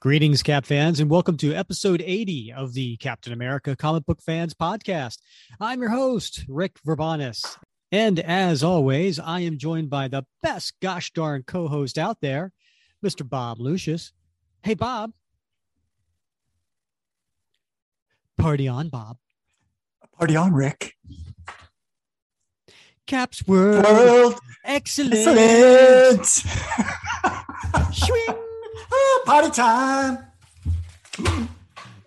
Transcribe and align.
Greetings, 0.00 0.42
Cap 0.44 0.64
fans, 0.64 1.00
and 1.00 1.10
welcome 1.10 1.36
to 1.36 1.52
episode 1.52 2.00
80 2.06 2.52
of 2.52 2.72
the 2.72 2.96
Captain 2.98 3.32
America 3.32 3.74
Comic 3.74 4.06
Book 4.06 4.22
Fans 4.22 4.54
Podcast. 4.54 5.18
I'm 5.60 5.80
your 5.80 5.90
host, 5.90 6.44
Rick 6.48 6.76
Verbanis. 6.86 7.58
And 7.90 8.20
as 8.20 8.62
always, 8.62 9.18
I 9.18 9.40
am 9.40 9.58
joined 9.58 9.90
by 9.90 10.08
the 10.08 10.24
best 10.40 10.74
gosh 10.80 11.12
darn 11.12 11.42
co 11.42 11.66
host 11.66 11.98
out 11.98 12.20
there, 12.20 12.52
Mr. 13.04 13.28
Bob 13.28 13.60
Lucius. 13.60 14.12
Hey, 14.62 14.74
Bob. 14.74 15.12
Party 18.36 18.68
on, 18.68 18.90
Bob. 18.90 19.16
Party 20.16 20.36
on, 20.36 20.52
Rick. 20.52 20.94
Caps 23.08 23.44
World. 23.48 23.84
World. 23.84 24.34
Excellent. 24.64 25.14
Excellent. 25.14 26.26
Swing. 27.94 28.24
Ah, 28.28 29.20
Party 29.24 29.50
time. 29.50 30.18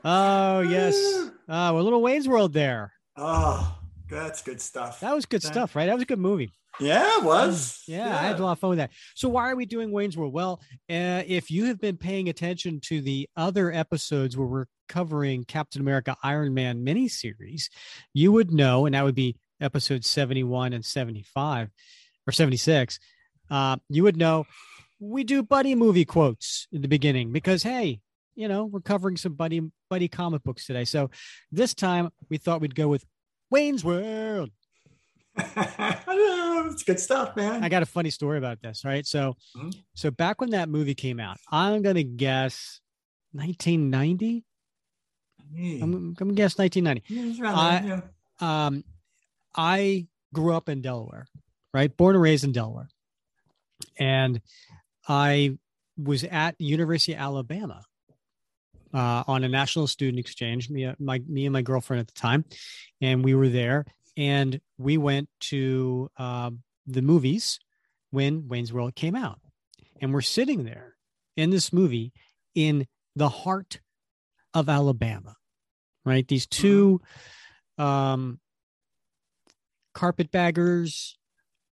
Oh, 0.05 0.61
yes. 0.61 0.95
Uh, 1.49 1.71
we're 1.73 1.79
a 1.79 1.83
little 1.83 2.01
Wayne's 2.03 2.27
World 2.27 2.53
there. 2.53 2.93
Oh, 3.17 3.75
that's 4.09 4.43
good 4.43 4.61
stuff. 4.61 4.99
That 4.99 5.13
was 5.15 5.25
good 5.25 5.41
That- 5.41 5.47
stuff, 5.47 5.75
right? 5.75 5.87
That 5.87 5.93
was 5.95 6.03
a 6.03 6.05
good 6.05 6.19
movie. 6.19 6.51
yeah, 6.79 7.17
it 7.17 7.23
was. 7.23 7.81
Yeah, 7.87 8.07
I 8.07 8.21
had 8.21 8.39
a 8.39 8.43
lot 8.43 8.53
of 8.53 8.59
fun 8.59 8.69
with 8.69 8.79
that. 8.79 8.91
So 9.15 9.27
why 9.27 9.49
are 9.51 9.55
we 9.55 9.65
doing 9.65 9.91
Wayne's 9.91 10.15
World? 10.15 10.33
Well, 10.33 10.61
uh, 10.89 11.23
if 11.27 11.49
you 11.51 11.65
have 11.65 11.81
been 11.81 11.97
paying 11.97 12.29
attention 12.29 12.79
to 12.85 13.01
the 13.01 13.27
other 13.35 13.71
episodes 13.71 14.37
where 14.37 14.47
we're 14.47 14.65
covering 14.87 15.43
Captain 15.45 15.81
America 15.81 16.15
Iron 16.23 16.53
Man 16.53 16.85
miniseries, 16.85 17.69
you 18.13 18.31
would 18.31 18.51
know, 18.51 18.85
and 18.85 18.93
that 18.95 19.03
would 19.03 19.15
be 19.15 19.35
episodes 19.61 20.09
71 20.09 20.73
and 20.73 20.83
75 20.83 21.69
or 22.27 22.31
76. 22.33 22.99
Uh, 23.49 23.77
you 23.89 24.03
would 24.03 24.17
know 24.17 24.45
we 24.99 25.23
do 25.23 25.41
buddy 25.43 25.75
movie 25.75 26.05
quotes 26.05 26.67
in 26.71 26.81
the 26.81 26.87
beginning 26.87 27.31
because 27.31 27.63
hey, 27.63 28.01
you 28.35 28.47
know, 28.47 28.65
we're 28.65 28.79
covering 28.81 29.17
some 29.17 29.33
buddy 29.33 29.61
buddy 29.89 30.07
comic 30.07 30.43
books 30.43 30.65
today. 30.65 30.85
So 30.85 31.09
this 31.51 31.73
time 31.73 32.09
we 32.29 32.37
thought 32.37 32.61
we'd 32.61 32.75
go 32.75 32.87
with 32.87 33.05
Wayne's 33.49 33.83
World. 33.83 34.49
it's 35.37 36.83
good 36.83 36.99
stuff, 36.99 37.35
man. 37.35 37.63
I 37.63 37.69
got 37.69 37.83
a 37.83 37.85
funny 37.85 38.09
story 38.09 38.37
about 38.37 38.61
this, 38.61 38.83
right? 38.85 39.05
So, 39.05 39.35
Mhm. 39.55 39.73
so 39.93 40.11
back 40.11 40.41
when 40.41 40.51
that 40.51 40.69
movie 40.69 40.95
came 40.95 41.19
out, 41.19 41.37
I'm 41.51 41.81
gonna 41.81 42.03
guess 42.03 42.79
1990. 43.33 44.43
Hmm. 45.55 45.83
I'm, 45.83 45.93
I'm 45.93 46.13
gonna 46.13 46.33
guess 46.33 46.57
1990. 46.57 47.03
Yeah, 47.41 47.53
I- 47.55 47.83
yeah. 47.85 48.65
Um, 48.67 48.83
I 49.55 50.07
grew 50.33 50.53
up 50.53 50.69
in 50.69 50.81
Delaware, 50.81 51.27
right? 51.73 51.95
Born 51.95 52.15
and 52.15 52.21
raised 52.21 52.43
in 52.43 52.51
Delaware, 52.51 52.89
and 53.97 54.41
I 55.07 55.57
was 55.97 56.23
at 56.23 56.55
University 56.59 57.13
of 57.13 57.19
Alabama 57.19 57.83
uh, 58.93 59.23
on 59.27 59.43
a 59.43 59.49
national 59.49 59.87
student 59.87 60.19
exchange. 60.19 60.69
Me, 60.69 60.85
uh, 60.85 60.95
my, 60.99 61.21
me 61.27 61.45
and 61.45 61.53
my 61.53 61.61
girlfriend 61.61 62.01
at 62.01 62.07
the 62.07 62.19
time, 62.19 62.45
and 63.01 63.23
we 63.23 63.35
were 63.35 63.49
there, 63.49 63.85
and 64.17 64.59
we 64.77 64.97
went 64.97 65.29
to 65.39 66.09
um, 66.17 66.61
the 66.87 67.01
movies 67.01 67.59
when 68.11 68.47
Wayne's 68.47 68.73
World 68.73 68.95
came 68.95 69.15
out, 69.15 69.39
and 70.01 70.13
we're 70.13 70.21
sitting 70.21 70.63
there 70.63 70.95
in 71.37 71.49
this 71.49 71.71
movie 71.71 72.13
in 72.55 72.87
the 73.15 73.29
heart 73.29 73.79
of 74.53 74.69
Alabama, 74.69 75.35
right? 76.05 76.27
These 76.27 76.47
two 76.47 77.01
um, 77.77 78.39
carpetbaggers, 79.93 81.17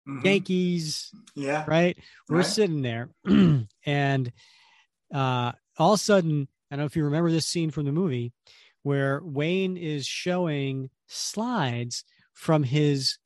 Mhm. 0.06 0.24
Yankees, 0.24 1.12
Yeah. 1.34 1.64
right? 1.66 1.98
We're 2.28 2.38
Right. 2.38 2.46
sitting 2.46 2.82
there, 2.82 3.10
and 3.86 4.32
uh, 5.12 5.52
all 5.78 5.92
of 5.94 6.00
a 6.00 6.02
sudden, 6.02 6.48
I 6.70 6.76
don't 6.76 6.82
know 6.82 6.86
if 6.86 6.96
you 6.96 7.04
remember 7.04 7.30
this 7.30 7.46
scene 7.46 7.70
from 7.70 7.84
the 7.86 7.92
movie 7.92 8.32
where 8.82 9.20
Wayne 9.22 9.76
is 9.76 10.06
showing 10.06 10.90
slides 11.06 12.04
from 12.32 12.62
his 12.62 13.18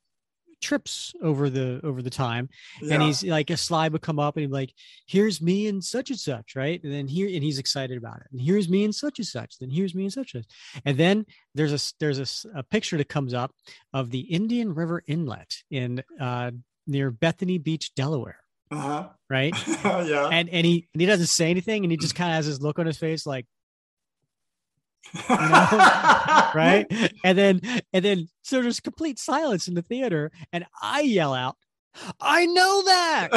trips 0.63 1.13
over 1.23 1.51
the 1.51 1.81
over 1.83 2.01
the 2.01 2.11
time 2.11 2.49
yeah. 2.81 2.95
and 2.95 3.03
he's 3.03 3.23
like 3.25 3.51
a 3.51 3.57
slide 3.57 3.93
would 3.93 4.01
come 4.01 4.19
up 4.19 4.37
and 4.37 4.43
he'd 4.43 4.47
be 4.49 4.53
like 4.53 4.73
here's 5.07 5.43
me 5.43 5.67
and 5.67 5.83
such 5.83 6.11
and 6.11 6.19
such 6.19 6.55
right 6.57 6.83
and 6.83 6.93
then 6.93 7.07
here 7.07 7.27
and 7.27 7.43
he's 7.43 7.59
excited 7.59 7.99
about 7.99 8.17
it 8.17 8.27
and 8.33 8.41
here's 8.41 8.69
me 8.69 8.85
and 8.85 8.95
such 8.95 9.19
and 9.19 9.27
such 9.27 9.59
then 9.59 9.71
here's 9.71 9.95
me 9.95 10.05
and 10.05 10.13
such 10.13 10.35
and 10.35 10.45
such 10.45 10.83
and 10.85 10.97
then 10.97 11.27
there's 11.55 11.73
a 11.73 11.95
there's 12.01 12.45
a, 12.45 12.59
a 12.59 12.63
picture 12.63 12.97
that 12.97 13.09
comes 13.09 13.35
up 13.35 13.53
of 13.93 14.11
the 14.11 14.21
indian 14.21 14.75
river 14.75 15.03
inlet 15.07 15.63
in 15.71 16.03
uh 16.21 16.51
near 16.87 17.11
bethany 17.11 17.59
beach 17.59 17.95
delaware 17.95 18.39
uh-huh. 18.71 19.09
right 19.29 19.55
yeah. 19.85 20.29
and 20.33 20.49
and 20.49 20.65
he 20.65 20.89
and 20.95 21.01
he 21.01 21.07
doesn't 21.07 21.27
say 21.27 21.51
anything 21.51 21.85
and 21.85 21.91
he 21.91 21.97
just 21.97 22.15
kind 22.15 22.31
of 22.31 22.37
has 22.37 22.47
this 22.47 22.61
look 22.61 22.79
on 22.79 22.87
his 22.87 22.97
face 22.97 23.27
like 23.27 23.47
you 25.15 25.21
know, 25.29 26.51
right 26.55 26.87
and 27.25 27.37
then 27.37 27.61
and 27.93 28.05
then 28.05 28.29
so 28.43 28.63
there's 28.63 28.81
complete 28.81 29.19
silence 29.19 29.69
in 29.69 29.75
the 29.75 29.83
theater 29.83 30.31
and 30.53 30.65
i 30.81 31.01
yell 31.01 31.35
out 31.35 31.57
i 32.21 32.47
know 32.47 32.83
that 32.85 33.29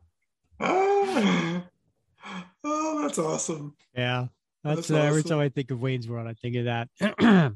oh, 2.64 3.02
that's 3.02 3.18
awesome. 3.18 3.76
Yeah. 3.94 4.26
That's, 4.64 4.88
That's 4.88 4.90
uh, 4.90 4.96
every 4.96 5.20
awesome. 5.20 5.30
time 5.30 5.38
I 5.38 5.48
think 5.50 5.70
of 5.70 5.80
Wayne's 5.80 6.08
World, 6.08 6.26
I 6.26 6.34
think 6.34 6.56
of 6.56 6.64
that. 6.64 6.88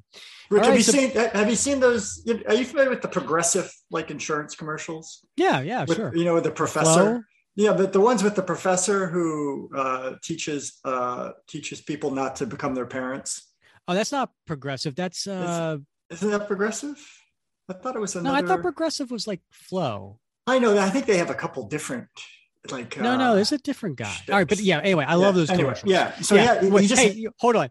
Rich, 0.50 0.62
All 0.62 0.69
have 0.69 0.77
you 0.77 0.82
so- 0.82 0.93
seen 0.93 1.11
have 1.11 1.50
you 1.50 1.56
seen 1.56 1.81
those? 1.81 2.25
Are 2.47 2.55
you 2.55 2.65
familiar 2.65 2.91
with 2.91 3.03
the 3.03 3.09
progressive 3.09 3.72
like 3.91 4.11
insurance 4.11 4.55
commercials? 4.55 5.25
yeah, 5.37 5.61
yeah, 5.61 5.84
With, 5.84 5.97
sure. 5.97 6.15
You 6.15 6.25
know, 6.25 6.38
the 6.41 6.53
professor. 6.53 6.84
Flo? 6.84 7.22
Yeah, 7.55 7.75
but 7.75 7.93
the 7.93 8.01
ones 8.01 8.23
with 8.23 8.35
the 8.35 8.43
professor 8.43 9.09
who 9.09 9.71
uh, 9.77 10.15
teaches 10.23 10.81
uh, 10.85 11.33
teaches 11.47 11.81
people 11.81 12.11
not 12.11 12.37
to 12.37 12.47
become 12.47 12.75
their 12.75 12.87
parents. 12.87 13.53
Oh, 13.89 13.95
that's 13.95 14.13
not 14.13 14.31
progressive. 14.47 14.95
That's 14.95 15.27
uh 15.27 15.79
Isn't 16.11 16.31
that 16.31 16.47
progressive? 16.47 16.97
I 17.69 17.75
thought 17.75 17.97
it 17.97 18.01
was 18.01 18.15
no. 18.15 18.33
I 18.33 18.43
thought 18.43 18.62
progressive 18.62 19.11
was 19.11 19.27
like 19.27 19.41
Flo. 19.51 20.19
I 20.47 20.59
know. 20.59 20.79
I 20.79 20.91
think 20.91 21.07
they 21.07 21.19
have 21.19 21.31
a 21.31 21.35
couple 21.35 21.67
different 21.69 22.09
like. 22.71 22.97
No, 22.99 23.12
uh, 23.12 23.17
no, 23.17 23.35
there's 23.35 23.53
a 23.53 23.59
different 23.59 23.97
guy. 23.97 24.15
All 24.29 24.37
right, 24.37 24.49
but 24.49 24.59
yeah, 24.59 24.79
anyway, 24.81 25.05
I 25.07 25.15
love 25.15 25.35
those 25.35 25.51
anyway, 25.51 25.75
commercials. 25.75 25.91
Yeah. 25.91 26.12
So 26.21 26.35
yeah, 26.37 26.62
you 26.62 26.71
wait, 26.71 26.89
just, 26.89 27.03
hey, 27.03 27.27
hold 27.39 27.57
on. 27.57 27.71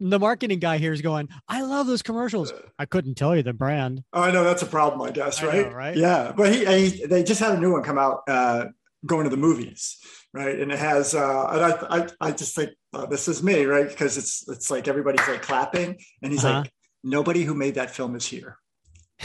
The 0.00 0.18
marketing 0.18 0.60
guy 0.60 0.78
here 0.78 0.92
is 0.92 1.02
going, 1.02 1.28
I 1.48 1.62
love 1.62 1.88
those 1.88 2.02
commercials. 2.02 2.52
I 2.78 2.86
couldn't 2.86 3.16
tell 3.16 3.34
you 3.34 3.42
the 3.42 3.52
brand. 3.52 4.04
Oh, 4.12 4.22
I 4.22 4.30
know 4.30 4.44
that's 4.44 4.62
a 4.62 4.66
problem, 4.66 5.02
I 5.02 5.10
guess, 5.10 5.42
I 5.42 5.46
know, 5.46 5.50
right? 5.50 5.74
right? 5.74 5.96
Yeah, 5.96 6.32
but 6.36 6.52
he, 6.52 6.64
he 6.64 7.06
they 7.06 7.24
just 7.24 7.40
had 7.40 7.56
a 7.56 7.60
new 7.60 7.72
one 7.72 7.82
come 7.82 7.98
out, 7.98 8.22
uh, 8.28 8.66
going 9.06 9.24
to 9.24 9.30
the 9.30 9.36
movies, 9.36 9.96
right? 10.34 10.58
And 10.58 10.72
it 10.72 10.78
has, 10.78 11.14
uh, 11.14 11.48
and 11.52 11.64
I, 11.64 11.98
I, 11.98 12.28
I 12.28 12.30
just 12.32 12.54
think 12.56 12.70
uh, 12.92 13.06
this 13.06 13.28
is 13.28 13.42
me, 13.42 13.64
right? 13.64 13.88
Because 13.88 14.16
it's, 14.18 14.48
it's 14.48 14.70
like 14.70 14.88
everybody's 14.88 15.26
like 15.28 15.42
clapping, 15.42 15.96
and 16.22 16.32
he's 16.32 16.44
Uh-huh. 16.44 16.60
like, 16.60 16.72
nobody 17.04 17.42
who 17.44 17.54
made 17.54 17.76
that 17.76 17.90
film 17.90 18.16
is 18.16 18.26
here. 18.26 18.58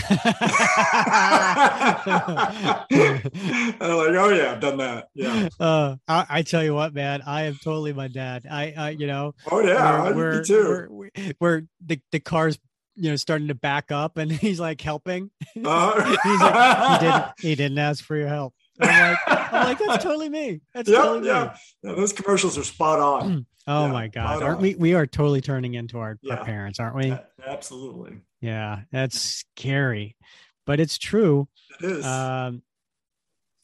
and 0.09 0.19
I'm 3.79 3.97
like, 3.97 4.15
oh 4.15 4.29
yeah, 4.29 4.51
I've 4.53 4.59
done 4.59 4.77
that. 4.77 5.07
Yeah. 5.13 5.49
uh, 5.59 5.95
I, 6.07 6.25
I 6.29 6.41
tell 6.41 6.63
you 6.63 6.73
what, 6.73 6.93
man, 6.93 7.21
I 7.25 7.43
am 7.43 7.55
totally 7.63 7.93
my 7.93 8.07
dad. 8.07 8.45
I, 8.49 8.73
I 8.77 8.89
you 8.91 9.07
know, 9.07 9.35
Oh 9.51 9.59
yeah, 9.61 10.01
we're, 10.01 10.07
I- 10.07 10.11
we're, 10.11 10.39
me 10.39 10.45
too. 10.45 10.87
we're, 10.89 11.09
we're 11.39 11.61
the, 11.85 11.99
the 12.11 12.19
car's, 12.19 12.57
you 12.95 13.09
know, 13.09 13.15
starting 13.15 13.47
to 13.47 13.55
back 13.55 13.91
up 13.91 14.17
and 14.17 14.31
he's 14.43 14.59
like 14.59 14.81
helping. 14.81 15.31
Uh, 15.63 16.15
He's 16.23 16.39
like, 16.41 16.99
he 16.99 17.05
didn't, 17.05 17.25
he 17.39 17.55
didn't 17.55 17.77
ask 17.79 18.03
for 18.03 18.15
your 18.15 18.27
help. 18.27 18.53
I'm 18.79 18.87
like, 19.11 19.19
I'm 19.27 19.65
like, 19.67 19.79
that's 19.79 20.03
totally 20.03 20.29
me. 20.29 20.61
That's 20.73 20.89
yeah, 20.89 20.97
totally 20.97 21.27
yeah. 21.27 21.43
me. 21.43 21.89
Yeah, 21.89 21.95
Those 21.95 22.13
commercials 22.13 22.57
are 22.57 22.63
spot 22.63 22.99
on. 22.99 23.45
Oh 23.67 23.85
Yeah, 23.85 23.91
my 23.91 24.07
God. 24.07 24.41
Aren't 24.43 24.57
on. 24.57 24.61
we? 24.61 24.75
We 24.75 24.93
are 24.95 25.05
totally 25.05 25.41
turning 25.41 25.75
into 25.75 25.99
our, 25.99 26.17
our 26.29 26.43
parents, 26.43 26.79
aren't 26.79 26.95
we? 26.95 27.15
Absolutely, 27.45 28.17
Yeah. 28.41 28.81
That's 28.91 29.19
scary, 29.21 30.15
but 30.65 30.79
it's 30.79 30.97
true. 30.97 31.47
it 31.81 31.85
is. 31.85 32.05
Um, 32.05 32.61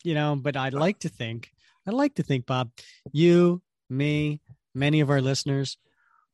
you 0.04 0.14
know, 0.14 0.36
but 0.36 0.56
I'd 0.56 0.74
like 0.74 1.00
to 1.00 1.10
think, 1.10 1.52
I'd 1.88 1.94
like 1.94 2.16
to 2.16 2.24
think, 2.24 2.46
Bob, 2.46 2.72
you, 3.12 3.62
me, 3.90 4.42
many 4.74 5.02
of 5.02 5.10
our 5.10 5.22
listeners, 5.22 5.78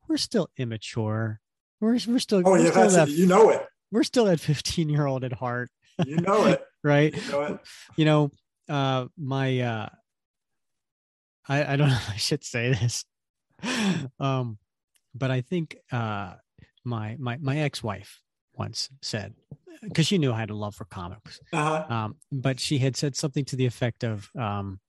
we're 0.07 0.17
still 0.17 0.49
immature. 0.57 1.39
We're, 1.81 1.97
we're 2.07 2.19
still, 2.19 2.43
oh 2.45 2.51
we're, 2.51 2.59
yeah, 2.59 2.71
still 2.71 2.89
that. 2.89 3.09
You 3.09 3.25
know 3.25 3.49
it. 3.49 3.65
we're 3.91 4.03
still 4.03 4.25
that 4.25 4.39
15 4.39 4.89
year 4.89 5.07
old 5.07 5.23
at 5.23 5.33
heart, 5.33 5.71
You 6.05 6.17
know 6.17 6.45
it. 6.45 6.61
right? 6.83 7.15
You 7.15 7.31
know 7.31 7.41
it. 7.41 7.59
you 7.95 8.05
know 8.05 8.31
uh 8.69 9.05
my 9.17 9.59
uh 9.59 9.89
i 11.47 11.73
i 11.73 11.75
don't 11.75 11.89
know 11.93 11.95
if 11.95 12.09
i 12.09 12.15
should 12.17 12.43
say 12.43 12.69
this 12.69 13.05
um 14.19 14.57
but 15.13 15.31
i 15.31 15.41
think 15.41 15.77
uh 15.91 16.33
my 16.83 17.15
my 17.19 17.37
my 17.37 17.57
ex-wife 17.59 18.21
once 18.55 18.89
said 19.01 19.33
because 19.83 20.07
she 20.07 20.17
knew 20.17 20.31
i 20.33 20.39
had 20.39 20.49
a 20.49 20.55
love 20.55 20.75
for 20.75 20.85
comics 20.85 21.39
Uh-huh. 21.53 21.85
um 21.93 22.15
but 22.31 22.59
she 22.59 22.77
had 22.79 22.95
said 22.95 23.15
something 23.15 23.45
to 23.45 23.55
the 23.55 23.65
effect 23.65 24.03
of 24.03 24.29
um 24.37 24.79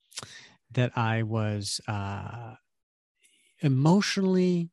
that 0.73 0.97
i 0.97 1.23
was 1.23 1.81
uh 1.89 2.55
emotionally 3.61 4.71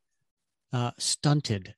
uh 0.72 0.90
stunted 0.98 1.74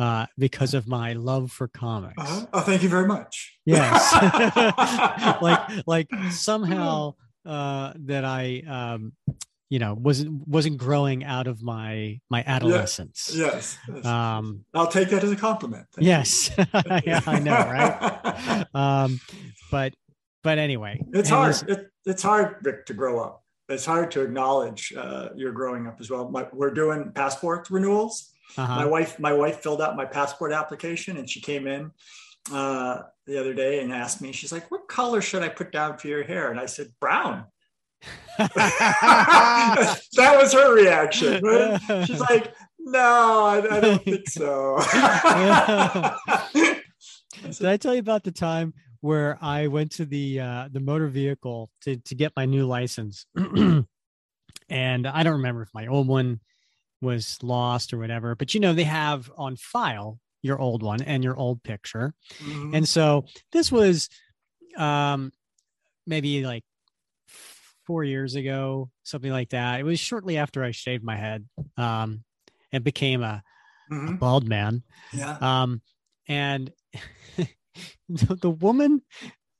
uh, 0.00 0.26
because 0.38 0.72
of 0.72 0.88
my 0.88 1.12
love 1.12 1.52
for 1.52 1.68
comics. 1.68 2.14
Uh-huh. 2.16 2.46
Oh, 2.54 2.60
thank 2.60 2.82
you 2.82 2.88
very 2.88 3.06
much. 3.06 3.58
Yes, 3.66 4.12
like 5.42 5.86
like 5.86 6.08
somehow 6.30 7.14
uh, 7.44 7.92
that 8.06 8.24
I 8.24 8.62
um, 8.66 9.12
you 9.68 9.78
know 9.78 9.92
wasn't 9.92 10.48
wasn't 10.48 10.78
growing 10.78 11.22
out 11.22 11.46
of 11.46 11.62
my 11.62 12.18
my 12.30 12.42
adolescence. 12.46 13.30
Yes. 13.34 13.76
yes. 13.94 14.04
Um, 14.06 14.64
I'll 14.72 14.86
take 14.86 15.10
that 15.10 15.22
as 15.22 15.32
a 15.32 15.36
compliment. 15.36 15.86
Thank 15.94 16.06
yes, 16.06 16.50
yeah, 17.04 17.20
I 17.26 17.38
know, 17.38 17.52
right? 17.52 18.66
um, 18.74 19.20
but 19.70 19.92
but 20.42 20.56
anyway, 20.58 20.98
It's 21.12 21.28
hard. 21.28 21.52
this- 21.52 21.62
It, 21.62 21.86
it's 22.06 22.22
hard, 22.22 22.56
Rick, 22.62 22.86
to 22.86 22.94
grow 22.94 23.20
up. 23.20 23.44
It's 23.68 23.84
hard 23.84 24.10
to 24.12 24.22
acknowledge 24.22 24.92
uh, 24.96 25.28
you're 25.36 25.52
growing 25.52 25.86
up 25.86 26.00
as 26.00 26.10
well. 26.10 26.28
My, 26.30 26.46
we're 26.52 26.72
doing 26.72 27.12
passport 27.14 27.68
renewals. 27.70 28.29
Uh-huh. 28.56 28.76
My 28.76 28.84
wife, 28.86 29.18
my 29.18 29.32
wife 29.32 29.60
filled 29.60 29.80
out 29.82 29.96
my 29.96 30.04
passport 30.04 30.52
application, 30.52 31.16
and 31.16 31.28
she 31.28 31.40
came 31.40 31.66
in 31.66 31.90
uh, 32.52 33.02
the 33.26 33.38
other 33.38 33.54
day 33.54 33.80
and 33.80 33.92
asked 33.92 34.20
me. 34.20 34.32
She's 34.32 34.52
like, 34.52 34.70
"What 34.70 34.88
color 34.88 35.20
should 35.20 35.42
I 35.42 35.48
put 35.48 35.72
down 35.72 35.98
for 35.98 36.08
your 36.08 36.22
hair?" 36.22 36.50
And 36.50 36.58
I 36.60 36.66
said, 36.66 36.88
"Brown." 37.00 37.46
that 38.38 39.98
was 40.16 40.52
her 40.52 40.74
reaction. 40.74 41.42
right? 41.44 41.80
She's 42.06 42.20
like, 42.20 42.54
"No, 42.78 43.44
I, 43.46 43.76
I 43.76 43.80
don't 43.80 44.02
think 44.02 44.28
so." 44.28 44.78
Did 47.42 47.66
I 47.66 47.76
tell 47.76 47.94
you 47.94 48.00
about 48.00 48.24
the 48.24 48.32
time 48.32 48.74
where 49.00 49.38
I 49.40 49.66
went 49.68 49.92
to 49.92 50.04
the 50.04 50.40
uh, 50.40 50.68
the 50.72 50.80
motor 50.80 51.08
vehicle 51.08 51.70
to 51.82 51.96
to 51.96 52.14
get 52.14 52.32
my 52.36 52.46
new 52.46 52.66
license, 52.66 53.26
and 53.36 53.86
I 55.06 55.22
don't 55.22 55.34
remember 55.34 55.62
if 55.62 55.70
my 55.74 55.86
old 55.86 56.08
one 56.08 56.40
was 57.00 57.38
lost 57.42 57.92
or 57.92 57.98
whatever, 57.98 58.34
but 58.34 58.54
you 58.54 58.60
know 58.60 58.72
they 58.72 58.84
have 58.84 59.30
on 59.36 59.56
file 59.56 60.18
your 60.42 60.58
old 60.58 60.82
one 60.82 61.02
and 61.02 61.22
your 61.24 61.36
old 61.36 61.62
picture, 61.62 62.14
Mhm. 62.40 62.74
and 62.74 62.88
so 62.88 63.24
this 63.52 63.70
was 63.72 64.08
um 64.76 65.32
maybe 66.06 66.44
like 66.44 66.64
four 67.86 68.04
years 68.04 68.34
ago, 68.36 68.90
something 69.02 69.32
like 69.32 69.50
that. 69.50 69.80
It 69.80 69.84
was 69.84 69.98
shortly 69.98 70.36
after 70.38 70.62
I 70.62 70.70
shaved 70.70 71.02
my 71.04 71.16
head 71.16 71.48
um 71.76 72.24
and 72.72 72.84
became 72.84 73.22
a 73.22 73.42
Mhm. 73.90 74.18
bald 74.18 74.46
man. 74.48 74.82
yeah. 75.12 75.36
Um, 75.40 75.82
and 76.28 76.70
the, 78.08 78.34
the 78.36 78.50
woman 78.50 79.02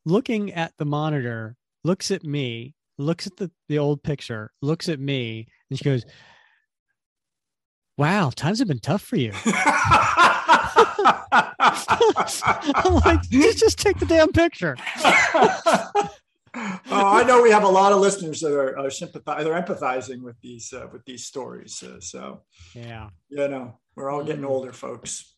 looking 0.05 0.53
at 0.53 0.73
the 0.79 0.85
monitor 0.85 1.57
looks 1.85 2.11
at 2.11 2.23
me, 2.25 2.75
looks 2.99 3.27
at 3.27 3.37
the, 3.37 3.51
the 3.69 3.79
old 3.79 4.03
picture, 4.03 4.53
looks 4.63 4.89
at 4.89 5.01
me, 5.01 5.47
and 5.69 5.79
she 5.79 5.85
goes, 5.85 6.05
Wow, 8.01 8.31
times 8.35 8.59
have 8.61 8.69
been 8.69 8.79
tough 8.79 9.03
for 9.03 9.17
you. 9.17 9.31
I'm 9.45 9.53
like, 13.05 13.21
just, 13.29 13.59
just 13.59 13.79
take 13.79 13.99
the 13.99 14.07
damn 14.07 14.33
picture. 14.33 14.75
oh, 15.05 16.09
I 16.55 17.25
know 17.25 17.43
we 17.43 17.51
have 17.51 17.63
a 17.63 17.69
lot 17.69 17.93
of 17.93 18.01
listeners 18.01 18.41
that 18.41 18.55
are, 18.55 18.79
are 18.79 18.89
sympathize, 18.89 19.45
they're 19.45 19.63
empathizing 19.63 20.23
with 20.23 20.41
these 20.41 20.73
uh, 20.73 20.87
with 20.91 21.05
these 21.05 21.27
stories. 21.27 21.83
Uh, 21.83 22.01
so 22.01 22.41
Yeah. 22.75 23.11
you 23.29 23.47
know, 23.49 23.79
we're 23.97 24.09
all 24.09 24.25
getting 24.25 24.45
Mm. 24.45 24.49
older, 24.49 24.73
folks. 24.73 25.35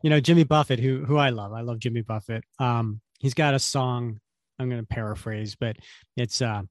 You 0.00 0.08
know, 0.08 0.20
Jimmy 0.20 0.44
Buffett, 0.44 0.80
who 0.80 1.04
who 1.04 1.18
I 1.18 1.28
love. 1.28 1.52
I 1.52 1.60
love 1.60 1.78
Jimmy 1.78 2.00
Buffett. 2.00 2.42
Um, 2.58 3.02
he's 3.18 3.34
got 3.34 3.52
a 3.52 3.58
song, 3.58 4.18
I'm 4.58 4.70
gonna 4.70 4.82
paraphrase, 4.84 5.56
but 5.56 5.76
it's 6.16 6.40
uh 6.40 6.62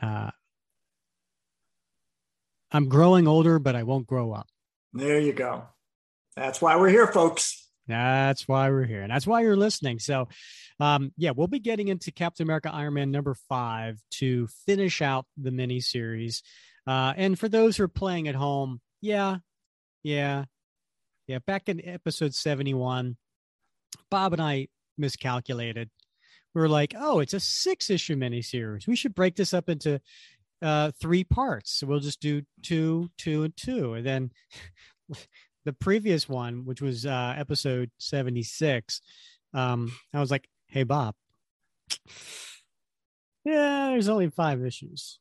uh 0.00 0.30
I'm 2.74 2.88
growing 2.88 3.28
older, 3.28 3.60
but 3.60 3.76
I 3.76 3.84
won't 3.84 4.08
grow 4.08 4.32
up. 4.32 4.48
There 4.92 5.20
you 5.20 5.32
go. 5.32 5.62
That's 6.36 6.60
why 6.60 6.74
we're 6.74 6.88
here, 6.88 7.06
folks. 7.06 7.68
That's 7.86 8.48
why 8.48 8.68
we're 8.70 8.84
here. 8.84 9.02
And 9.02 9.12
that's 9.12 9.28
why 9.28 9.42
you're 9.42 9.56
listening. 9.56 10.00
So, 10.00 10.28
um, 10.80 11.12
yeah, 11.16 11.30
we'll 11.30 11.46
be 11.46 11.60
getting 11.60 11.86
into 11.86 12.10
Captain 12.10 12.44
America 12.44 12.74
Iron 12.74 12.94
Man 12.94 13.12
number 13.12 13.36
five 13.48 14.00
to 14.14 14.48
finish 14.66 15.02
out 15.02 15.24
the 15.36 15.52
mini 15.52 15.78
series. 15.78 16.42
Uh, 16.84 17.12
and 17.16 17.38
for 17.38 17.48
those 17.48 17.76
who 17.76 17.84
are 17.84 17.88
playing 17.88 18.26
at 18.26 18.34
home, 18.34 18.80
yeah, 19.00 19.36
yeah, 20.02 20.46
yeah. 21.28 21.38
Back 21.46 21.68
in 21.68 21.86
episode 21.86 22.34
71, 22.34 23.16
Bob 24.10 24.32
and 24.32 24.42
I 24.42 24.66
miscalculated. 24.98 25.90
We 26.54 26.60
were 26.60 26.68
like, 26.68 26.94
oh, 26.96 27.20
it's 27.20 27.34
a 27.34 27.40
six 27.40 27.90
issue 27.90 28.16
miniseries. 28.16 28.86
We 28.86 28.96
should 28.96 29.14
break 29.14 29.36
this 29.36 29.52
up 29.52 29.68
into 29.68 30.00
uh, 30.62 30.90
three 31.00 31.24
parts. 31.24 31.72
So 31.72 31.86
we'll 31.86 32.00
just 32.00 32.20
do 32.20 32.42
two, 32.62 33.10
two, 33.18 33.44
and 33.44 33.56
two. 33.56 33.94
And 33.94 34.06
then 34.06 34.30
the 35.64 35.72
previous 35.72 36.28
one, 36.28 36.64
which 36.64 36.80
was 36.82 37.06
uh, 37.06 37.34
episode 37.36 37.90
76, 37.98 39.00
um, 39.52 39.92
I 40.12 40.20
was 40.20 40.30
like, 40.30 40.48
hey, 40.68 40.82
Bob, 40.82 41.14
yeah, 43.44 43.88
there's 43.90 44.08
only 44.08 44.30
five 44.30 44.64
issues. 44.64 45.18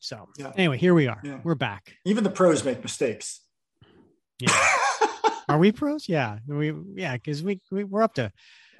So 0.00 0.28
Yeah. 0.38 0.52
anyway, 0.56 0.78
here 0.78 0.94
we 0.94 1.06
are. 1.08 1.20
Yeah. 1.24 1.40
We're 1.42 1.54
back. 1.56 1.94
Even 2.04 2.24
the 2.24 2.30
pros 2.30 2.64
make 2.64 2.82
mistakes. 2.82 3.40
Yeah. 4.38 4.56
Are 5.48 5.58
we 5.58 5.72
pros? 5.72 6.08
Yeah. 6.08 6.38
We 6.46 6.72
yeah, 6.94 7.14
because 7.14 7.42
we, 7.42 7.60
we 7.72 7.82
we're 7.84 8.02
up 8.02 8.14
to 8.14 8.30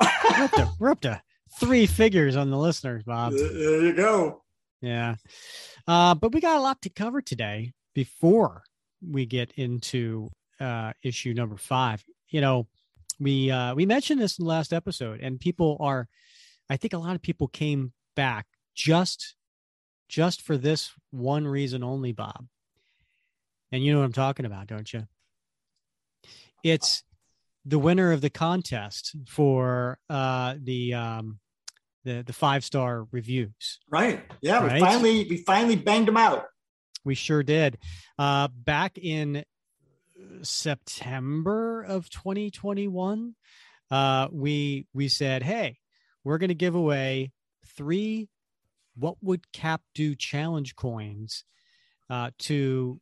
we're 0.01 0.45
up 0.45 0.51
to 0.53 0.71
we're 0.79 0.91
up 0.91 1.01
to 1.01 1.21
three 1.59 1.87
figures 1.87 2.37
on 2.37 2.51
the 2.51 2.57
listeners, 2.57 3.03
Bob. 3.05 3.33
there 3.37 3.83
you 3.83 3.95
go. 3.95 4.43
Yeah. 4.81 5.17
Uh, 5.87 6.15
but 6.15 6.33
we 6.33 6.41
got 6.41 6.57
a 6.57 6.61
lot 6.61 6.83
to 6.83 6.91
cover 6.91 7.21
today 7.21 7.73
before 7.95 8.63
we 9.07 9.27
get 9.27 9.53
into 9.57 10.31
uh, 10.61 10.93
issue 11.03 11.35
number 11.35 11.57
five. 11.57 12.05
You 12.29 12.41
know, 12.41 12.67
we 13.19 13.51
uh, 13.51 13.75
we 13.75 13.87
mentioned 13.87 14.21
this 14.21 14.39
in 14.39 14.45
the 14.45 14.49
last 14.49 14.73
episode, 14.73 15.21
and 15.21 15.41
people 15.41 15.77
are, 15.81 16.09
I 16.71 16.77
think 16.77 16.93
a 16.93 16.99
lot 16.99 17.17
of 17.17 17.23
people 17.23 17.49
came 17.49 17.93
back 18.15 18.47
just 18.75 19.35
just 20.09 20.43
for 20.43 20.57
this 20.57 20.93
one 21.11 21.47
reason 21.47 21.83
only, 21.83 22.13
Bob. 22.13 22.47
And 23.71 23.85
you 23.85 23.93
know 23.93 23.99
what 23.99 24.07
I'm 24.07 24.13
talking 24.13 24.47
about, 24.47 24.67
don't 24.67 24.91
you? 24.93 25.07
It's 26.65 27.03
the 27.65 27.79
winner 27.79 28.13
of 28.13 28.21
the 28.21 28.31
contest 28.31 29.15
for 29.27 29.99
uh, 30.09 30.55
the 30.59 30.95
um, 30.95 31.39
the 32.05 32.23
the 32.27 32.33
five 32.33 32.65
star 32.65 33.07
reviews. 33.13 33.79
Right. 33.91 34.23
Yeah. 34.41 34.65
Right? 34.65 34.75
We 34.75 34.81
finally 34.81 35.27
we 35.29 35.37
finally 35.39 35.77
banged 35.77 36.09
them 36.09 36.17
out. 36.17 36.45
We 37.05 37.15
sure 37.15 37.43
did. 37.43 37.79
Uh, 38.19 38.49
back 38.49 38.99
in 38.99 39.45
September 40.43 41.83
of 41.83 42.11
2021, 42.11 43.35
uh, 43.91 44.29
we 44.31 44.87
we 44.93 45.09
said, 45.09 45.43
"Hey, 45.43 45.79
we're 46.25 46.39
going 46.39 46.49
to 46.49 46.55
give 46.55 46.75
away 46.75 47.33
three 47.77 48.29
what 48.99 49.17
would 49.23 49.53
Cap 49.53 49.81
do 49.95 50.15
challenge 50.15 50.77
coins 50.77 51.45
uh, 52.11 52.31
to 52.41 53.01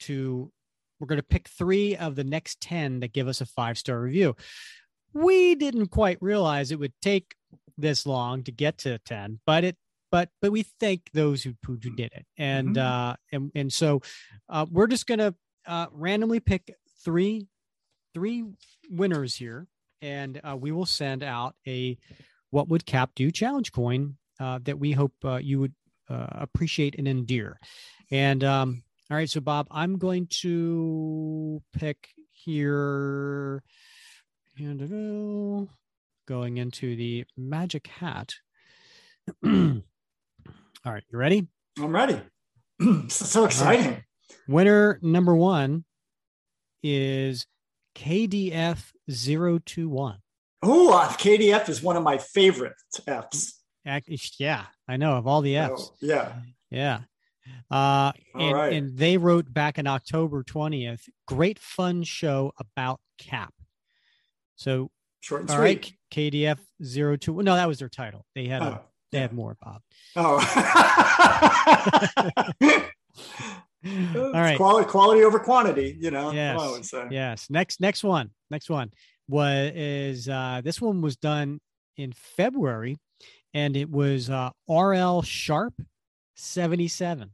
to 0.00 0.52
we're 0.98 1.06
going 1.06 1.20
to 1.20 1.26
pick 1.26 1.48
three 1.48 1.96
of 1.96 2.14
the 2.14 2.24
next 2.24 2.60
10 2.60 3.00
that 3.00 3.12
give 3.12 3.26
us 3.26 3.40
a 3.40 3.46
five 3.46 3.78
star 3.78 3.98
review. 3.98 4.36
We 5.14 5.54
didn't 5.54 5.88
quite 5.88 6.18
realize 6.20 6.70
it 6.70 6.78
would 6.78 6.92
take 7.00 7.34
this 7.78 8.06
long 8.06 8.42
to 8.44 8.52
get 8.52 8.78
to 8.78 8.98
10, 8.98 9.40
but 9.46 9.64
it 9.64 9.76
but 10.10 10.28
but 10.42 10.50
we 10.52 10.62
thank 10.64 11.10
those 11.12 11.42
who 11.42 11.54
who 11.64 11.76
did 11.78 12.12
it. 12.12 12.26
And 12.36 12.74
Mhm. 12.76 12.78
uh 12.78 13.16
and 13.32 13.50
and 13.54 13.72
so 13.72 14.00
uh 14.48 14.66
we're 14.70 14.88
just 14.88 15.06
to 15.18 15.34
uh 15.66 15.86
randomly 15.92 16.40
pick 16.40 16.74
three 17.04 17.46
three 18.14 18.44
winners 18.90 19.36
here. 19.36 19.66
And 20.02 20.40
uh, 20.42 20.56
we 20.56 20.72
will 20.72 20.86
send 20.86 21.22
out 21.22 21.54
a 21.66 21.98
what 22.50 22.68
would 22.68 22.86
cap 22.86 23.10
do 23.14 23.30
challenge 23.30 23.70
coin 23.70 24.16
uh, 24.40 24.58
that 24.64 24.78
we 24.78 24.92
hope 24.92 25.12
uh, 25.24 25.36
you 25.36 25.60
would 25.60 25.74
uh, 26.08 26.26
appreciate 26.32 26.96
and 26.98 27.06
endear 27.06 27.60
and 28.10 28.42
um 28.42 28.82
all 29.10 29.16
right 29.16 29.30
so 29.30 29.40
bob 29.40 29.68
i'm 29.70 29.96
going 29.98 30.26
to 30.26 31.62
pick 31.72 32.08
here. 32.32 33.62
And 34.58 35.68
going 36.30 36.58
into 36.58 36.94
the 36.94 37.24
magic 37.36 37.88
hat 37.88 38.34
all 39.44 39.82
right 40.86 41.02
you 41.10 41.18
ready 41.18 41.48
I'm 41.76 41.92
ready. 41.92 42.20
so 43.08 43.44
exciting. 43.46 44.04
winner 44.46 45.00
number 45.02 45.34
one 45.34 45.84
is 46.84 47.48
kdf 47.96 48.92
021 49.10 50.18
Oh, 50.62 51.16
KDF 51.18 51.68
is 51.68 51.82
one 51.82 51.96
of 51.96 52.02
my 52.02 52.18
favorite 52.18 52.74
Fs. 53.06 53.62
Yeah, 54.38 54.66
I 54.86 54.98
know 54.98 55.16
of 55.16 55.26
all 55.26 55.40
the 55.40 55.56
F's. 55.56 55.90
Oh, 55.90 55.94
yeah. 56.00 56.32
Yeah. 56.70 57.00
Uh, 57.70 57.74
All 57.74 58.12
and, 58.34 58.52
right. 58.52 58.72
and 58.74 58.96
they 58.96 59.16
wrote 59.16 59.52
back 59.52 59.78
in 59.78 59.86
October 59.86 60.44
20th, 60.44 61.08
great 61.26 61.58
fun 61.58 62.02
show 62.02 62.52
about 62.58 63.00
Cap. 63.18 63.54
So, 64.56 64.90
Short 65.20 65.42
and 65.42 65.50
all 65.50 65.56
sweet. 65.58 65.94
right, 66.16 66.32
KDF 66.32 66.58
02. 67.20 67.42
No, 67.42 67.54
that 67.54 67.68
was 67.68 67.78
their 67.78 67.88
title. 67.88 68.24
They 68.34 68.46
had, 68.46 68.62
a, 68.62 68.66
Oh, 68.66 68.80
they 69.12 69.18
yeah. 69.18 69.22
had 69.22 69.32
more, 69.32 69.56
Bob. 69.60 69.82
Oh. 70.16 70.40
All 73.86 74.32
right. 74.32 74.56
Quality, 74.58 74.88
quality 74.90 75.22
over 75.24 75.38
quantity, 75.38 75.96
you 75.98 76.10
know. 76.10 76.32
Yes. 76.32 76.60
I 76.60 76.70
would 76.70 76.84
say. 76.84 77.06
Yes. 77.10 77.46
Next 77.48 77.80
next 77.80 78.04
one. 78.04 78.30
Next 78.50 78.68
one 78.68 78.90
was 79.28 79.72
is 79.74 80.28
uh 80.28 80.60
this 80.62 80.80
one 80.82 81.00
was 81.00 81.16
done 81.16 81.60
in 81.96 82.12
February 82.12 82.98
and 83.54 83.76
it 83.76 83.90
was 83.90 84.28
uh 84.28 84.50
RL 84.68 85.22
Sharp 85.22 85.74
77. 86.36 87.30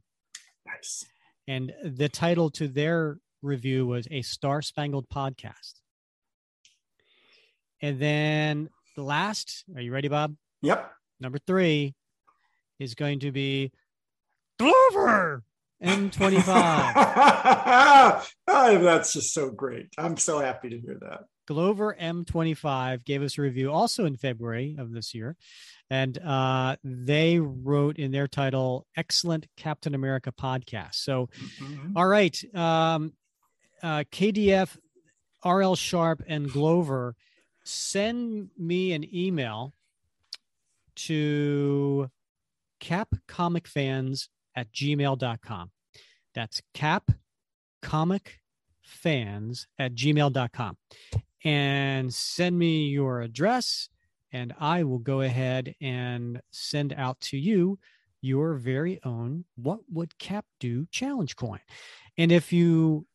Nice. 0.65 1.05
And 1.49 1.73
the 1.83 2.09
title 2.09 2.49
to 2.51 2.67
their 2.67 3.17
review 3.41 3.85
was 3.85 4.07
A 4.09 4.21
Star 4.21 4.61
Spangled 4.61 5.07
Podcast. 5.09 5.73
And 7.81 7.99
then 7.99 8.69
the 8.95 9.03
last, 9.03 9.63
are 9.75 9.81
you 9.81 9.91
ready, 9.93 10.07
Bob? 10.07 10.35
Yep. 10.61 10.91
Number 11.19 11.37
three 11.45 11.93
is 12.79 12.95
going 12.95 13.19
to 13.21 13.31
be 13.31 13.71
Glover 14.59 15.43
M25. 15.83 16.43
oh, 18.47 18.77
that's 18.79 19.13
just 19.13 19.33
so 19.33 19.49
great. 19.49 19.87
I'm 19.97 20.17
so 20.17 20.39
happy 20.39 20.69
to 20.69 20.79
hear 20.79 20.97
that. 21.01 21.25
Glover 21.47 21.95
M25 21.99 23.05
gave 23.05 23.21
us 23.21 23.37
a 23.37 23.41
review 23.41 23.71
also 23.71 24.05
in 24.05 24.17
February 24.17 24.75
of 24.77 24.91
this 24.91 25.13
year. 25.13 25.35
And 25.89 26.17
uh, 26.17 26.75
they 26.83 27.39
wrote 27.39 27.97
in 27.97 28.11
their 28.11 28.27
title, 28.27 28.85
Excellent 28.97 29.47
Captain 29.55 29.95
America 29.95 30.33
Podcast. 30.33 30.95
So, 30.95 31.29
Mhm. 31.61 31.93
all 31.95 32.07
right. 32.07 32.37
Um, 32.53 33.13
uh, 33.81 34.03
KDF, 34.11 34.77
RL 35.45 35.75
Sharp, 35.75 36.21
and 36.27 36.51
Glover, 36.51 37.15
send 37.67 38.49
me 38.57 38.93
an 38.93 39.05
email 39.15 39.73
to 40.95 42.09
capcomicfans 42.81 44.29
at 44.55 44.71
gmail.com. 44.71 45.71
That's 46.33 46.61
capcomicfans 46.73 49.65
at 49.77 49.93
gmail.com. 49.93 50.77
And 51.43 52.13
send 52.13 52.57
me 52.57 52.87
your 52.87 53.21
address, 53.21 53.89
and 54.31 54.53
I 54.59 54.83
will 54.83 54.99
go 54.99 55.21
ahead 55.21 55.75
and 55.79 56.41
send 56.51 56.93
out 56.93 57.19
to 57.21 57.37
you 57.37 57.79
your 58.21 58.55
very 58.55 58.99
own 59.03 59.45
What 59.55 59.79
Would 59.91 60.17
Cap 60.17 60.45
Do 60.59 60.87
challenge 60.91 61.35
coin. 61.35 61.59
And 62.17 62.31
if 62.31 62.51
you 62.51 63.05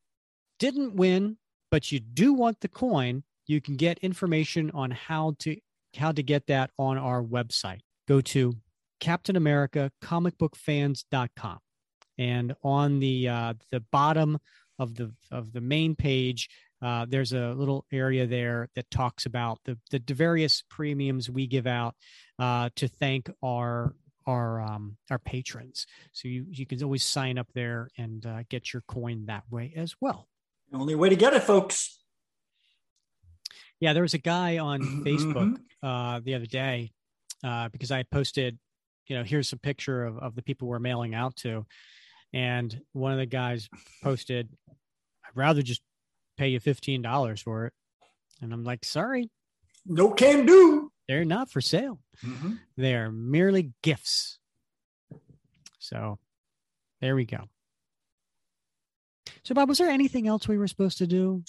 didn't 0.58 0.94
win, 0.94 1.36
but 1.70 1.90
you 1.90 1.98
do 1.98 2.32
want 2.32 2.60
the 2.60 2.68
coin, 2.68 3.24
you 3.52 3.60
can 3.60 3.76
get 3.76 3.98
information 3.98 4.72
on 4.72 4.90
how 4.90 5.34
to 5.40 5.56
how 5.96 6.10
to 6.10 6.22
get 6.22 6.46
that 6.46 6.70
on 6.78 6.96
our 6.96 7.22
website. 7.22 7.80
Go 8.08 8.22
to 8.22 8.54
captainamericacomicbookfans.com. 9.00 11.58
And 12.18 12.54
on 12.62 12.98
the 12.98 13.28
uh, 13.28 13.54
the 13.70 13.80
bottom 13.92 14.38
of 14.78 14.94
the 14.94 15.12
of 15.30 15.52
the 15.52 15.60
main 15.60 15.94
page, 15.94 16.48
uh, 16.80 17.04
there's 17.08 17.32
a 17.32 17.52
little 17.52 17.84
area 17.92 18.26
there 18.26 18.68
that 18.74 18.90
talks 18.90 19.26
about 19.26 19.58
the 19.64 19.78
the 19.90 20.14
various 20.14 20.62
premiums 20.68 21.30
we 21.30 21.46
give 21.46 21.66
out 21.66 21.94
uh, 22.38 22.70
to 22.76 22.88
thank 22.88 23.30
our 23.42 23.94
our 24.26 24.60
um, 24.60 24.96
our 25.10 25.18
patrons. 25.18 25.86
So 26.12 26.28
you 26.28 26.46
you 26.48 26.66
can 26.66 26.82
always 26.82 27.04
sign 27.04 27.38
up 27.38 27.48
there 27.54 27.88
and 27.98 28.24
uh, 28.24 28.44
get 28.48 28.72
your 28.72 28.82
coin 28.88 29.26
that 29.26 29.44
way 29.50 29.72
as 29.76 29.94
well. 30.00 30.28
The 30.70 30.78
only 30.78 30.94
way 30.94 31.08
to 31.08 31.16
get 31.16 31.34
it, 31.34 31.42
folks. 31.42 32.01
Yeah, 33.82 33.94
there 33.94 34.02
was 34.02 34.14
a 34.14 34.18
guy 34.18 34.58
on 34.58 34.80
Mhm. 34.80 35.02
Facebook 35.02 35.60
uh, 35.82 36.20
the 36.20 36.34
other 36.36 36.46
day 36.46 36.92
uh, 37.42 37.68
because 37.68 37.90
I 37.90 38.04
posted, 38.04 38.56
you 39.08 39.16
know, 39.16 39.24
here's 39.24 39.52
a 39.52 39.56
picture 39.56 40.04
of, 40.04 40.18
of 40.18 40.36
the 40.36 40.42
people 40.42 40.68
we're 40.68 40.78
mailing 40.78 41.16
out 41.16 41.34
to. 41.38 41.66
And 42.32 42.80
one 42.92 43.10
of 43.10 43.18
the 43.18 43.26
guys 43.26 43.68
posted, 44.00 44.48
I'd 44.70 45.34
rather 45.34 45.62
just 45.62 45.82
pay 46.36 46.50
you 46.50 46.60
$15 46.60 47.42
for 47.42 47.66
it. 47.66 47.72
And 48.40 48.52
I'm 48.52 48.62
like, 48.62 48.84
sorry, 48.84 49.28
No 49.84 50.12
can 50.12 50.46
do. 50.46 50.92
they're 51.08 51.24
not 51.24 51.50
for 51.50 51.60
sale. 51.60 51.98
Mhm. 52.22 52.60
They 52.76 52.94
are 52.94 53.10
merely 53.10 53.72
gifts. 53.82 54.38
So 55.80 56.20
there 57.00 57.16
we 57.16 57.24
go. 57.24 57.48
So, 59.42 59.54
Bob, 59.56 59.68
was 59.68 59.78
there 59.78 59.90
anything 59.90 60.28
else 60.28 60.46
we 60.46 60.56
were 60.56 60.68
supposed 60.68 60.98
to 60.98 61.06
do? 61.08 61.42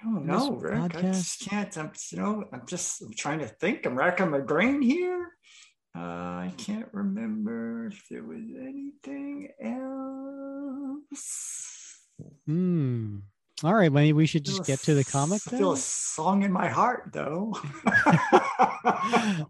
I 0.00 0.04
don't 0.04 0.26
know, 0.26 0.52
Rick. 0.52 0.96
I 0.96 1.02
just 1.02 1.40
can't. 1.40 1.76
I'm, 1.76 1.92
you 2.10 2.18
know, 2.18 2.44
I'm 2.52 2.62
just 2.66 3.02
I'm 3.02 3.12
trying 3.12 3.40
to 3.40 3.46
think. 3.46 3.84
I'm 3.84 3.96
racking 3.96 4.30
my 4.30 4.40
brain 4.40 4.80
here. 4.80 5.28
Uh, 5.96 6.00
I 6.00 6.54
can't 6.56 6.88
remember 6.92 7.88
if 7.88 8.02
there 8.08 8.22
was 8.22 8.44
anything 8.58 9.48
else. 9.62 11.20
Hmm. 12.46 13.18
All 13.62 13.74
right, 13.74 13.92
maybe 13.92 14.14
we 14.14 14.24
should 14.24 14.44
just 14.44 14.64
get 14.64 14.78
to 14.80 14.94
the 14.94 15.04
comic 15.04 15.42
I 15.46 15.58
feel 15.58 15.72
a 15.72 15.76
song 15.76 16.44
in 16.44 16.52
my 16.52 16.68
heart, 16.68 17.10
though. 17.12 17.52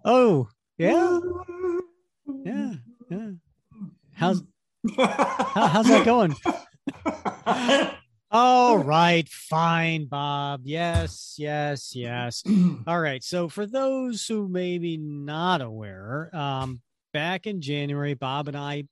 oh, 0.05 0.49
yeah, 0.79 1.21
yeah, 2.45 2.73
yeah. 3.09 3.31
How's 4.15 4.43
how, 4.97 5.67
how's 5.69 5.87
that 5.87 6.05
going? 6.05 6.35
All 8.33 8.79
right, 8.79 9.29
fine, 9.29 10.05
Bob. 10.07 10.61
Yes, 10.65 11.35
yes, 11.37 11.97
yes. 11.97 12.45
All 12.87 13.01
right. 13.01 13.25
So 13.25 13.49
for 13.49 13.67
those 13.67 14.25
who 14.27 14.47
may 14.49 14.79
be 14.79 14.97
not 14.97 15.61
aware, 15.61 16.31
um, 16.33 16.81
back 17.13 17.49
in 17.49 17.61
January, 17.61 18.15
Bob 18.15 18.47
and 18.47 18.57
I 18.57 18.85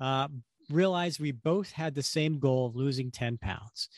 uh, 0.00 0.26
realized 0.68 1.20
we 1.20 1.30
both 1.30 1.70
had 1.70 1.94
the 1.94 2.02
same 2.02 2.40
goal 2.40 2.66
of 2.66 2.74
losing 2.74 3.12
10 3.12 3.38
pounds. 3.38 3.88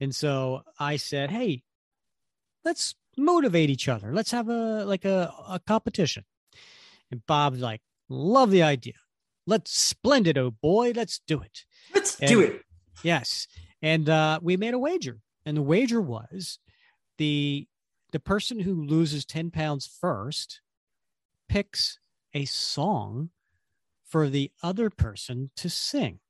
And 0.00 0.12
so 0.12 0.62
I 0.76 0.96
said, 0.96 1.30
hey, 1.30 1.62
let's 2.64 2.96
motivate 3.16 3.70
each 3.70 3.88
other. 3.88 4.12
Let's 4.12 4.32
have 4.32 4.48
a 4.48 4.84
like 4.84 5.04
a, 5.04 5.32
a 5.48 5.60
competition. 5.64 6.24
And 7.12 7.24
Bob's 7.26 7.60
like, 7.60 7.80
love 8.08 8.50
the 8.50 8.64
idea. 8.64 8.94
Let's 9.46 9.72
splendid, 9.72 10.36
oh 10.36 10.50
boy. 10.50 10.92
Let's 10.96 11.20
do 11.28 11.40
it. 11.42 11.64
Let's 11.94 12.18
And- 12.18 12.28
do 12.28 12.40
it. 12.40 12.62
Yes. 13.04 13.46
And 13.82 14.08
uh, 14.08 14.38
we 14.40 14.56
made 14.56 14.74
a 14.74 14.78
wager. 14.78 15.18
And 15.44 15.56
the 15.56 15.62
wager 15.62 16.00
was 16.00 16.58
the 17.18 17.66
the 18.12 18.20
person 18.20 18.60
who 18.60 18.84
loses 18.84 19.24
10 19.24 19.50
pounds 19.50 19.86
first 19.86 20.60
picks 21.48 21.98
a 22.34 22.44
song 22.44 23.30
for 24.06 24.28
the 24.28 24.50
other 24.62 24.90
person 24.90 25.50
to 25.56 25.70
sing. 25.70 26.20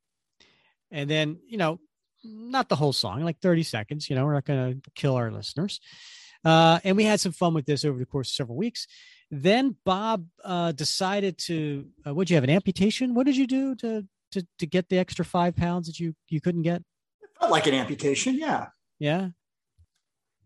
And 0.93 1.11
then, 1.11 1.39
you 1.47 1.59
know, 1.59 1.81
not 2.23 2.69
the 2.69 2.77
whole 2.77 2.93
song, 2.93 3.23
like 3.23 3.41
30 3.41 3.65
seconds, 3.65 4.09
you 4.09 4.15
know, 4.15 4.25
we're 4.25 4.35
not 4.35 4.45
going 4.45 4.81
to 4.81 4.91
kill 4.95 5.17
our 5.17 5.33
listeners. 5.33 5.81
Uh, 6.45 6.79
and 6.85 6.97
we 6.97 7.05
had 7.05 7.21
some 7.21 7.33
fun 7.33 7.55
with 7.55 7.67
this 7.67 7.85
over 7.85 7.99
the 7.99 8.07
course 8.07 8.31
of 8.31 8.35
several 8.35 8.57
weeks. 8.57 8.87
Then 9.31 9.77
Bob 9.85 10.27
uh, 10.45 10.73
decided 10.73 11.39
to, 11.39 11.87
uh, 12.07 12.15
what'd 12.15 12.31
you 12.31 12.37
have, 12.37 12.45
an 12.45 12.51
amputation? 12.51 13.15
What 13.15 13.27
did 13.27 13.37
you 13.37 13.47
do 13.47 13.75
to, 13.77 14.07
to, 14.33 14.47
to 14.59 14.67
get 14.67 14.89
the 14.89 14.99
extra 14.99 15.25
five 15.25 15.57
pounds 15.57 15.87
that 15.87 15.99
you, 15.99 16.15
you 16.29 16.41
couldn't 16.41 16.63
get? 16.63 16.83
Like 17.49 17.67
an 17.67 17.75
amputation. 17.75 18.39
Yeah. 18.39 18.69
Yeah. 18.99 19.29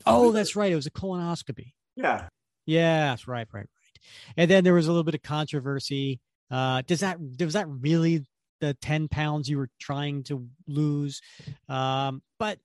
Oh, 0.05 0.33
that's 0.33 0.57
right. 0.57 0.73
It 0.73 0.77
was 0.77 0.87
a 0.87 0.91
colonoscopy. 0.91 1.73
Yeah. 1.97 2.29
Yeah, 2.67 3.11
that's 3.11 3.29
right, 3.29 3.47
right, 3.53 3.61
right. 3.61 4.01
And 4.37 4.51
then 4.51 4.65
there 4.65 4.75
was 4.75 4.87
a 4.87 4.91
little 4.91 5.05
bit 5.05 5.15
of 5.15 5.23
controversy. 5.23 6.21
Uh, 6.51 6.83
does 6.87 7.01
that 7.01 7.19
was 7.21 7.55
that 7.55 7.69
really 7.69 8.25
the 8.61 8.75
10 8.75 9.09
pounds 9.09 9.49
you 9.49 9.59
were 9.59 9.71
trying 9.81 10.23
to 10.25 10.47
lose? 10.67 11.21
Um, 11.69 12.23
but 12.39 12.59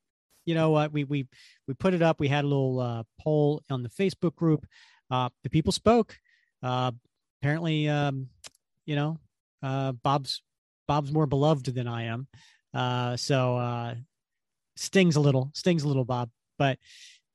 you 0.46 0.56
know 0.56 0.72
what? 0.72 0.92
We 0.92 1.04
we 1.04 1.28
we 1.68 1.74
put 1.74 1.94
it 1.94 2.02
up. 2.02 2.20
We 2.20 2.28
had 2.28 2.46
a 2.46 2.48
little 2.48 2.80
uh, 2.80 3.04
poll 3.20 3.62
on 3.70 3.84
the 3.84 3.90
Facebook 3.90 4.36
group. 4.36 4.66
Uh, 5.10 5.30
the 5.44 5.50
people 5.50 5.72
spoke. 5.72 6.18
Uh, 6.64 6.92
apparently, 7.42 7.88
um, 7.88 8.28
you 8.86 8.96
know, 8.96 9.20
uh, 9.62 9.92
Bob's 9.92 10.42
Bob's 10.88 11.12
more 11.12 11.28
beloved 11.28 11.66
than 11.66 11.88
I 11.88 12.04
am. 12.04 12.28
Uh, 12.74 13.18
so 13.18 13.58
uh, 13.58 13.96
stings 14.82 15.16
a 15.16 15.20
little, 15.20 15.52
stings 15.54 15.84
a 15.84 15.88
little, 15.88 16.06
Bob. 16.06 16.30
But 16.58 16.78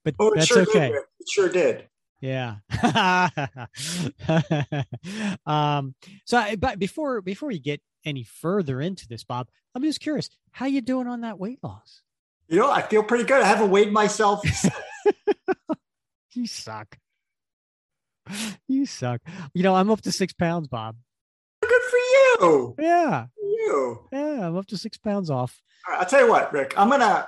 but 0.05 0.15
Oh, 0.19 0.33
that's 0.35 0.47
sure 0.47 0.63
okay. 0.63 0.89
did. 0.89 0.95
It 0.97 1.29
sure 1.31 1.49
did. 1.49 1.89
Yeah. 2.21 2.57
um, 5.47 5.95
so, 6.25 6.39
I, 6.39 6.57
but 6.57 6.79
before 6.79 7.21
before 7.21 7.49
we 7.49 7.59
get 7.59 7.81
any 8.05 8.23
further 8.25 8.81
into 8.81 9.07
this, 9.09 9.25
Bob, 9.25 9.49
I'm 9.75 9.83
just 9.83 10.01
curious, 10.01 10.31
how 10.53 10.67
you 10.67 10.81
doing 10.81 11.07
on 11.07 11.21
that 11.23 11.39
weight 11.39 11.59
loss? 11.63 12.03
You 12.49 12.59
know, 12.61 12.71
I 12.71 12.83
feel 12.83 13.03
pretty 13.03 13.25
good. 13.25 13.43
I 13.43 13.47
haven't 13.47 13.71
weighed 13.71 13.93
myself. 13.93 14.43
You 16.35 16.47
suck. 16.47 16.99
You 18.69 18.85
suck. 18.85 19.23
You 19.55 19.63
know, 19.63 19.75
I'm 19.75 19.91
up 19.91 20.03
to 20.03 20.13
six 20.13 20.35
pounds, 20.35 20.69
Bob. 20.69 20.97
good 21.63 21.71
for 21.91 21.97
you. 21.97 22.75
Yeah, 22.79 23.27
For 23.35 23.43
you. 23.43 24.09
yeah, 24.13 24.47
I'm 24.47 24.55
up 24.59 24.67
to 24.67 24.77
six 24.77 24.99
pounds 24.99 25.31
off. 25.31 25.63
All 25.89 25.95
right, 25.95 26.01
I'll 26.03 26.07
tell 26.07 26.21
you 26.21 26.29
what, 26.31 26.53
Rick. 26.53 26.75
I'm 26.77 26.91
gonna. 26.91 27.27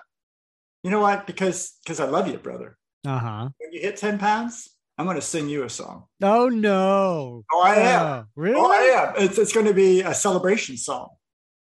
You 0.83 0.91
know 0.91 1.01
what? 1.01 1.27
Because 1.27 1.77
because 1.83 2.01
I 2.01 2.07
love 2.07 2.29
you, 2.29 2.39
brother. 2.39 2.77
Uh 3.07 3.19
huh. 3.19 3.49
When 3.59 3.73
you 3.73 3.81
hit 3.81 3.97
ten 3.97 4.19
pounds, 4.19 4.69
I'm 4.97 5.07
gonna 5.07 5.21
sing 5.21 5.49
you 5.49 5.65
a 5.65 5.71
song. 5.71 6.05
Oh 6.23 6.49
no. 6.49 7.45
Oh, 7.53 7.63
I 7.63 7.75
am. 7.77 8.07
Oh, 8.07 8.25
really? 8.37 8.57
Oh, 8.57 8.71
I 8.71 8.77
am. 9.01 9.15
It's 9.25 9.39
it's 9.39 9.53
going 9.53 9.67
to 9.67 9.75
be 9.75 10.03
a 10.03 10.15
celebration 10.15 10.77
song 10.77 11.11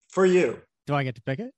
for 0.08 0.24
you. 0.26 0.60
Do 0.86 0.94
I 0.94 1.04
get 1.04 1.14
to 1.16 1.22
pick 1.22 1.38
it? 1.38 1.52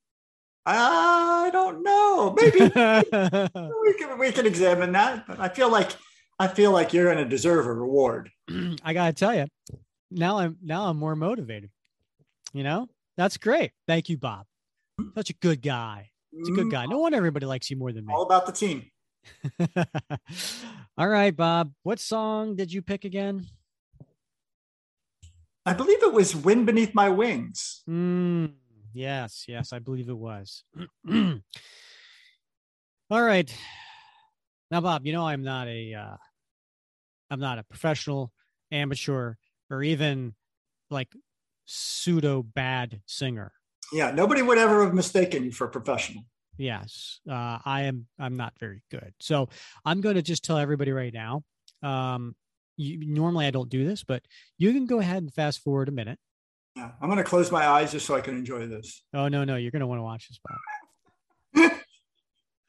I 0.67 1.49
don't 1.53 1.83
know. 1.83 2.35
Maybe 2.37 2.61
we 3.83 3.95
can 3.95 4.19
we 4.19 4.33
can 4.33 4.47
examine 4.47 4.93
that. 4.93 5.27
But 5.27 5.41
I 5.41 5.49
feel 5.49 5.71
like 5.71 5.93
I 6.39 6.49
feel 6.49 6.73
like 6.73 6.93
you're 6.93 7.13
going 7.13 7.25
to 7.25 7.25
deserve 7.25 7.67
a 7.67 7.73
reward. 7.73 8.31
I 8.85 8.93
gotta 8.93 9.13
tell 9.13 9.35
you, 9.35 9.47
now 10.11 10.39
I'm 10.39 10.59
now 10.63 10.87
I'm 10.87 10.99
more 10.99 11.17
motivated. 11.17 11.71
You 12.53 12.65
know, 12.65 12.89
that's 13.17 13.37
great. 13.37 13.73
Thank 13.87 14.09
you, 14.09 14.19
Bob. 14.19 14.47
Such 15.15 15.31
a 15.31 15.35
good 15.35 15.63
guy. 15.63 16.11
It's 16.33 16.49
a 16.49 16.53
good 16.53 16.71
guy. 16.71 16.87
No 16.87 16.99
wonder 16.99 17.19
everybody 17.19 17.47
likes 17.47 17.71
you 17.71 17.77
more 17.77 17.93
than 17.93 18.07
me. 18.07 18.13
All 18.13 18.23
about 18.23 18.47
the 18.47 18.53
team. 18.53 18.91
All 20.99 21.09
right, 21.09 21.35
Bob. 21.35 21.73
What 21.83 22.01
song 22.01 22.57
did 22.57 22.73
you 22.73 22.83
pick 22.83 23.05
again? 23.05 23.47
I 25.67 25.73
believe 25.75 26.03
it 26.03 26.13
was 26.13 26.35
"Wind 26.35 26.67
Beneath 26.67 26.95
My 26.95 27.09
Wings." 27.11 27.83
Mm, 27.89 28.53
yes, 28.93 29.45
yes, 29.49 29.73
I 29.73 29.79
believe 29.79 30.09
it 30.09 30.17
was. 30.17 30.65
All 33.11 33.23
right. 33.23 33.55
Now, 34.71 34.81
Bob, 34.81 35.07
you 35.07 35.13
know 35.13 35.27
I'm 35.27 35.43
not 35.43 35.67
a, 35.67 35.95
uh, 35.95 36.17
I'm 37.31 37.41
not 37.41 37.59
a 37.59 37.65
professional, 37.65 38.33
amateur, 38.71 39.35
or 39.71 39.83
even 39.83 40.35
like 40.91 41.09
pseudo 41.65 42.43
bad 42.43 43.01
singer. 43.07 43.53
Yeah, 43.93 44.11
nobody 44.11 44.43
would 44.43 44.59
ever 44.59 44.85
have 44.85 44.95
mistaken 44.95 45.45
you 45.45 45.53
for 45.53 45.67
a 45.67 45.71
professional. 45.71 46.25
Yes, 46.57 47.21
uh, 47.31 47.59
I 47.65 47.83
am. 47.83 48.07
I'm 48.19 48.37
not 48.37 48.53
very 48.59 48.83
good. 48.91 49.15
So 49.21 49.49
I'm 49.85 50.01
going 50.01 50.17
to 50.17 50.23
just 50.23 50.45
tell 50.45 50.59
everybody 50.59 50.91
right 50.91 51.15
now. 51.15 51.45
Um, 51.83 52.35
you, 52.77 52.99
normally 53.01 53.47
I 53.47 53.51
don't 53.51 53.69
do 53.69 53.87
this, 53.87 54.03
but 54.05 54.23
you 54.59 54.73
can 54.73 54.87
go 54.87 54.99
ahead 54.99 55.19
and 55.19 55.33
fast 55.33 55.63
forward 55.63 55.89
a 55.89 55.93
minute. 55.93 56.19
Yeah, 56.77 56.91
I'm 57.01 57.09
going 57.09 57.19
to 57.19 57.25
close 57.25 57.51
my 57.51 57.67
eyes 57.67 57.93
just 57.93 58.07
so 58.07 58.17
I 58.17 58.21
can 58.21 58.37
enjoy 58.37 58.67
this. 58.67 59.03
Oh 59.15 59.29
no, 59.29 59.45
no, 59.45 59.57
you're 59.57 59.71
going 59.71 59.81
to 59.81 59.87
want 59.87 60.01
to 60.01 60.03
watch 60.03 60.29
this, 60.29 60.41
Bob. 60.45 61.73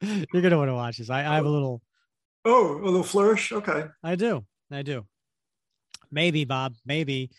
you're 0.32 0.42
going 0.42 0.52
to 0.52 0.58
want 0.58 0.68
to 0.68 0.74
watch 0.74 0.98
this. 0.98 1.10
I, 1.10 1.20
I 1.20 1.34
have 1.34 1.46
a 1.46 1.50
little. 1.50 1.82
Oh, 2.44 2.76
a 2.76 2.84
little 2.84 3.02
flourish. 3.02 3.52
Okay. 3.52 3.86
I 4.02 4.14
do. 4.14 4.44
I 4.70 4.82
do. 4.82 5.04
Maybe 6.10 6.44
Bob. 6.44 6.74
Maybe 6.86 7.30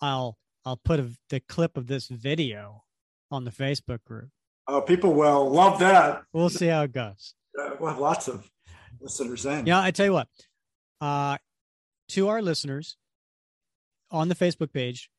I'll 0.00 0.36
I'll 0.64 0.76
put 0.76 1.00
a, 1.00 1.10
the 1.30 1.40
clip 1.40 1.76
of 1.76 1.86
this 1.86 2.08
video 2.08 2.82
on 3.30 3.44
the 3.44 3.50
Facebook 3.50 4.04
group. 4.04 4.28
Oh, 4.68 4.80
people 4.80 5.14
will 5.14 5.48
love 5.48 5.78
that. 5.78 6.22
We'll 6.32 6.48
see 6.48 6.66
how 6.66 6.82
it 6.82 6.92
goes. 6.92 7.34
Uh, 7.58 7.70
we'll 7.78 7.90
have 7.90 7.98
lots 7.98 8.28
of 8.28 8.50
listeners 9.00 9.42
then. 9.42 9.66
Yeah, 9.66 9.80
I 9.80 9.90
tell 9.90 10.06
you 10.06 10.12
what. 10.12 10.28
Uh, 11.00 11.38
to 12.10 12.28
our 12.28 12.42
listeners 12.42 12.96
on 14.10 14.28
the 14.28 14.34
Facebook 14.34 14.72
page, 14.72 15.10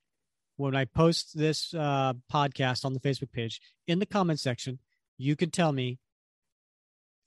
when 0.58 0.76
I 0.76 0.86
post 0.86 1.38
this 1.38 1.74
uh, 1.74 2.14
podcast 2.32 2.84
on 2.84 2.94
the 2.94 3.00
Facebook 3.00 3.32
page, 3.32 3.62
in 3.88 4.00
the 4.00 4.06
comment 4.06 4.40
section, 4.40 4.80
you 5.18 5.36
can 5.36 5.52
tell 5.52 5.72
me 5.72 6.00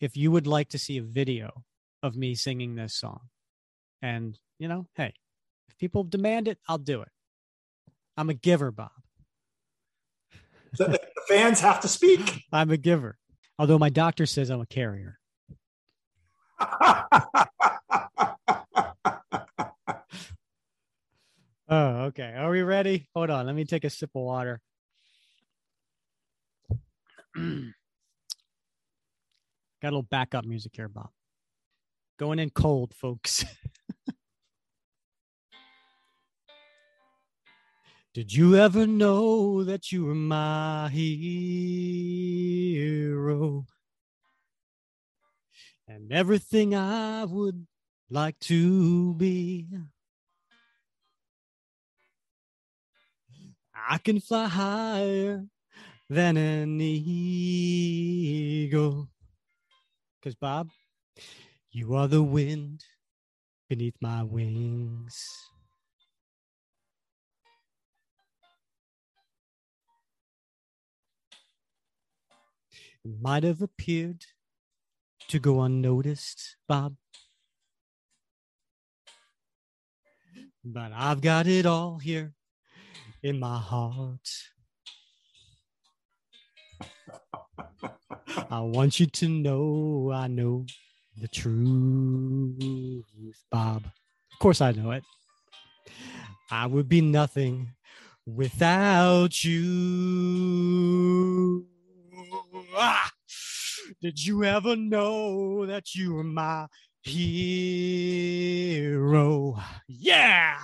if 0.01 0.17
you 0.17 0.31
would 0.31 0.47
like 0.47 0.69
to 0.71 0.79
see 0.79 0.97
a 0.99 1.03
video 1.03 1.63
of 2.03 2.17
me 2.17 2.35
singing 2.35 2.75
this 2.75 2.95
song. 2.95 3.29
And, 4.03 4.39
you 4.59 4.69
know, 4.69 4.87
hey, 4.95 5.15
if 5.69 5.79
people 5.79 6.05
demand 6.05 6.49
it, 6.49 6.59
I'll 6.69 6.79
do 6.79 7.03
it. 7.03 7.09
I'm 8.17 8.31
a 8.31 8.35
giver, 8.35 8.71
Bob. 8.71 8.91
The 10.73 11.01
fans 11.29 11.61
have 11.61 11.81
to 11.81 11.89
speak. 11.89 12.45
I'm 12.53 12.71
a 12.71 12.77
giver. 12.77 13.17
Although 13.59 13.79
my 13.79 13.91
doctor 13.91 14.27
says 14.27 14.51
I'm 14.51 14.61
a 14.61 14.67
carrier. 14.67 15.19
oh, 21.69 21.71
okay. 22.09 22.35
Are 22.37 22.51
we 22.51 22.63
ready? 22.63 23.09
Hold 23.15 23.31
on. 23.31 23.47
Let 23.47 23.55
me 23.55 23.65
take 23.65 23.85
a 23.85 23.91
sip 23.91 24.11
of 24.15 24.23
water. 24.23 24.61
Got 27.37 27.45
a 29.83 29.85
little 29.85 30.03
backup 30.03 30.45
music 30.45 30.73
here, 30.75 30.89
Bob. 30.89 31.11
Going 32.19 32.39
in 32.39 32.51
cold, 32.51 32.95
folks. 32.95 33.45
Did 38.13 38.35
you 38.35 38.57
ever 38.57 38.89
know 38.89 39.63
that 39.63 39.93
you 39.93 40.07
were 40.07 40.17
my 40.17 40.89
hero? 40.89 41.27
And 45.87 46.13
everything 46.13 46.75
I 46.75 47.25
would 47.25 47.69
like 48.11 48.37
to 48.41 49.15
be. 49.15 49.69
I 53.73 53.99
can 53.99 54.19
fly 54.19 54.47
higher 54.49 55.47
than 56.09 56.37
an 56.37 56.81
eagle. 56.81 57.89
Because, 60.21 60.35
Bob, 60.35 60.71
you 61.71 61.95
are 61.95 62.09
the 62.09 62.25
wind 62.25 62.85
beneath 63.69 63.95
my 64.01 64.25
wings. 64.25 65.50
Might 73.05 73.45
have 73.45 73.63
appeared 73.63 74.25
to 75.29 75.39
go 75.39 75.63
unnoticed, 75.63 76.57
Bob. 76.69 76.97
But 80.65 80.93
I've 80.95 81.21
got 81.21 81.47
it 81.47 81.65
all 81.67 81.99
here 81.99 82.35
in 83.23 83.39
my 83.39 83.59
heart. 83.59 84.29
I 88.51 88.61
want 88.61 89.01
you 89.01 89.07
to 89.07 89.29
know 89.29 90.11
I 90.13 90.27
know 90.27 90.67
the 91.17 91.29
truth, 91.29 93.05
Bob. 93.51 93.85
Of 94.33 94.39
course, 94.39 94.61
I 94.61 94.73
know 94.73 94.91
it. 94.91 95.05
I 96.51 96.67
would 96.67 96.89
be 96.89 97.01
nothing 97.01 97.75
without 98.27 99.45
you. 99.45 100.51
Ah! 102.75 103.11
Did 104.03 104.25
you 104.25 104.45
ever 104.45 104.77
know 104.77 105.67
that 105.67 105.95
you 105.95 106.15
were 106.15 106.25
my 106.25 106.67
hero? 107.03 108.39
Yeah. 109.89 110.59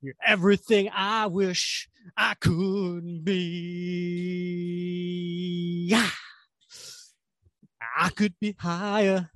You're 0.00 0.14
everything 0.24 0.88
I 0.92 1.26
wish 1.26 1.88
I 2.16 2.34
could 2.34 3.24
be. 3.24 4.42
Yeah. 5.88 6.10
I 7.96 8.08
could 8.10 8.34
be 8.40 8.56
higher 8.58 9.30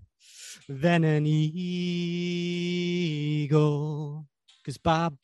than 0.68 1.04
an 1.04 1.24
eagle. 1.26 1.86
Because, 4.58 4.78
Bob, 4.78 5.16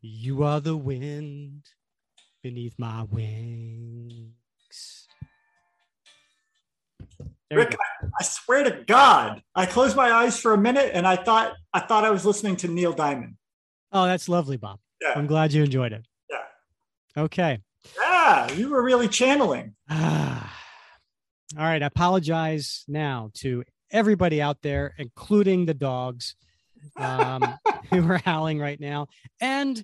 you 0.00 0.44
are 0.44 0.60
the 0.60 0.76
wind 0.76 1.64
beneath 2.42 2.74
my 2.78 3.02
wings. 3.02 4.37
There 7.50 7.58
Rick, 7.58 7.76
I, 7.80 8.06
I 8.20 8.24
swear 8.24 8.64
to 8.64 8.84
God, 8.84 9.42
I 9.54 9.64
closed 9.64 9.96
my 9.96 10.10
eyes 10.10 10.38
for 10.38 10.52
a 10.52 10.58
minute 10.58 10.90
and 10.92 11.06
I 11.06 11.16
thought 11.16 11.54
I 11.72 11.80
thought 11.80 12.04
I 12.04 12.10
was 12.10 12.26
listening 12.26 12.56
to 12.56 12.68
Neil 12.68 12.92
Diamond. 12.92 13.36
Oh, 13.90 14.04
that's 14.04 14.28
lovely, 14.28 14.58
Bob. 14.58 14.80
Yeah. 15.00 15.14
I'm 15.16 15.26
glad 15.26 15.52
you 15.52 15.64
enjoyed 15.64 15.92
it. 15.92 16.06
Yeah. 16.30 17.22
Okay. 17.22 17.58
Yeah, 17.96 18.52
you 18.52 18.68
were 18.70 18.82
really 18.82 19.08
channeling. 19.08 19.74
All 19.90 19.96
right. 21.56 21.82
I 21.82 21.86
apologize 21.86 22.84
now 22.86 23.30
to 23.36 23.64
everybody 23.90 24.42
out 24.42 24.58
there, 24.62 24.94
including 24.98 25.64
the 25.64 25.74
dogs 25.74 26.34
um, 26.96 27.58
who 27.90 28.06
are 28.10 28.18
howling 28.18 28.58
right 28.58 28.78
now. 28.78 29.06
And 29.40 29.82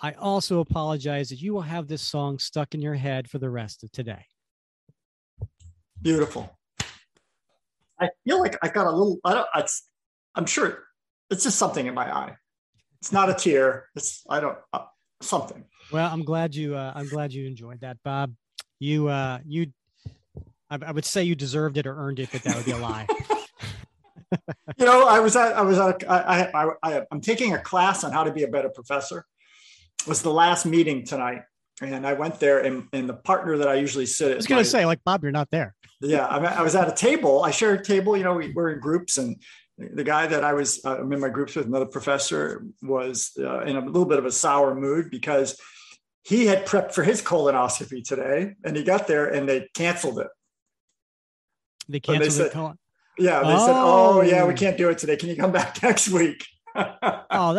I 0.00 0.12
also 0.12 0.60
apologize 0.60 1.30
that 1.30 1.40
you 1.40 1.52
will 1.52 1.62
have 1.62 1.88
this 1.88 2.02
song 2.02 2.38
stuck 2.38 2.74
in 2.74 2.82
your 2.82 2.94
head 2.94 3.28
for 3.28 3.38
the 3.38 3.50
rest 3.50 3.82
of 3.82 3.90
today. 3.90 4.24
Beautiful. 6.00 6.57
I 8.00 8.10
feel 8.24 8.38
like 8.40 8.56
I 8.62 8.68
got 8.68 8.86
a 8.86 8.90
little. 8.90 9.18
I 9.24 9.34
don't. 9.34 9.46
It's. 9.56 9.86
I'm 10.34 10.46
sure 10.46 10.84
it's 11.30 11.44
just 11.44 11.58
something 11.58 11.86
in 11.86 11.94
my 11.94 12.14
eye. 12.14 12.36
It's 13.00 13.12
not 13.12 13.30
a 13.30 13.34
tear. 13.34 13.86
It's. 13.96 14.22
I 14.28 14.40
don't. 14.40 14.58
Uh, 14.72 14.84
something. 15.20 15.64
Well, 15.92 16.10
I'm 16.10 16.24
glad 16.24 16.54
you. 16.54 16.76
Uh, 16.76 16.92
I'm 16.94 17.08
glad 17.08 17.32
you 17.32 17.46
enjoyed 17.46 17.80
that, 17.80 17.98
Bob. 18.04 18.34
You. 18.78 19.08
Uh, 19.08 19.38
you. 19.46 19.72
I, 20.70 20.78
I 20.86 20.92
would 20.92 21.04
say 21.04 21.24
you 21.24 21.34
deserved 21.34 21.78
it 21.78 21.86
or 21.86 21.96
earned 21.96 22.18
it, 22.20 22.30
but 22.32 22.42
that 22.42 22.56
would 22.56 22.64
be 22.64 22.72
a 22.72 22.78
lie. 22.78 23.06
you 24.78 24.84
know, 24.84 25.06
I 25.06 25.20
was 25.20 25.36
at. 25.36 25.56
I 25.56 25.62
was 25.62 25.78
at. 25.78 26.02
A, 26.02 26.10
I, 26.10 26.64
I, 26.64 26.70
I. 26.82 27.02
I'm 27.10 27.20
taking 27.20 27.54
a 27.54 27.58
class 27.58 28.04
on 28.04 28.12
how 28.12 28.24
to 28.24 28.32
be 28.32 28.44
a 28.44 28.48
better 28.48 28.68
professor. 28.68 29.24
It 30.00 30.08
was 30.08 30.22
the 30.22 30.32
last 30.32 30.66
meeting 30.66 31.04
tonight, 31.04 31.42
and 31.80 32.06
I 32.06 32.14
went 32.14 32.40
there, 32.40 32.60
and, 32.60 32.88
and 32.92 33.08
the 33.08 33.14
partner 33.14 33.58
that 33.58 33.68
I 33.68 33.74
usually 33.74 34.06
sit. 34.06 34.32
I 34.32 34.36
was 34.36 34.46
going 34.46 34.62
to 34.62 34.68
say, 34.68 34.84
like 34.84 35.02
Bob, 35.04 35.22
you're 35.22 35.32
not 35.32 35.50
there. 35.50 35.74
Yeah, 36.00 36.26
I, 36.26 36.38
I, 36.38 36.62
was 36.62 36.74
at 36.74 36.88
a 36.88 36.94
table. 36.94 37.42
I 37.42 37.50
shared 37.50 37.80
a 37.80 37.84
table. 37.84 38.16
You 38.16 38.24
know, 38.24 38.34
we 38.34 38.52
were 38.52 38.70
in 38.72 38.80
groups, 38.80 39.18
and 39.18 39.36
the 39.78 40.04
guy 40.04 40.26
that 40.26 40.44
I 40.44 40.54
was 40.54 40.84
uh, 40.84 40.98
I'm 40.98 41.12
in 41.12 41.20
my 41.20 41.28
groups 41.28 41.54
with, 41.54 41.66
another 41.66 41.86
professor, 41.86 42.64
was 42.82 43.32
uh, 43.38 43.60
in 43.60 43.76
a 43.76 43.84
little 43.84 44.06
bit 44.06 44.18
of 44.18 44.26
a 44.26 44.32
sour 44.32 44.74
mood 44.74 45.10
because 45.10 45.58
he 46.24 46.46
had 46.46 46.66
prepped 46.66 46.92
for 46.92 47.02
his 47.02 47.22
colonoscopy 47.22 48.04
today, 48.04 48.54
and 48.64 48.76
he 48.76 48.82
got 48.82 49.06
there 49.06 49.26
and 49.26 49.48
they 49.48 49.68
canceled 49.74 50.18
it. 50.18 50.28
They 51.88 52.00
canceled 52.00 52.26
they 52.26 52.30
said, 52.30 52.46
the 52.46 52.50
call. 52.50 52.74
Yeah, 53.18 53.40
they 53.40 53.54
oh. 53.54 53.66
said, 53.66 53.74
"Oh, 53.74 54.22
yeah, 54.22 54.46
we 54.46 54.54
can't 54.54 54.76
do 54.76 54.88
it 54.90 54.98
today. 54.98 55.16
Can 55.16 55.28
you 55.28 55.36
come 55.36 55.52
back 55.60 55.82
next 55.82 56.08
week?" 56.10 56.46
oh, 56.76 56.82
no. 57.30 57.54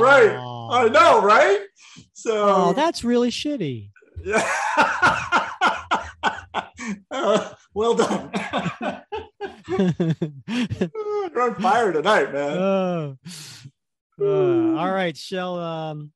right. 0.00 0.47
I 0.68 0.88
know, 0.88 1.22
right? 1.22 1.60
So, 2.12 2.68
oh, 2.68 2.72
that's 2.72 3.04
really 3.04 3.30
shitty. 3.30 3.90
Yeah. 4.24 4.48
uh, 7.10 7.50
well 7.74 7.94
done. 7.94 8.30
You're 9.68 11.42
on 11.42 11.54
fire 11.56 11.92
tonight, 11.92 12.32
man. 12.32 13.16
Uh, 14.20 14.24
uh, 14.24 14.74
all 14.76 14.90
right, 14.90 15.16
shall 15.16 15.60
um, 15.60 16.10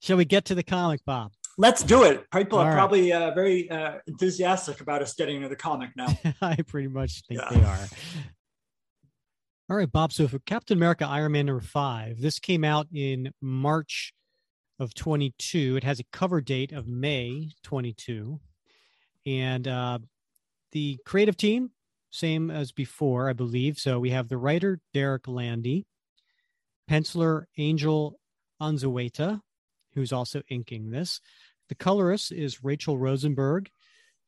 shall 0.00 0.16
we 0.16 0.24
get 0.24 0.46
to 0.46 0.56
the 0.56 0.64
comic, 0.64 1.00
Bob? 1.06 1.30
Let's 1.56 1.84
do 1.84 2.02
it. 2.02 2.28
People 2.32 2.58
All 2.58 2.64
are 2.64 2.70
right. 2.70 2.74
probably 2.74 3.12
uh, 3.12 3.32
very 3.34 3.70
uh, 3.70 3.98
enthusiastic 4.08 4.80
about 4.80 5.00
us 5.00 5.14
getting 5.14 5.36
into 5.36 5.48
the 5.48 5.54
comic 5.54 5.90
now. 5.96 6.08
I 6.42 6.56
pretty 6.66 6.88
much 6.88 7.22
think 7.28 7.40
yeah. 7.40 7.50
they 7.50 7.64
are. 7.64 7.78
All 9.70 9.76
right, 9.76 9.92
Bob. 9.92 10.14
So 10.14 10.26
for 10.26 10.38
Captain 10.38 10.78
America 10.78 11.06
Iron 11.06 11.32
Man 11.32 11.44
number 11.44 11.60
five, 11.60 12.22
this 12.22 12.38
came 12.38 12.64
out 12.64 12.86
in 12.90 13.32
March 13.42 14.14
of 14.78 14.94
22. 14.94 15.76
It 15.76 15.84
has 15.84 16.00
a 16.00 16.04
cover 16.10 16.40
date 16.40 16.72
of 16.72 16.88
May 16.88 17.50
22. 17.64 18.40
And 19.26 19.68
uh, 19.68 19.98
the 20.72 20.98
creative 21.04 21.36
team, 21.36 21.72
same 22.10 22.50
as 22.50 22.72
before, 22.72 23.28
I 23.28 23.34
believe. 23.34 23.76
So 23.78 24.00
we 24.00 24.08
have 24.08 24.30
the 24.30 24.38
writer, 24.38 24.80
Derek 24.94 25.28
Landy, 25.28 25.84
penciler, 26.90 27.44
Angel 27.58 28.18
Unzueta, 28.62 29.42
who's 29.92 30.14
also 30.14 30.40
inking 30.48 30.92
this. 30.92 31.20
The 31.68 31.74
colorist 31.74 32.32
is 32.32 32.64
Rachel 32.64 32.96
Rosenberg, 32.96 33.68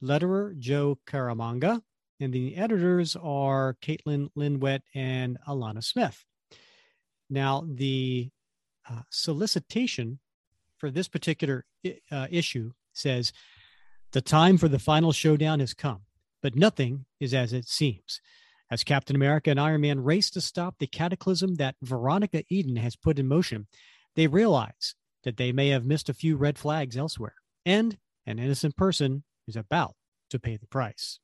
letterer 0.03 0.59
Joe 0.59 0.99
Caramagna, 1.07 1.81
and 2.21 2.33
the 2.33 2.57
editors 2.57 3.17
are 3.17 3.77
Caitlin 3.83 4.29
Linwet 4.37 4.81
and 4.95 5.39
Alanna 5.49 5.83
Smith. 5.83 6.25
Now, 7.31 7.65
the 7.67 8.31
uh, 8.89 9.03
solicitation 9.11 10.19
for 10.79 10.91
this 10.91 11.09
particular 11.09 11.65
uh, 12.11 12.27
issue 12.31 12.73
says 12.93 13.33
the 14.13 14.21
time 14.21 14.59
for 14.59 14.69
the 14.69 14.79
final 14.79 15.13
showdown 15.13 15.61
has 15.61 15.75
come, 15.75 16.03
but 16.43 16.57
nothing 16.57 17.07
is 17.21 17.33
as 17.33 17.53
it 17.53 17.69
seems. 17.69 18.21
As 18.71 18.85
Captain 18.85 19.17
America 19.17 19.51
and 19.51 19.59
Iron 19.59 19.81
Man 19.81 20.03
race 20.03 20.31
to 20.31 20.41
stop 20.41 20.77
the 20.79 20.87
cataclysm 20.87 21.57
that 21.57 21.77
Veronica 21.83 22.45
Eden 22.49 22.77
has 22.77 22.97
put 22.97 23.19
in 23.19 23.27
motion, 23.27 23.67
they 24.15 24.27
realize 24.27 24.95
that 25.25 25.37
they 25.37 25.53
may 25.53 25.69
have 25.69 25.85
missed 25.85 26.09
a 26.09 26.15
few 26.15 26.37
red 26.37 26.59
flags 26.59 26.97
elsewhere, 26.97 27.35
and 27.67 27.99
an 28.27 28.39
innocent 28.39 28.77
person 28.77 29.25
is 29.47 29.57
about 29.57 29.95
to 30.31 30.39
pay 30.39 30.57
the 30.57 30.67
price. 30.67 31.19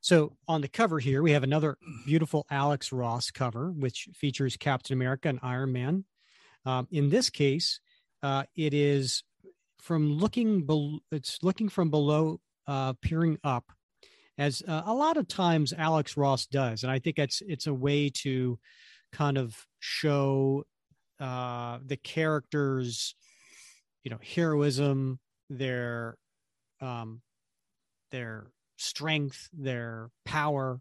So 0.00 0.36
on 0.46 0.60
the 0.60 0.68
cover 0.68 0.98
here, 0.98 1.22
we 1.22 1.32
have 1.32 1.42
another 1.42 1.78
beautiful 2.04 2.46
Alex 2.50 2.92
Ross 2.92 3.30
cover, 3.30 3.72
which 3.72 4.08
features 4.14 4.56
Captain 4.56 4.94
America 4.94 5.28
and 5.28 5.40
Iron 5.42 5.72
Man. 5.72 6.04
Um, 6.64 6.86
in 6.90 7.10
this 7.10 7.30
case, 7.30 7.80
uh, 8.22 8.44
it 8.56 8.74
is 8.74 9.24
from 9.80 10.12
looking 10.12 10.66
below, 10.66 10.98
it's 11.10 11.38
looking 11.42 11.68
from 11.68 11.90
below, 11.90 12.40
uh, 12.66 12.92
peering 12.94 13.38
up, 13.44 13.64
as 14.38 14.62
uh, 14.66 14.82
a 14.84 14.94
lot 14.94 15.16
of 15.16 15.28
times 15.28 15.72
Alex 15.76 16.16
Ross 16.16 16.46
does, 16.46 16.82
and 16.82 16.90
I 16.92 16.98
think 16.98 17.18
it's 17.18 17.42
it's 17.46 17.66
a 17.66 17.74
way 17.74 18.10
to 18.22 18.58
kind 19.12 19.38
of 19.38 19.56
show 19.80 20.64
uh, 21.20 21.78
the 21.84 21.96
characters, 21.96 23.14
you 24.04 24.10
know, 24.10 24.18
heroism, 24.22 25.18
their 25.48 26.16
um, 26.80 27.22
their 28.10 28.48
strength, 28.76 29.48
their 29.52 30.10
power, 30.24 30.80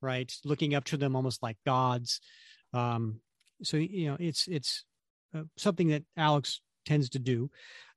right? 0.00 0.32
Looking 0.44 0.74
up 0.74 0.84
to 0.84 0.96
them 0.96 1.16
almost 1.16 1.42
like 1.42 1.56
gods. 1.64 2.20
Um, 2.72 3.20
so 3.62 3.76
you 3.76 4.08
know, 4.08 4.16
it's 4.18 4.48
it's 4.48 4.84
uh, 5.34 5.42
something 5.56 5.88
that 5.88 6.04
Alex 6.16 6.60
tends 6.84 7.10
to 7.10 7.18
do. 7.18 7.50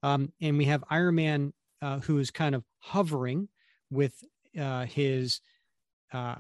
Um, 0.04 0.32
and 0.42 0.58
we 0.58 0.66
have 0.66 0.84
Iron 0.90 1.16
Man 1.16 1.54
uh, 1.82 2.00
who 2.00 2.20
is 2.20 2.32
kind 2.32 2.56
of 2.56 2.64
hovering 2.80 3.50
with 3.92 4.24
uh, 4.60 4.86
his 4.86 5.42
uh, 6.14 6.36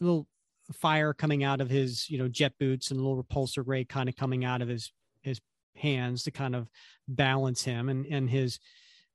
little 0.00 0.26
fire 0.72 1.12
coming 1.12 1.44
out 1.44 1.60
of 1.60 1.70
his 1.70 2.10
you 2.10 2.18
know 2.18 2.28
jet 2.28 2.52
boots 2.58 2.90
and 2.90 2.98
a 2.98 3.02
little 3.02 3.22
repulsor 3.22 3.62
ray 3.64 3.84
kind 3.84 4.08
of 4.08 4.16
coming 4.16 4.44
out 4.44 4.62
of 4.62 4.68
his 4.68 4.92
his 5.22 5.40
hands 5.76 6.24
to 6.24 6.30
kind 6.30 6.56
of 6.56 6.68
balance 7.06 7.62
him 7.62 7.88
and 7.88 8.04
and 8.06 8.30
his 8.30 8.58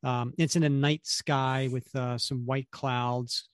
um, 0.04 0.34
it's 0.38 0.56
in 0.56 0.64
a 0.64 0.70
night 0.70 1.06
sky 1.06 1.70
with 1.72 1.94
uh, 1.96 2.18
some 2.18 2.46
white 2.46 2.68
clouds. 2.72 3.48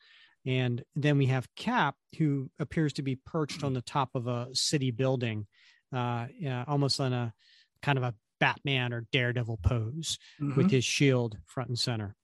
And 0.45 0.81
then 0.95 1.17
we 1.17 1.25
have 1.25 1.53
Cap, 1.55 1.95
who 2.17 2.49
appears 2.57 2.93
to 2.93 3.01
be 3.01 3.17
perched 3.17 3.63
on 3.65 3.73
the 3.73 3.81
top 3.81 4.12
of 4.15 4.27
a 4.27 4.47
city 4.53 4.91
building, 4.91 5.45
uh, 5.93 6.27
yeah, 6.39 6.63
almost 6.67 7.01
on 7.01 7.12
a 7.12 7.33
kind 7.81 7.97
of 7.97 8.05
a 8.05 8.15
Batman 8.39 8.93
or 8.93 9.05
Daredevil 9.12 9.60
pose 9.62 10.17
mm-hmm. 10.39 10.55
with 10.55 10.71
his 10.71 10.86
shield 10.86 11.38
front 11.47 11.69
and 11.69 11.77
center. 11.77 12.15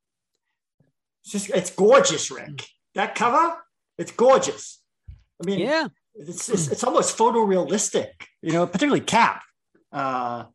It's 1.23 1.31
just, 1.33 1.49
it's 1.49 1.71
gorgeous, 1.71 2.31
Rick. 2.31 2.47
Mm. 2.47 2.67
That 2.95 3.15
cover, 3.15 3.57
it's 3.97 4.11
gorgeous. 4.11 4.81
I 5.09 5.45
mean, 5.45 5.59
yeah, 5.59 5.87
it's, 6.15 6.47
it's, 6.49 6.69
it's 6.69 6.83
almost 6.83 7.17
photorealistic, 7.17 8.11
you 8.41 8.53
know, 8.53 8.65
particularly 8.65 9.01
Cap. 9.01 9.41
Uh, 9.91 10.45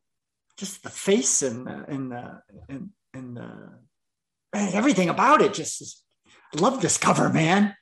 just 0.57 0.83
the 0.83 0.91
face 0.91 1.43
and, 1.43 1.69
and, 1.69 2.13
uh, 2.13 2.35
and 2.69 2.91
and 3.19 3.39
uh, 3.39 4.69
everything 4.73 5.09
about 5.09 5.43
it 5.43 5.55
just 5.55 5.83
is, 5.83 6.03
love 6.55 6.81
this 6.81 6.97
cover, 6.97 7.29
man. 7.29 7.75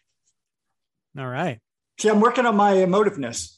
All 1.18 1.28
right. 1.28 1.60
See, 1.98 2.08
I'm 2.08 2.20
working 2.20 2.46
on 2.46 2.56
my 2.56 2.74
emotiveness. 2.74 3.56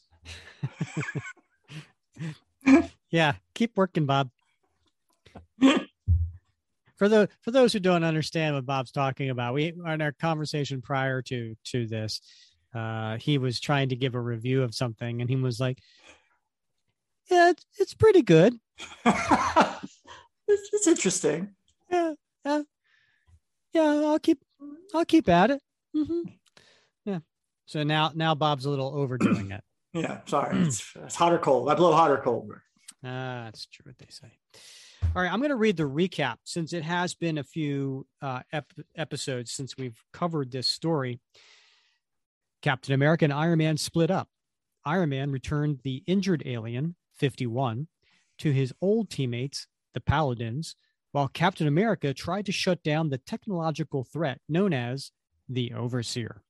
yeah, 3.11 3.35
keep 3.55 3.77
working, 3.77 4.07
Bob. 4.07 4.31
for 6.97 7.09
the 7.09 7.29
for 7.41 7.51
those 7.51 7.73
who 7.73 7.81
don't 7.81 8.05
understand 8.05 8.55
what 8.55 8.67
Bob's 8.67 8.93
talking 8.93 9.31
about, 9.31 9.55
we 9.55 9.73
in 9.85 10.03
our 10.03 10.12
conversation 10.12 10.83
prior 10.83 11.23
to 11.23 11.57
to 11.64 11.87
this, 11.87 12.21
uh, 12.75 13.17
he 13.17 13.38
was 13.38 13.59
trying 13.59 13.88
to 13.88 13.97
give 13.97 14.14
a 14.14 14.21
review 14.21 14.62
of 14.62 14.75
something, 14.75 15.21
and 15.21 15.29
he 15.29 15.37
was 15.37 15.59
like, 15.59 15.79
"Yeah, 17.29 17.51
it's, 17.51 17.67
it's 17.79 17.95
pretty 17.95 18.23
good." 18.23 18.57
it's, 19.05 20.01
it's 20.47 20.87
interesting 20.87 21.57
yeah, 22.44 22.62
yeah, 23.72 24.01
yeah. 24.01 24.07
I'll 24.07 24.18
keep, 24.18 24.42
I'll 24.94 25.05
keep 25.05 25.29
at 25.29 25.51
it. 25.51 25.62
Mm-hmm. 25.96 26.20
Yeah. 27.05 27.18
So 27.66 27.83
now, 27.83 28.12
now 28.14 28.35
Bob's 28.35 28.64
a 28.64 28.70
little 28.70 28.94
overdoing 28.94 29.51
it. 29.51 29.62
yeah. 29.92 30.20
Sorry, 30.27 30.59
it's, 30.61 30.92
it's 30.96 31.14
hot 31.14 31.33
or 31.33 31.38
cold. 31.38 31.68
I 31.68 31.74
blow 31.74 31.92
hot 31.92 32.11
or 32.11 32.18
cold. 32.18 32.53
Ah, 33.05 33.42
that's 33.44 33.66
true. 33.66 33.85
What 33.87 33.98
they 33.98 34.09
say. 34.11 34.29
All 35.14 35.22
right, 35.22 35.33
I'm 35.33 35.38
going 35.38 35.51
to 35.51 35.57
read 35.57 35.77
the 35.77 35.85
recap 35.85 36.37
since 36.44 36.72
it 36.72 36.83
has 36.83 37.14
been 37.14 37.38
a 37.38 37.44
few 37.44 38.07
uh, 38.20 38.40
ep- 38.53 38.72
episodes 38.96 39.53
since 39.53 39.77
we've 39.77 39.98
covered 40.12 40.51
this 40.51 40.66
story. 40.66 41.20
Captain 42.62 42.94
America 42.94 43.24
and 43.24 43.33
Iron 43.33 43.59
Man 43.59 43.77
split 43.77 44.11
up. 44.11 44.29
Iron 44.85 45.11
Man 45.11 45.31
returned 45.31 45.81
the 45.85 46.03
injured 46.07 46.42
alien, 46.44 46.96
51, 47.14 47.87
to 48.38 48.51
his 48.53 48.72
old 48.81 49.11
teammates, 49.11 49.66
the 49.94 50.01
Paladins, 50.01 50.74
while 51.12 51.29
Captain 51.29 51.66
America 51.66 52.12
tried 52.12 52.47
to 52.47 52.53
shut 52.53 52.83
down 52.83 53.09
the 53.09 53.18
technological 53.18 54.05
threat 54.05 54.40
known 54.49 54.73
as 54.73 55.11
the 55.49 55.73
Overseer. 55.73 56.42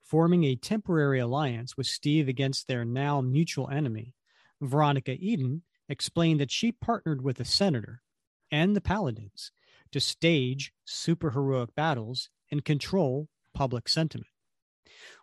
Forming 0.00 0.44
a 0.44 0.56
temporary 0.56 1.18
alliance 1.18 1.76
with 1.76 1.86
Steve 1.86 2.28
against 2.28 2.68
their 2.68 2.84
now 2.84 3.20
mutual 3.20 3.68
enemy, 3.70 4.14
Veronica 4.60 5.16
Eden 5.18 5.62
explained 5.88 6.40
that 6.40 6.50
she 6.50 6.70
partnered 6.70 7.22
with 7.22 7.38
the 7.38 7.44
Senator 7.44 8.02
and 8.50 8.76
the 8.76 8.80
Paladins 8.80 9.50
to 9.90 10.00
stage 10.00 10.72
superheroic 10.86 11.74
battles 11.74 12.30
and 12.50 12.64
control 12.64 13.28
public 13.54 13.88
sentiment. 13.88 14.28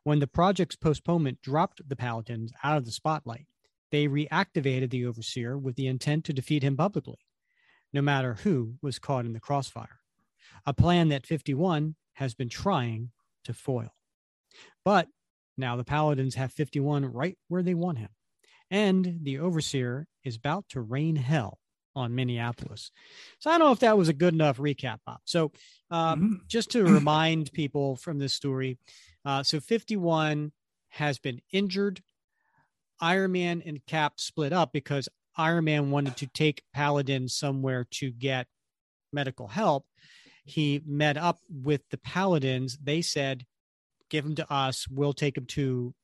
When 0.03 0.19
the 0.19 0.27
project's 0.27 0.75
postponement 0.75 1.41
dropped 1.41 1.87
the 1.87 1.95
Paladins 1.95 2.51
out 2.63 2.77
of 2.77 2.85
the 2.85 2.91
spotlight, 2.91 3.47
they 3.91 4.07
reactivated 4.07 4.89
the 4.89 5.05
Overseer 5.05 5.57
with 5.57 5.75
the 5.75 5.87
intent 5.87 6.25
to 6.25 6.33
defeat 6.33 6.63
him 6.63 6.75
publicly 6.75 7.19
no 7.93 8.01
matter 8.01 8.35
who 8.35 8.75
was 8.81 8.99
caught 8.99 9.25
in 9.25 9.33
the 9.33 9.39
crossfire, 9.39 9.99
a 10.65 10.73
plan 10.73 11.09
that 11.09 11.25
51 11.25 11.95
has 12.13 12.33
been 12.33 12.49
trying 12.49 13.11
to 13.45 13.53
foil. 13.53 13.93
But 14.83 15.07
now 15.57 15.75
the 15.75 15.83
Paladins 15.83 16.35
have 16.35 16.51
51 16.51 17.05
right 17.05 17.37
where 17.47 17.63
they 17.63 17.73
want 17.73 17.99
him, 17.99 18.09
and 18.69 19.19
the 19.23 19.39
Overseer 19.39 20.07
is 20.23 20.35
about 20.35 20.65
to 20.69 20.81
rain 20.81 21.15
hell 21.15 21.59
on 21.95 22.15
Minneapolis. 22.15 22.91
So 23.39 23.49
I 23.49 23.57
don't 23.57 23.67
know 23.67 23.73
if 23.73 23.79
that 23.79 23.97
was 23.97 24.09
a 24.09 24.13
good 24.13 24.33
enough 24.33 24.57
recap, 24.57 24.99
Bob. 25.05 25.19
So 25.25 25.51
um, 25.91 26.21
mm-hmm. 26.21 26.33
just 26.47 26.71
to 26.71 26.83
remind 26.83 27.51
people 27.51 27.95
from 27.95 28.19
this 28.19 28.33
story, 28.33 28.77
uh, 29.25 29.43
so 29.43 29.59
51 29.59 30.51
has 30.89 31.19
been 31.19 31.41
injured. 31.51 32.01
Iron 33.01 33.31
Man 33.31 33.63
and 33.65 33.85
Cap 33.85 34.13
split 34.17 34.51
up 34.53 34.71
because 34.73 35.07
Iron 35.39 35.63
Man 35.63 35.89
wanted 35.89 36.17
to 36.17 36.27
take 36.27 36.63
Paladin 36.73 37.29
somewhere 37.29 37.87
to 37.91 38.11
get 38.11 38.47
medical 39.13 39.47
help, 39.47 39.85
he 40.43 40.81
met 40.85 41.15
up 41.15 41.39
with 41.49 41.81
the 41.91 41.97
Paladins. 41.97 42.77
They 42.83 43.01
said, 43.01 43.45
"Give 44.09 44.25
him 44.25 44.35
to 44.35 44.51
us. 44.51 44.87
We'll 44.89 45.13
take 45.13 45.37
him 45.37 45.45
to, 45.47 45.95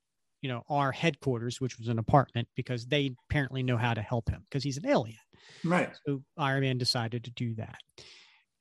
you 0.42 0.50
know, 0.50 0.64
our 0.70 0.94
headquarters, 0.94 1.60
which 1.60 1.78
was 1.78 1.90
an 1.90 2.00
apartment, 2.00 2.48
because 2.56 2.88
they 2.88 3.16
apparently 3.30 3.62
know 3.62 3.78
how 3.78 3.94
to 3.94 4.02
help 4.02 4.30
him 4.30 4.46
because 4.50 4.64
he's 4.64 4.78
an 4.78 4.88
alien." 4.88 5.20
Right. 5.64 5.94
So 6.08 6.24
Iron 6.38 6.62
Man 6.62 6.78
decided 6.78 7.26
to 7.26 7.32
do 7.32 7.56
that. 7.56 7.80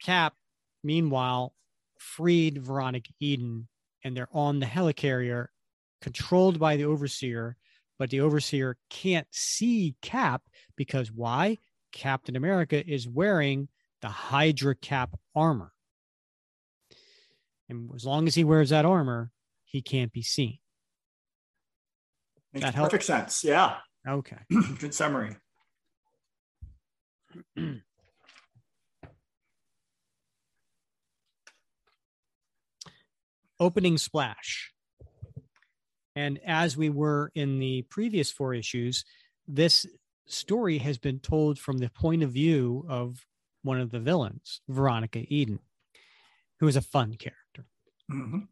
Cap, 0.03 0.35
meanwhile, 0.83 1.55
freed 1.99 2.59
Veronica 2.59 3.13
Eden, 3.21 3.69
and 4.03 4.17
they're 4.17 4.29
on 4.33 4.59
the 4.59 4.67
helicarrier, 4.67 5.47
controlled 6.01 6.59
by 6.59 6.77
the 6.77 6.85
Overseer. 6.85 7.57
But 7.99 8.11
the 8.11 8.21
Overseer 8.21 8.77
can't 8.91 9.27
see 9.31 9.95
Cap 10.03 10.43
because 10.77 11.13
why? 11.13 11.59
Captain 11.93 12.35
America 12.35 12.85
is 12.85 13.09
wearing 13.09 13.69
the 14.03 14.09
Hydra 14.09 14.75
Cap 14.75 15.17
armor. 15.35 15.73
And 17.69 17.91
as 17.95 18.05
long 18.05 18.27
as 18.27 18.35
he 18.35 18.43
wears 18.45 18.71
that 18.71 18.85
armor, 18.85 19.31
he 19.65 19.81
can't 19.81 20.13
be 20.13 20.23
seen. 20.23 20.59
Makes 22.53 22.67
That 22.67 22.75
help? 22.75 22.91
perfect 22.91 23.05
sense. 23.05 23.45
Yeah. 23.45 23.77
Okay. 24.07 24.37
Good 24.79 24.93
summary. 24.93 25.37
opening 33.61 33.99
splash. 33.99 34.74
And 36.17 36.39
as 36.45 36.77
we 36.77 36.91
were 36.91 37.33
in 37.35 37.59
the 37.59 37.83
previous 37.83 38.31
four 38.31 38.55
issues, 38.55 39.05
this 39.49 39.87
story 40.27 40.79
has 40.79 40.99
been 40.99 41.19
told 41.19 41.59
from 41.59 41.79
the 41.79 41.91
point 41.91 42.23
of 42.23 42.33
view 42.33 42.87
of 42.89 43.27
one 43.63 43.81
of 43.81 43.91
the 43.91 44.01
villains, 44.01 44.61
Veronica 44.69 45.25
Eden, 45.29 45.59
who 46.61 46.69
is 46.69 46.77
a 46.77 46.83
fun 46.83 47.15
character. 47.15 47.67
Mhm. 48.11 48.49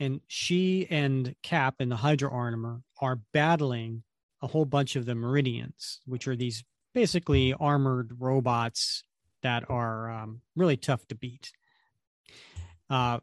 And 0.00 0.20
she 0.26 0.86
and 0.90 1.36
Cap 1.42 1.76
and 1.78 1.90
the 1.90 1.96
Hydra 1.96 2.30
armor 2.30 2.82
are 3.00 3.16
battling 3.32 4.02
a 4.40 4.48
whole 4.48 4.64
bunch 4.64 4.96
of 4.96 5.06
the 5.06 5.14
Meridians, 5.14 6.00
which 6.04 6.26
are 6.26 6.34
these 6.34 6.64
basically 6.92 7.52
armored 7.54 8.20
robots 8.20 9.04
that 9.42 9.68
are 9.70 10.10
um, 10.10 10.42
really 10.56 10.76
tough 10.76 11.06
to 11.06 11.14
beat. 11.14 11.52
Uh, 12.90 13.20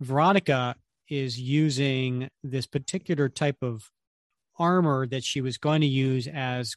Veronica 0.00 0.76
is 1.10 1.40
using 1.40 2.30
this 2.44 2.66
particular 2.66 3.28
type 3.28 3.58
of 3.62 3.90
armor 4.58 5.06
that 5.08 5.24
she 5.24 5.40
was 5.42 5.58
going 5.58 5.82
to 5.82 5.86
use 5.86 6.28
as 6.28 6.76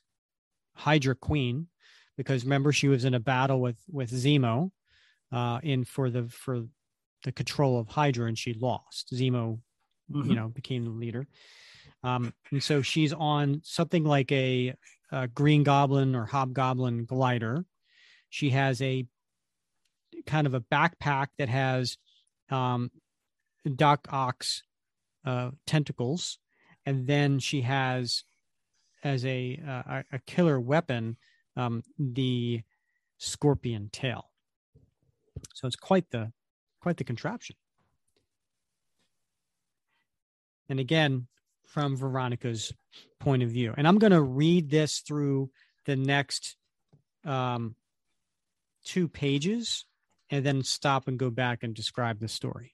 Hydra 0.75 1.15
Queen, 1.15 1.69
because 2.17 2.43
remember 2.45 2.71
she 2.73 2.87
was 2.87 3.05
in 3.05 3.13
a 3.13 3.19
battle 3.19 3.61
with 3.61 3.79
with 3.89 4.11
Zemo, 4.11 4.71
uh, 5.31 5.59
in 5.63 5.85
for 5.85 6.09
the 6.09 6.29
for 6.29 6.63
the 7.23 7.31
control 7.31 7.79
of 7.79 7.89
Hydra, 7.89 8.27
and 8.27 8.37
she 8.39 8.53
lost. 8.53 9.11
Zemo, 9.13 9.61
you 10.21 10.35
Mhm. 10.35 10.35
know, 10.35 10.49
became 10.49 10.85
the 10.85 10.91
leader, 10.91 11.27
um, 12.03 12.33
and 12.51 12.63
so 12.63 12.81
she's 12.81 13.13
on 13.13 13.61
something 13.63 14.03
like 14.03 14.31
a, 14.31 14.75
a 15.11 15.27
Green 15.29 15.63
Goblin 15.63 16.15
or 16.15 16.25
Hobgoblin 16.25 17.05
glider. 17.05 17.65
She 18.29 18.51
has 18.51 18.81
a 18.81 19.07
kind 20.25 20.47
of 20.47 20.53
a 20.53 20.61
backpack 20.61 21.27
that 21.37 21.49
has 21.49 21.97
um, 22.49 22.91
Doc 23.76 24.08
Ock's 24.12 24.63
uh, 25.26 25.52
tentacles, 25.65 26.38
and 26.86 27.08
then 27.08 27.39
she 27.39 27.62
has 27.62 28.23
as 29.04 29.26
a 29.26 29.60
uh, 29.67 30.04
a- 30.12 30.19
killer 30.26 30.60
weapon 30.60 31.17
um, 31.56 31.84
the 31.97 32.62
scorpion 33.17 33.89
tail. 33.91 34.30
So 35.54 35.67
it's 35.67 35.76
quite 35.76 36.10
the 36.12 36.32
quite 36.82 36.97
the 36.97 37.04
contraption. 37.04 37.56
And 40.69 40.80
again, 40.80 41.28
from 41.65 41.95
Veronica's 41.97 42.73
point 43.19 43.43
of 43.43 43.49
view, 43.49 43.73
and 43.78 43.88
I'm 43.88 43.97
going 43.97 44.12
to 44.12 44.21
read 44.21 44.69
this 44.69 44.99
through 44.99 45.52
the 45.86 45.95
next 45.95 46.56
um, 47.26 47.76
two 48.84 49.08
pages, 49.08 49.86
and 50.30 50.45
then 50.45 50.63
stop 50.63 51.08
and 51.08 51.17
go 51.17 51.30
back 51.30 51.63
and 51.63 51.73
describe 51.73 52.19
the 52.19 52.28
story. 52.28 52.72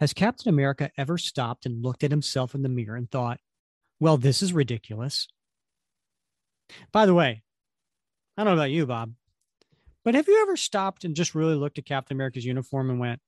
Has 0.00 0.12
Captain 0.12 0.48
America 0.48 0.90
ever 0.96 1.18
stopped 1.18 1.66
and 1.66 1.82
looked 1.82 2.04
at 2.04 2.10
himself 2.10 2.54
in 2.54 2.62
the 2.62 2.68
mirror 2.68 2.96
and 2.96 3.10
thought, 3.10 3.40
well, 3.98 4.16
this 4.16 4.42
is 4.42 4.52
ridiculous? 4.52 5.26
By 6.92 7.06
the 7.06 7.14
way, 7.14 7.42
I 8.36 8.44
don't 8.44 8.54
know 8.54 8.60
about 8.60 8.70
you, 8.70 8.86
Bob, 8.86 9.14
but 10.04 10.14
have 10.14 10.28
you 10.28 10.40
ever 10.42 10.56
stopped 10.56 11.04
and 11.04 11.16
just 11.16 11.34
really 11.34 11.54
looked 11.56 11.78
at 11.78 11.86
Captain 11.86 12.16
America's 12.16 12.44
uniform 12.44 12.90
and 12.90 13.00
went, 13.00 13.20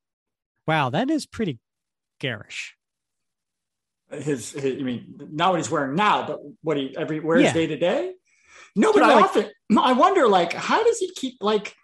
wow, 0.66 0.90
that 0.90 1.10
is 1.10 1.26
pretty 1.26 1.58
garish? 2.20 2.76
His, 4.12 4.52
his, 4.52 4.78
I 4.78 4.82
mean, 4.82 5.14
not 5.32 5.50
what 5.50 5.58
he's 5.60 5.70
wearing 5.70 5.94
now, 5.96 6.26
but 6.26 6.38
what 6.62 6.76
he 6.76 6.96
every 6.96 7.20
wears 7.20 7.42
Yeah. 7.42 7.52
day 7.52 7.66
to 7.68 7.76
day. 7.76 8.12
No, 8.76 8.92
but 8.92 9.02
I 9.02 9.14
like- 9.14 9.24
often 9.24 9.50
I 9.76 9.92
wonder, 9.92 10.28
like, 10.28 10.52
how 10.52 10.82
does 10.84 10.98
he 10.98 11.12
keep 11.14 11.34
like, 11.40 11.74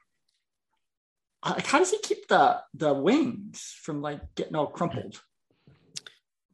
like, 1.53 1.67
how 1.67 1.79
does 1.79 1.91
he 1.91 1.99
keep 1.99 2.29
the 2.29 2.61
the 2.75 2.93
wings 2.95 3.75
from 3.83 4.03
like 4.03 4.21
getting 4.35 4.55
all 4.57 4.67
crumpled? 4.67 5.15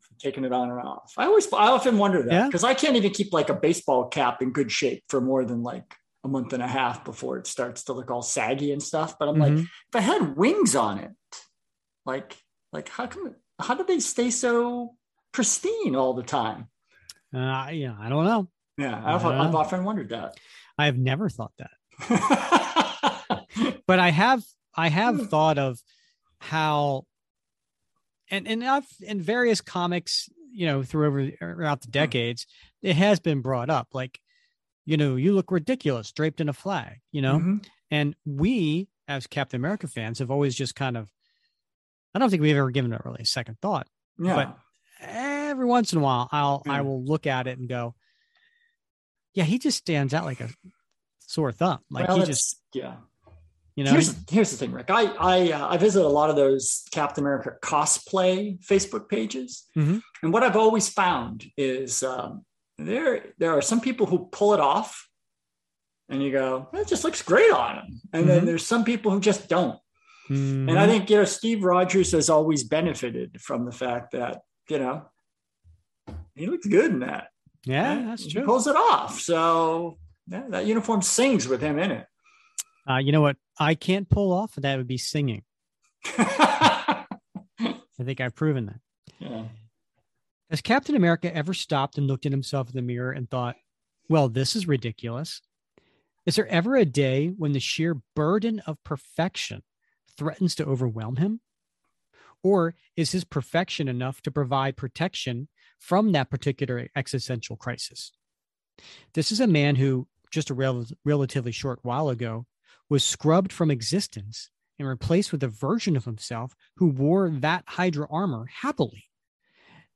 From 0.00 0.16
taking 0.18 0.44
it 0.44 0.52
on 0.52 0.70
and 0.70 0.80
off. 0.80 1.12
I 1.16 1.26
always, 1.26 1.46
I 1.52 1.68
often 1.68 1.98
wonder 1.98 2.22
that 2.22 2.32
Yeah. 2.32 2.46
because 2.46 2.64
I 2.64 2.74
can't 2.74 2.96
even 2.96 3.12
keep 3.12 3.32
like 3.32 3.48
a 3.48 3.54
baseball 3.54 4.08
cap 4.08 4.42
in 4.42 4.50
good 4.52 4.70
shape 4.72 5.04
for 5.08 5.20
more 5.20 5.44
than 5.44 5.62
like 5.62 5.94
a 6.24 6.28
month 6.28 6.52
and 6.52 6.62
a 6.62 6.68
half 6.68 7.04
before 7.04 7.38
it 7.38 7.46
starts 7.46 7.84
to 7.84 7.92
look 7.92 8.10
all 8.10 8.22
saggy 8.22 8.72
and 8.72 8.82
stuff. 8.82 9.18
But 9.18 9.28
I'm 9.28 9.38
like, 9.38 9.52
Mhm. 9.54 9.62
if 9.62 9.94
I 9.94 10.00
had 10.00 10.36
wings 10.36 10.76
on 10.76 10.98
it, 10.98 11.12
like, 12.06 12.36
like 12.72 12.88
how 12.88 13.06
come? 13.06 13.34
How 13.60 13.74
do 13.74 13.84
they 13.84 14.00
stay 14.00 14.30
so 14.30 14.96
pristine 15.32 15.94
all 15.96 16.14
the 16.14 16.22
time? 16.22 16.68
uh, 17.34 17.68
yeah, 17.72 17.96
I 17.98 18.08
don't 18.08 18.24
know. 18.24 18.48
Yeah, 18.76 18.96
I've, 19.04 19.24
Uh-huh. 19.24 19.42
I've 19.42 19.54
often 19.54 19.84
wondered 19.84 20.10
that. 20.10 20.36
I've 20.78 20.98
never 20.98 21.28
thought 21.28 21.52
that. 21.58 21.70
but 23.86 23.98
I 23.98 24.10
have 24.10 24.42
I 24.74 24.88
have 24.88 25.16
Hmm. 25.18 25.24
thought 25.26 25.58
of 25.58 25.78
how 26.40 27.06
and 28.30 28.46
and 28.48 28.64
I've 28.64 28.86
in 29.00 29.20
various 29.20 29.60
comics, 29.60 30.28
you 30.52 30.66
know, 30.66 30.82
through 30.82 31.06
over 31.06 31.30
throughout 31.30 31.82
the 31.82 31.88
decades, 31.88 32.46
it 32.80 32.96
has 32.96 33.20
been 33.20 33.40
brought 33.42 33.68
up. 33.70 33.88
Like, 33.92 34.20
you 34.84 34.96
know, 34.96 35.16
you 35.16 35.34
look 35.34 35.50
ridiculous 35.50 36.12
draped 36.12 36.40
in 36.40 36.48
a 36.48 36.52
flag, 36.52 37.00
you 37.10 37.20
know? 37.22 37.38
Mhm. 37.38 37.66
And 37.90 38.16
we 38.24 38.88
as 39.08 39.26
Captain 39.26 39.60
America 39.60 39.86
fans 39.88 40.18
have 40.20 40.30
always 40.30 40.54
just 40.54 40.74
kind 40.74 40.96
of 40.96 41.10
I 42.14 42.18
don't 42.18 42.28
think 42.30 42.42
we've 42.42 42.56
ever 42.56 42.70
given 42.70 42.92
it 42.92 43.02
really 43.04 43.22
a 43.22 43.26
second 43.26 43.58
thought. 43.60 43.86
yeah, 44.18 44.34
But 44.34 44.58
every 45.00 45.64
once 45.66 45.92
in 45.92 45.98
a 45.98 46.02
while 46.02 46.28
I'll 46.32 46.62
I 46.66 46.80
will 46.82 47.04
look 47.04 47.26
at 47.26 47.46
it 47.46 47.58
and 47.58 47.68
go, 47.68 47.94
Yeah, 49.34 49.44
he 49.44 49.58
just 49.58 49.78
stands 49.78 50.14
out 50.14 50.24
like 50.24 50.40
a 50.40 50.48
sore 51.18 51.52
thumb. 51.52 51.80
Like 51.90 52.08
well, 52.08 52.18
he 52.20 52.26
just, 52.26 52.60
yeah. 52.74 52.96
You 53.76 53.84
know, 53.84 53.92
here's 53.92 54.14
here's 54.30 54.50
the 54.50 54.56
thing, 54.56 54.72
Rick. 54.72 54.90
I 54.90 55.04
I 55.18 55.52
uh, 55.52 55.68
I 55.68 55.76
visit 55.78 56.04
a 56.04 56.08
lot 56.08 56.30
of 56.30 56.36
those 56.36 56.84
Captain 56.90 57.24
America 57.24 57.52
cosplay 57.62 58.58
Facebook 58.64 59.08
pages, 59.08 59.66
Mhm. 59.76 60.02
and 60.22 60.32
what 60.32 60.42
I've 60.42 60.56
always 60.56 60.88
found 60.88 61.44
is 61.56 62.02
um, 62.02 62.44
there 62.78 63.32
there 63.38 63.52
are 63.56 63.62
some 63.62 63.80
people 63.80 64.06
who 64.06 64.28
pull 64.30 64.52
it 64.54 64.60
off, 64.60 65.08
and 66.08 66.22
you 66.22 66.30
go, 66.32 66.68
it 66.74 66.86
just 66.88 67.04
looks 67.04 67.22
great 67.22 67.50
on 67.50 67.76
him, 67.78 68.00
and 68.12 68.28
then 68.28 68.42
Mhm. 68.42 68.46
there's 68.46 68.66
some 68.66 68.84
people 68.84 69.10
who 69.12 69.20
just 69.20 69.48
don't. 69.48 69.78
And 70.28 70.78
I 70.78 70.86
Mhm. 70.86 70.90
think 70.90 71.10
you 71.10 71.16
know 71.16 71.24
Steve 71.24 71.64
Rogers 71.64 72.12
has 72.12 72.28
always 72.30 72.64
benefited 72.64 73.40
from 73.40 73.64
the 73.64 73.72
fact 73.72 74.12
that 74.12 74.42
you 74.68 74.78
know 74.78 75.06
he 76.34 76.46
looks 76.46 76.66
good 76.66 76.90
in 76.90 77.00
that. 77.00 77.28
yeah, 77.64 77.94
Yeah, 77.94 78.06
that's 78.06 78.24
he 78.24 78.32
true. 78.32 78.44
pulls 78.44 78.66
it 78.66 78.76
off. 78.76 79.20
So 79.20 79.98
yeah, 80.28 80.44
that 80.50 80.66
uniform 80.66 81.00
sings 81.02 81.46
with 81.48 81.60
him 81.60 81.78
in 81.78 81.90
it. 81.90 82.06
Uh, 82.88 82.98
you 82.98 83.12
know 83.12 83.20
what? 83.20 83.36
I 83.58 83.74
can't 83.74 84.08
pull 84.08 84.32
off. 84.32 84.54
That 84.56 84.76
would 84.76 84.88
be 84.88 84.98
singing. 84.98 85.42
I 86.04 87.04
think 88.02 88.20
I've 88.20 88.34
proven 88.34 88.66
that. 88.66 88.80
yeah. 89.18 89.44
Has 90.50 90.60
Captain 90.60 90.96
America 90.96 91.34
ever 91.34 91.54
stopped 91.54 91.96
and 91.96 92.06
looked 92.06 92.26
at 92.26 92.32
himself 92.32 92.68
in 92.68 92.76
the 92.76 92.82
mirror 92.82 93.10
and 93.10 93.30
thought, 93.30 93.56
well, 94.08 94.28
this 94.28 94.54
is 94.54 94.68
ridiculous? 94.68 95.40
Is 96.26 96.36
there 96.36 96.46
ever 96.48 96.76
a 96.76 96.84
day 96.84 97.28
when 97.28 97.52
the 97.52 97.60
sheer 97.60 98.02
burden 98.14 98.60
of 98.66 98.82
perfection 98.84 99.62
threatens 100.18 100.54
to 100.56 100.66
overwhelm 100.66 101.16
him? 101.16 101.40
Or 102.42 102.74
is 102.96 103.12
his 103.12 103.24
perfection 103.24 103.88
enough 103.88 104.20
to 104.22 104.30
provide 104.30 104.76
protection 104.76 105.48
from 105.78 106.12
that 106.12 106.28
particular 106.28 106.88
existential 106.94 107.56
crisis? 107.56 108.12
This 109.14 109.32
is 109.32 109.40
a 109.40 109.46
man 109.46 109.76
who, 109.76 110.06
just 110.30 110.50
a 110.50 110.54
rel- 110.54 110.86
relatively 111.04 111.52
short 111.52 111.78
while 111.82 112.08
ago, 112.08 112.46
was 112.92 113.02
scrubbed 113.02 113.54
from 113.54 113.70
existence 113.70 114.50
and 114.78 114.86
replaced 114.86 115.32
with 115.32 115.42
a 115.42 115.48
version 115.48 115.96
of 115.96 116.04
himself 116.04 116.54
who 116.76 116.86
wore 116.86 117.30
that 117.30 117.64
Hydra 117.66 118.06
armor 118.10 118.44
happily. 118.60 119.06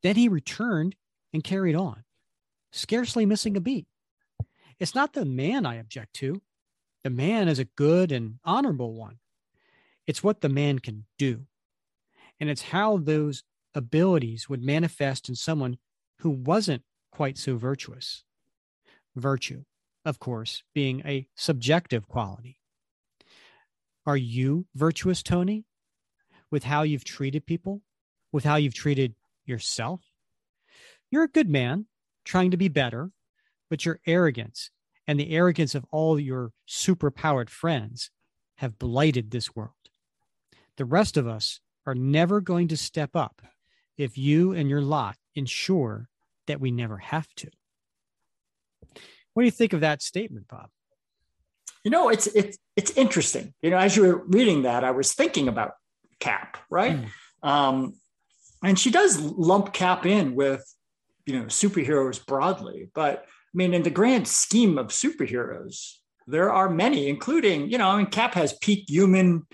Then 0.03 0.17
he 0.17 0.31
returned 0.31 0.97
and 1.31 1.45
carried 1.45 1.77
on. 1.77 2.05
scarcely 2.73 3.27
missing 3.27 3.55
a 3.55 3.61
beat. 3.61 3.87
It's 4.81 4.95
not 4.95 5.13
the 5.13 5.27
man 5.27 5.67
I 5.67 5.75
object 5.75 6.15
to. 6.15 6.41
The 7.05 7.11
man 7.11 7.49
is 7.49 7.59
a 7.59 7.67
good 7.67 8.11
and 8.11 8.39
honorable 8.47 8.95
one. 8.95 9.19
It's 10.07 10.25
what 10.25 10.41
the 10.41 10.49
man 10.49 10.79
can 10.79 11.05
do. 11.19 11.45
And 12.41 12.49
it's 12.49 12.63
how 12.63 12.97
those 12.97 13.43
abilities 13.75 14.49
would 14.49 14.63
manifest 14.63 15.29
in 15.29 15.35
someone 15.35 15.77
who 16.21 16.31
wasn't 16.31 16.83
quite 17.13 17.37
so 17.37 17.57
virtuous. 17.57 18.25
Virtue, 19.15 19.65
of 20.03 20.19
course, 20.19 20.63
being 20.75 21.03
a 21.05 21.29
subjective 21.35 22.09
quality. 22.09 22.59
Are 24.07 24.17
you 24.17 24.67
virtuous, 24.75 25.23
Tony, 25.23 25.65
with 26.51 26.65
how 26.65 26.83
you've 26.83 27.05
treated 27.05 27.45
people, 27.45 27.83
with 28.33 28.45
how 28.45 28.55
you've 28.57 28.75
treated 28.75 29.15
yourself? 29.45 30.01
You're 31.11 31.25
a 31.25 31.29
good 31.29 31.49
man 31.49 31.87
trying 32.25 32.53
to 32.53 32.57
be 32.57 32.69
better, 32.69 33.11
but 33.69 33.85
your 33.85 34.01
arrogance 34.07 34.71
and 35.07 35.19
the 35.19 35.31
arrogance 35.31 35.75
of 35.75 35.85
all 35.91 36.21
your 36.21 36.53
superpowered 36.69 37.51
friends 37.51 38.11
have 38.57 38.79
blighted 38.79 39.31
this 39.31 39.55
world. 39.55 39.73
The 40.77 40.85
rest 40.85 41.17
of 41.17 41.27
us 41.27 41.61
are 41.85 41.95
never 41.95 42.41
going 42.41 42.69
to 42.69 42.77
step 42.77 43.15
up 43.15 43.43
if 43.97 44.19
you 44.19 44.53
and 44.53 44.69
your 44.69 44.83
lot 44.83 45.17
ensure 45.35 46.09
that 46.47 46.61
we 46.61 46.71
never 46.71 46.99
have 46.99 47.29
to. 47.37 47.51
What 49.35 49.43
do 49.43 49.45
you 49.45 49.51
think 49.51 49.73
of 49.73 49.81
that 49.81 50.03
statement, 50.03 50.49
Bob? 50.49 50.71
You 51.85 51.91
know, 51.91 52.09
it's 52.09 52.27
it's 52.29 52.59
it's 52.75 52.91
interesting. 52.93 53.55
You 53.63 53.71
know, 53.71 53.79
as 53.79 53.97
you 53.97 54.03
were 54.03 54.25
reading 54.27 54.63
that, 54.63 54.85
I 54.85 54.91
was 54.91 55.13
thinking 55.13 55.49
about 55.49 55.73
Cap, 56.21 56.59
right? 56.71 56.99
Mm. 57.43 57.49
Um, 57.49 57.95
and 58.65 58.79
she 58.79 58.91
does 58.91 59.21
lump 59.21 59.73
Cap 59.73 60.07
in 60.07 60.35
with, 60.35 60.65
you 61.27 61.39
know, 61.39 61.47
superheroes 61.47 62.25
broadly, 62.25 62.89
but 62.95 63.25
I 63.29 63.57
mean, 63.57 63.73
in 63.73 63.83
the 63.83 63.91
grand 63.91 64.27
scheme 64.29 64.77
of 64.79 64.89
superheroes, 64.89 65.95
there 66.27 66.53
are 66.53 66.69
many, 66.69 67.09
including, 67.09 67.71
you 67.71 67.79
know, 67.79 67.89
I 67.89 67.97
mean, 67.97 68.07
Cap 68.07 68.35
has 68.35 68.53
peak 68.55 68.85
human, 68.89 69.47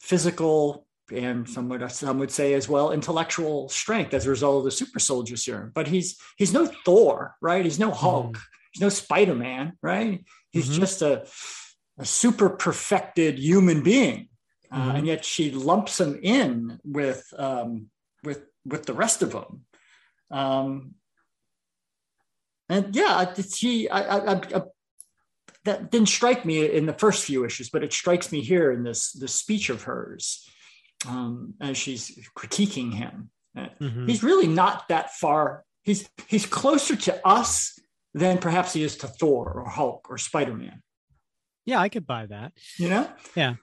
physical, 0.00 0.86
and 1.14 1.48
some 1.48 1.68
would 1.68 1.90
some 1.92 2.18
would 2.18 2.30
say 2.30 2.54
as 2.54 2.68
well 2.68 2.90
intellectual 2.90 3.68
strength 3.68 4.14
as 4.14 4.26
a 4.26 4.30
result 4.30 4.58
of 4.58 4.64
the 4.64 4.70
super 4.70 4.98
soldier 4.98 5.36
serum. 5.36 5.70
But 5.74 5.86
he's 5.86 6.18
he's 6.36 6.52
no 6.52 6.66
Thor, 6.84 7.36
right? 7.40 7.64
He's 7.64 7.78
no 7.78 7.90
Hulk. 7.90 8.36
Mm. 8.38 8.42
He's 8.72 8.80
no 8.80 8.88
Spider 8.88 9.34
Man, 9.34 9.74
right? 9.82 10.24
He's 10.54 10.70
mm-hmm. 10.70 10.80
just 10.80 11.02
a 11.02 11.26
a 11.98 12.04
super 12.04 12.48
perfected 12.48 13.38
human 13.40 13.82
being, 13.82 14.28
uh, 14.70 14.78
mm-hmm. 14.78 14.90
uh, 14.90 14.94
and 14.94 15.06
yet 15.06 15.24
she 15.24 15.50
lumps 15.50 16.00
him 16.00 16.18
in 16.22 16.78
with 16.84 17.26
um, 17.36 17.90
with 18.22 18.44
with 18.64 18.86
the 18.86 18.94
rest 18.94 19.22
of 19.22 19.32
them. 19.32 19.64
Um, 20.30 20.94
and 22.68 22.94
yeah, 22.94 23.34
she 23.34 23.88
I, 23.88 24.00
I, 24.00 24.32
I, 24.34 24.62
that 25.64 25.90
didn't 25.90 26.08
strike 26.08 26.44
me 26.44 26.70
in 26.70 26.86
the 26.86 26.92
first 26.92 27.24
few 27.24 27.44
issues, 27.44 27.68
but 27.68 27.82
it 27.82 27.92
strikes 27.92 28.30
me 28.30 28.40
here 28.40 28.70
in 28.70 28.84
this 28.84 29.10
this 29.10 29.34
speech 29.34 29.70
of 29.70 29.82
hers 29.82 30.48
um, 31.08 31.54
as 31.60 31.76
she's 31.76 32.16
critiquing 32.38 32.94
him. 32.94 33.30
Mm-hmm. 33.56 34.06
He's 34.06 34.22
really 34.22 34.46
not 34.46 34.86
that 34.88 35.14
far. 35.14 35.64
He's 35.82 36.08
he's 36.28 36.46
closer 36.46 36.94
to 36.94 37.26
us 37.26 37.76
than 38.14 38.38
perhaps 38.38 38.72
he 38.72 38.82
is 38.82 38.96
to 38.98 39.08
Thor 39.08 39.52
or 39.52 39.68
Hulk 39.68 40.06
or 40.08 40.18
Spider 40.18 40.54
Man. 40.54 40.82
Yeah, 41.66 41.80
I 41.80 41.88
could 41.88 42.06
buy 42.06 42.26
that. 42.26 42.52
You 42.78 42.88
know? 42.88 43.10
Yeah. 43.34 43.54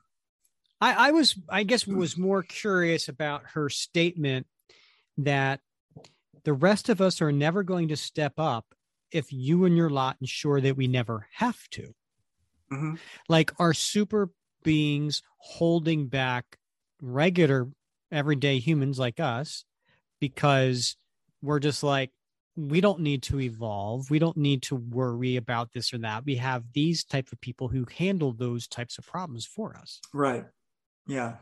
I, 0.81 1.09
I 1.09 1.11
was, 1.11 1.35
I 1.49 1.63
guess, 1.63 1.85
was 1.87 2.17
more 2.17 2.43
curious 2.43 3.07
about 3.07 3.43
her 3.53 3.69
statement 3.69 4.47
that 5.19 5.59
the 6.43 6.53
rest 6.53 6.89
of 6.89 7.01
us 7.01 7.21
are 7.21 7.31
never 7.31 7.61
going 7.63 7.89
to 7.89 7.97
step 7.97 8.33
up 8.37 8.65
if 9.11 9.31
you 9.31 9.65
and 9.65 9.77
your 9.77 9.89
lot 9.89 10.17
ensure 10.19 10.59
that 10.59 10.75
we 10.75 10.87
never 10.87 11.27
have 11.35 11.69
to. 11.69 11.93
Mm-hmm. 12.71 12.95
Like, 13.29 13.51
are 13.59 13.73
super 13.73 14.31
beings 14.63 15.21
holding 15.37 16.07
back 16.07 16.57
regular 17.01 17.69
everyday 18.11 18.59
humans 18.59 18.97
like 18.97 19.19
us 19.19 19.65
because 20.19 20.95
we're 21.41 21.59
just 21.59 21.83
like 21.83 22.11
we 22.55 22.81
don't 22.81 22.99
need 22.99 23.23
to 23.23 23.39
evolve 23.39 24.09
we 24.09 24.19
don't 24.19 24.37
need 24.37 24.61
to 24.61 24.75
worry 24.75 25.37
about 25.37 25.71
this 25.73 25.93
or 25.93 25.97
that 25.97 26.25
we 26.25 26.35
have 26.35 26.63
these 26.73 27.03
type 27.03 27.31
of 27.31 27.39
people 27.39 27.67
who 27.67 27.85
handle 27.97 28.33
those 28.33 28.67
types 28.67 28.97
of 28.97 29.05
problems 29.07 29.45
for 29.45 29.75
us. 29.77 30.01
Right. 30.13 30.45
Yeah. 31.07 31.35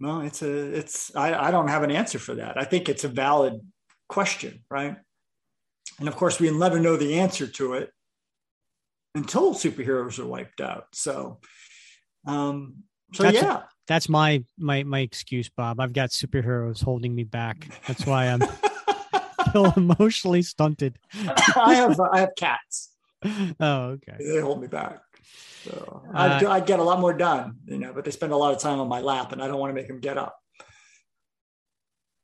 No 0.00 0.20
it's 0.20 0.42
a 0.42 0.50
it's 0.50 1.14
I, 1.16 1.48
I 1.48 1.50
don't 1.50 1.68
have 1.68 1.82
an 1.82 1.90
answer 1.90 2.18
for 2.18 2.34
that. 2.34 2.60
I 2.60 2.64
think 2.64 2.88
it's 2.88 3.04
a 3.04 3.08
valid 3.08 3.60
question 4.08 4.62
right? 4.70 4.96
And 5.98 6.08
of 6.08 6.16
course 6.16 6.38
we'll 6.38 6.58
never 6.58 6.78
know 6.78 6.96
the 6.96 7.20
answer 7.20 7.46
to 7.46 7.74
it 7.74 7.90
until 9.14 9.54
superheroes 9.54 10.18
are 10.18 10.26
wiped 10.26 10.60
out. 10.60 10.84
So 10.92 11.40
um 12.26 12.84
so 13.14 13.22
that's 13.24 13.36
yeah. 13.36 13.62
that's 13.86 14.08
my 14.08 14.44
my 14.58 14.82
my 14.82 15.00
excuse, 15.00 15.48
Bob. 15.48 15.80
I've 15.80 15.92
got 15.92 16.10
superheroes 16.10 16.82
holding 16.82 17.14
me 17.14 17.24
back. 17.24 17.68
That's 17.86 18.06
why 18.06 18.26
I'm 18.26 18.42
still 19.52 19.72
emotionally 19.76 20.42
stunted. 20.42 20.98
I 21.56 21.74
have 21.74 22.00
I 22.00 22.20
have 22.20 22.30
cats. 22.36 22.90
Oh, 23.60 23.96
okay. 23.96 24.16
They 24.18 24.40
hold 24.40 24.60
me 24.60 24.66
back. 24.66 25.00
So 25.64 26.02
I, 26.12 26.44
uh, 26.44 26.50
I 26.50 26.60
get 26.60 26.80
a 26.80 26.82
lot 26.82 26.98
more 26.98 27.12
done, 27.12 27.58
you 27.66 27.78
know, 27.78 27.92
but 27.92 28.04
they 28.04 28.10
spend 28.10 28.32
a 28.32 28.36
lot 28.36 28.52
of 28.52 28.58
time 28.58 28.80
on 28.80 28.88
my 28.88 29.00
lap, 29.00 29.30
and 29.30 29.40
I 29.40 29.46
don't 29.46 29.60
want 29.60 29.70
to 29.70 29.74
make 29.74 29.86
them 29.86 30.00
get 30.00 30.18
up. 30.18 30.36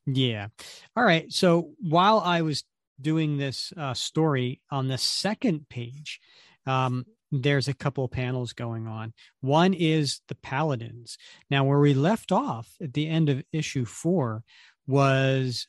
Yeah. 0.07 0.49
All 0.97 1.05
right. 1.05 1.33
So 1.33 1.71
while 1.81 2.19
I 2.19 2.43
was 2.43 2.65
doing 3.01 3.37
this 3.37 3.73
uh, 3.77 3.95
story 3.95 4.61
on 4.71 4.89
the 4.89 4.99
second 4.99 5.69
page, 5.69 6.21
um, 6.67 7.05
there's 7.31 7.69
a 7.69 7.75
couple 7.75 8.05
of 8.05 8.11
panels 8.11 8.55
going 8.55 8.89
on. 8.89 9.13
One 9.41 9.75
is 9.75 10.21
the 10.29 10.35
Paladins. 10.35 11.19
Now, 11.51 11.65
where 11.65 11.79
we 11.79 11.95
left 11.95 12.33
off 12.33 12.75
at 12.83 12.95
the 12.95 13.07
end 13.07 13.29
of 13.29 13.45
issue 13.53 13.85
four 13.85 14.43
was 14.87 15.69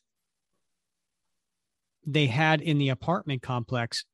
they 2.06 2.28
had 2.28 2.62
in 2.62 2.78
the 2.78 2.90
apartment 2.90 3.42
complex 3.42 4.06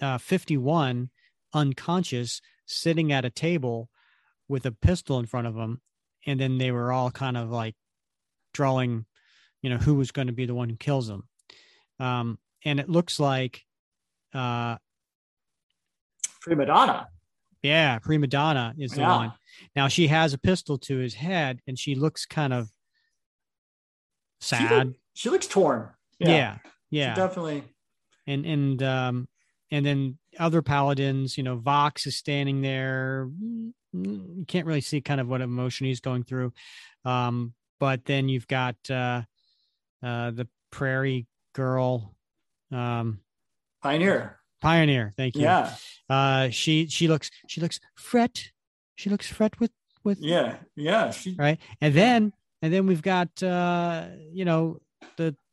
uh, 0.00 0.18
51 0.18 1.10
unconscious 1.52 2.40
sitting 2.66 3.12
at 3.12 3.24
a 3.24 3.30
table 3.30 3.88
with 4.48 4.66
a 4.66 4.72
pistol 4.72 5.18
in 5.18 5.26
front 5.26 5.46
of 5.46 5.54
them. 5.54 5.80
And 6.26 6.40
then 6.40 6.58
they 6.58 6.70
were 6.70 6.92
all 6.92 7.10
kind 7.10 7.36
of 7.36 7.50
like 7.50 7.74
drawing, 8.52 9.06
you 9.62 9.70
know, 9.70 9.76
who 9.76 9.94
was 9.94 10.10
going 10.10 10.26
to 10.26 10.32
be 10.32 10.46
the 10.46 10.54
one 10.54 10.68
who 10.68 10.76
kills 10.76 11.06
them. 11.06 11.28
Um, 12.00 12.38
and 12.64 12.80
it 12.80 12.88
looks 12.88 13.20
like 13.20 13.62
uh, 14.32 14.76
prima 16.40 16.66
donna. 16.66 17.08
Yeah, 17.62 17.98
prima 17.98 18.26
donna 18.26 18.74
is 18.78 18.92
the 18.92 19.00
yeah. 19.00 19.16
one. 19.16 19.32
Now 19.74 19.88
she 19.88 20.08
has 20.08 20.34
a 20.34 20.38
pistol 20.38 20.76
to 20.78 20.98
his 20.98 21.14
head, 21.14 21.60
and 21.66 21.78
she 21.78 21.94
looks 21.94 22.26
kind 22.26 22.52
of 22.52 22.68
sad. 24.40 24.68
She, 24.68 24.74
look, 24.74 24.96
she 25.14 25.30
looks 25.30 25.46
torn. 25.46 25.88
Yeah, 26.18 26.28
yeah, 26.28 26.58
yeah. 26.94 27.14
definitely. 27.14 27.64
And 28.26 28.46
and 28.46 28.82
um 28.82 29.28
and 29.70 29.84
then 29.84 30.18
other 30.38 30.62
paladins, 30.62 31.36
you 31.36 31.42
know, 31.42 31.56
Vox 31.56 32.06
is 32.06 32.16
standing 32.16 32.62
there. 32.62 33.28
You 33.92 34.44
can't 34.46 34.66
really 34.66 34.80
see 34.80 35.00
kind 35.00 35.20
of 35.20 35.28
what 35.28 35.40
emotion 35.40 35.86
he's 35.86 36.00
going 36.00 36.24
through. 36.24 36.52
Um, 37.04 37.54
but 37.80 38.04
then 38.04 38.28
you've 38.28 38.46
got 38.46 38.76
uh, 38.90 39.22
uh, 40.02 40.30
the 40.30 40.48
prairie 40.70 41.26
girl, 41.54 42.14
um, 42.70 43.20
pioneer. 43.82 44.38
Pioneer. 44.60 45.12
Thank 45.16 45.36
you. 45.36 45.42
Yeah. 45.42 45.74
Uh, 46.08 46.48
she 46.50 46.86
she 46.86 47.08
looks 47.08 47.30
she 47.48 47.60
looks 47.60 47.80
fret. 47.96 48.50
She 48.94 49.10
looks 49.10 49.28
fret 49.28 49.58
with 49.60 49.72
with. 50.04 50.18
Yeah. 50.20 50.56
Yeah. 50.76 51.10
She, 51.10 51.34
right. 51.38 51.58
And 51.80 51.94
then 51.94 52.32
and 52.62 52.72
then 52.72 52.86
we've 52.86 53.02
got 53.02 53.42
uh 53.42 54.06
you 54.32 54.44
know 54.44 54.78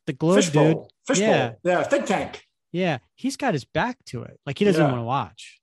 the 0.08 0.14
globe 0.14 0.44
dude. 0.44 0.78
Fishbowl. 1.06 1.28
Yeah. 1.28 1.54
Yeah. 1.64 1.84
Think 1.84 2.06
tank. 2.06 2.46
Yeah. 2.72 3.00
He's 3.16 3.38
got 3.38 3.54
his 3.54 3.66
back 3.66 3.98
to 4.06 4.24
it. 4.24 4.40
Like 4.46 4.58
he 4.58 4.65
doesn't 4.65 4.82
yeah. 4.82 4.88
want 4.88 5.00
to 5.00 5.06
watch. 5.06 5.62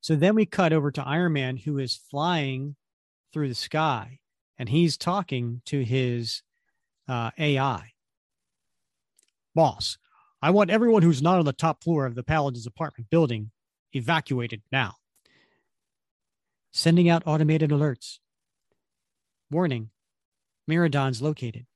So 0.00 0.16
then 0.16 0.34
we 0.34 0.46
cut 0.46 0.72
over 0.72 0.90
to 0.92 1.06
Iron 1.06 1.34
Man, 1.34 1.56
who 1.58 1.78
is 1.78 2.00
flying 2.10 2.76
through 3.32 3.48
the 3.48 3.54
sky, 3.54 4.18
and 4.58 4.68
he's 4.68 4.96
talking 4.96 5.60
to 5.66 5.84
his 5.84 6.42
uh, 7.06 7.30
AI 7.38 7.92
boss. 9.54 9.98
I 10.42 10.50
want 10.50 10.70
everyone 10.70 11.02
who's 11.02 11.20
not 11.20 11.38
on 11.38 11.44
the 11.44 11.52
top 11.52 11.84
floor 11.84 12.06
of 12.06 12.14
the 12.14 12.22
Paladin's 12.22 12.66
apartment 12.66 13.10
building 13.10 13.50
evacuated 13.92 14.62
now. 14.72 14.94
Sending 16.72 17.08
out 17.08 17.24
automated 17.26 17.70
alerts. 17.70 18.18
Warning 19.50 19.90
Meridians 20.66 21.20
located. 21.20 21.66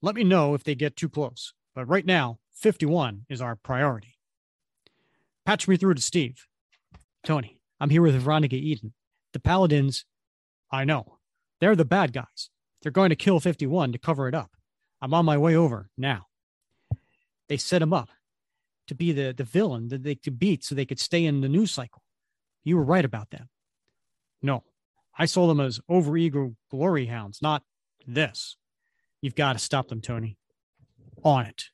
Let 0.00 0.14
me 0.14 0.24
know 0.24 0.54
if 0.54 0.62
they 0.62 0.74
get 0.74 0.96
too 0.96 1.08
close, 1.08 1.54
but 1.74 1.86
right 1.86 2.06
now, 2.06 2.38
51 2.52 3.26
is 3.28 3.40
our 3.40 3.56
priority. 3.56 4.16
Patch 5.44 5.66
me 5.66 5.76
through 5.76 5.94
to 5.94 6.00
Steve. 6.00 6.46
Tony, 7.24 7.58
I'm 7.80 7.90
here 7.90 8.02
with 8.02 8.14
Veronica 8.20 8.56
Eden. 8.56 8.94
The 9.32 9.40
Paladins, 9.40 10.04
I 10.70 10.84
know, 10.84 11.18
they're 11.60 11.76
the 11.76 11.84
bad 11.84 12.12
guys. 12.12 12.50
They're 12.82 12.92
going 12.92 13.10
to 13.10 13.16
kill 13.16 13.40
51 13.40 13.92
to 13.92 13.98
cover 13.98 14.28
it 14.28 14.34
up. 14.34 14.50
I'm 15.00 15.14
on 15.14 15.24
my 15.24 15.36
way 15.36 15.56
over 15.56 15.90
now. 15.96 16.26
they 17.48 17.56
set 17.56 17.82
him 17.82 17.92
up 17.92 18.10
to 18.86 18.94
be 18.94 19.12
the, 19.12 19.32
the 19.32 19.44
villain 19.44 19.88
that 19.88 20.02
they 20.02 20.14
could 20.14 20.38
beat 20.38 20.64
so 20.64 20.74
they 20.74 20.86
could 20.86 21.00
stay 21.00 21.24
in 21.24 21.40
the 21.40 21.48
news 21.48 21.72
cycle. 21.72 22.02
You 22.64 22.76
were 22.76 22.84
right 22.84 23.04
about 23.04 23.30
that. 23.30 23.46
No, 24.42 24.64
I 25.18 25.26
saw 25.26 25.46
them 25.46 25.60
as 25.60 25.80
overeager 25.90 26.54
glory 26.70 27.06
hounds, 27.06 27.42
not 27.42 27.62
this. 28.06 28.56
You've 29.20 29.34
got 29.34 29.54
to 29.54 29.58
stop 29.58 29.88
them, 29.88 30.00
Tony. 30.00 30.36
On 31.24 31.46
it. 31.46 31.64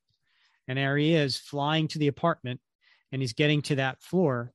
And 0.67 0.79
there 0.79 0.97
he 0.97 1.15
is 1.15 1.37
flying 1.37 1.89
to 1.89 1.99
the 1.99 2.09
apartment 2.09 2.61
and 3.13 3.21
he's 3.21 3.35
getting 3.35 3.63
to 3.63 3.77
that 3.77 4.03
floor. 4.03 4.53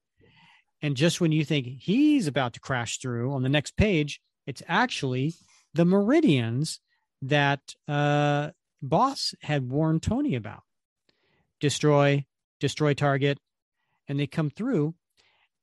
And 0.82 0.98
just 0.98 1.22
when 1.22 1.32
you 1.32 1.46
think 1.46 1.68
he's 1.68 2.28
about 2.28 2.54
to 2.54 2.60
crash 2.60 3.00
through 3.00 3.34
on 3.34 3.44
the 3.44 3.50
next 3.50 3.78
page, 3.78 4.22
it's 4.48 4.64
actually 4.68 5.36
the 5.74 5.86
Meridians 5.86 6.80
that 7.22 7.76
uh, 7.88 8.50
Boss 8.82 9.36
had 9.42 9.70
warned 9.70 10.02
Tony 10.02 10.36
about. 10.36 10.64
Destroy, 11.60 12.26
destroy 12.60 12.94
target. 12.94 13.38
And 14.08 14.20
they 14.20 14.26
come 14.26 14.50
through 14.50 14.96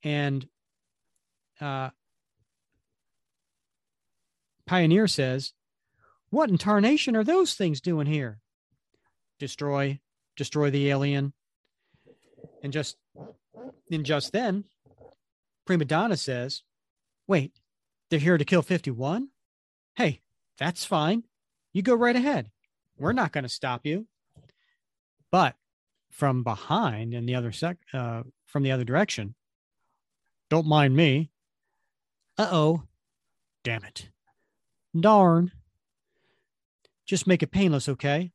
and 0.03 0.47
uh, 1.59 1.89
Pioneer 4.65 5.07
says, 5.07 5.53
What 6.29 6.49
in 6.49 6.57
tarnation 6.57 7.15
are 7.15 7.23
those 7.23 7.53
things 7.53 7.81
doing 7.81 8.07
here? 8.07 8.39
Destroy, 9.39 9.99
destroy 10.35 10.69
the 10.69 10.89
alien. 10.89 11.33
And 12.63 12.73
just 12.73 12.97
and 13.91 14.05
just 14.05 14.31
then, 14.31 14.65
Prima 15.65 15.85
Donna 15.85 16.17
says, 16.17 16.63
Wait, 17.27 17.53
they're 18.09 18.19
here 18.19 18.37
to 18.37 18.45
kill 18.45 18.61
51? 18.61 19.29
Hey, 19.95 20.21
that's 20.57 20.85
fine. 20.85 21.23
You 21.73 21.81
go 21.81 21.93
right 21.93 22.15
ahead. 22.15 22.51
We're 22.97 23.13
not 23.13 23.31
going 23.31 23.43
to 23.43 23.49
stop 23.49 23.85
you. 23.85 24.07
But 25.31 25.55
from 26.09 26.43
behind 26.43 27.13
and 27.13 27.27
the 27.27 27.35
other 27.35 27.51
sec 27.51 27.77
uh, 27.93 28.23
from 28.45 28.63
the 28.63 28.71
other 28.71 28.85
direction, 28.85 29.35
don't 30.49 30.67
mind 30.67 30.95
me. 30.95 31.31
Uh 32.37 32.49
oh. 32.51 32.83
Damn 33.63 33.83
it. 33.83 34.09
Darn. 34.97 35.51
Just 37.07 37.27
make 37.27 37.41
it 37.41 37.51
painless, 37.51 37.87
okay? 37.89 38.31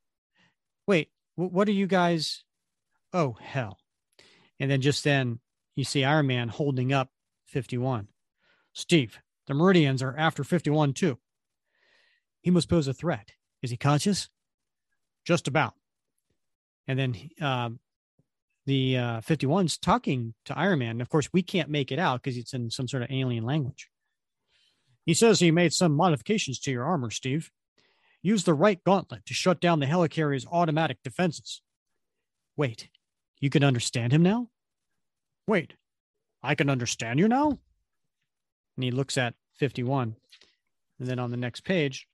Wait, 0.87 1.11
what 1.37 1.68
are 1.68 1.73
you 1.73 1.87
guys? 1.87 2.45
Oh, 3.12 3.37
hell. 3.41 3.79
And 4.59 4.70
then 4.70 4.81
just 4.81 5.05
then 5.05 5.41
you 5.77 5.85
see 5.85 6.05
Iron 6.05 6.27
Man 6.27 6.49
holding 6.49 6.93
up 6.93 7.11
51. 7.49 8.09
Steve, 8.73 9.18
the 9.47 9.55
Meridians 9.55 10.03
are 10.03 10.16
after 10.16 10.43
51 10.43 10.95
too. 10.95 11.18
He 12.41 12.51
must 12.51 12.68
pose 12.68 12.89
a 12.89 12.95
threat. 12.95 13.33
Is 13.62 13.70
he 13.70 13.77
conscious? 13.77 14.29
Just 15.25 15.47
about. 15.47 15.75
And 16.89 16.99
then 16.99 17.14
uh, 17.41 17.70
the 18.66 18.97
uh, 18.97 19.20
51's 19.20 19.79
talking 19.79 20.35
to 20.47 20.59
Iron 20.59 20.81
Man. 20.81 21.01
Of 21.01 21.09
course, 21.09 21.29
we 21.33 21.43
can't 21.43 21.70
make 21.70 21.93
it 21.93 21.99
out 21.99 22.23
because 22.23 22.37
it's 22.37 22.55
in 22.55 22.70
some 22.70 22.89
sort 22.89 23.03
of 23.03 23.11
alien 23.11 23.45
language. 23.45 23.89
He 25.05 25.14
says 25.14 25.41
he 25.41 25.51
made 25.51 25.73
some 25.73 25.93
modifications 25.93 26.59
to 26.61 26.70
your 26.70 26.85
armor, 26.85 27.11
Steve. 27.11 27.51
Use 28.23 28.45
the 28.45 28.55
right 28.55 28.83
gauntlet 28.85 29.27
to 29.27 29.35
shut 29.35 29.61
down 29.61 29.81
the 29.81 29.87
helicarrier's 29.87 30.47
automatic 30.51 30.99
defenses. 31.03 31.61
Wait, 32.57 32.89
you 33.41 33.51
can 33.51 33.64
understand 33.64 34.12
him 34.12 34.23
now? 34.23 34.49
Wait, 35.47 35.75
I 36.43 36.55
can 36.55 36.70
understand 36.70 37.18
you 37.18 37.27
now? 37.27 37.59
And 38.77 38.85
he 38.85 38.91
looks 38.91 39.18
at 39.18 39.35
51. 39.59 40.16
And 41.01 41.09
then 41.09 41.18
on 41.18 41.31
the 41.31 41.37
next 41.37 41.64
page, 41.64 42.07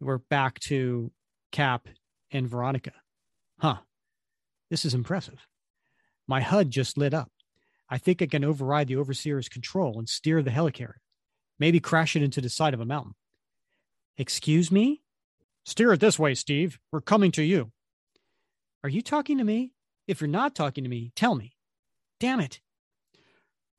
we're 0.00 0.18
back 0.18 0.60
to 0.60 1.10
Cap 1.50 1.88
and 2.30 2.48
Veronica. 2.48 2.92
Huh. 3.58 3.78
This 4.70 4.84
is 4.84 4.94
impressive. 4.94 5.46
My 6.26 6.40
HUD 6.40 6.70
just 6.70 6.96
lit 6.96 7.12
up. 7.12 7.30
I 7.90 7.98
think 7.98 8.22
I 8.22 8.26
can 8.26 8.44
override 8.44 8.88
the 8.88 8.96
overseer's 8.96 9.48
control 9.48 9.98
and 9.98 10.08
steer 10.08 10.42
the 10.42 10.50
helicarrier. 10.50 10.94
Maybe 11.58 11.78
crash 11.78 12.16
it 12.16 12.22
into 12.22 12.40
the 12.40 12.48
side 12.48 12.72
of 12.72 12.80
a 12.80 12.86
mountain. 12.86 13.14
Excuse 14.16 14.70
me? 14.70 15.02
Steer 15.64 15.92
it 15.92 16.00
this 16.00 16.18
way, 16.18 16.34
Steve. 16.34 16.78
We're 16.90 17.00
coming 17.00 17.32
to 17.32 17.42
you. 17.42 17.72
Are 18.82 18.88
you 18.88 19.02
talking 19.02 19.38
to 19.38 19.44
me? 19.44 19.72
If 20.06 20.20
you're 20.20 20.28
not 20.28 20.54
talking 20.54 20.84
to 20.84 20.90
me, 20.90 21.12
tell 21.14 21.34
me. 21.34 21.54
Damn 22.18 22.40
it. 22.40 22.60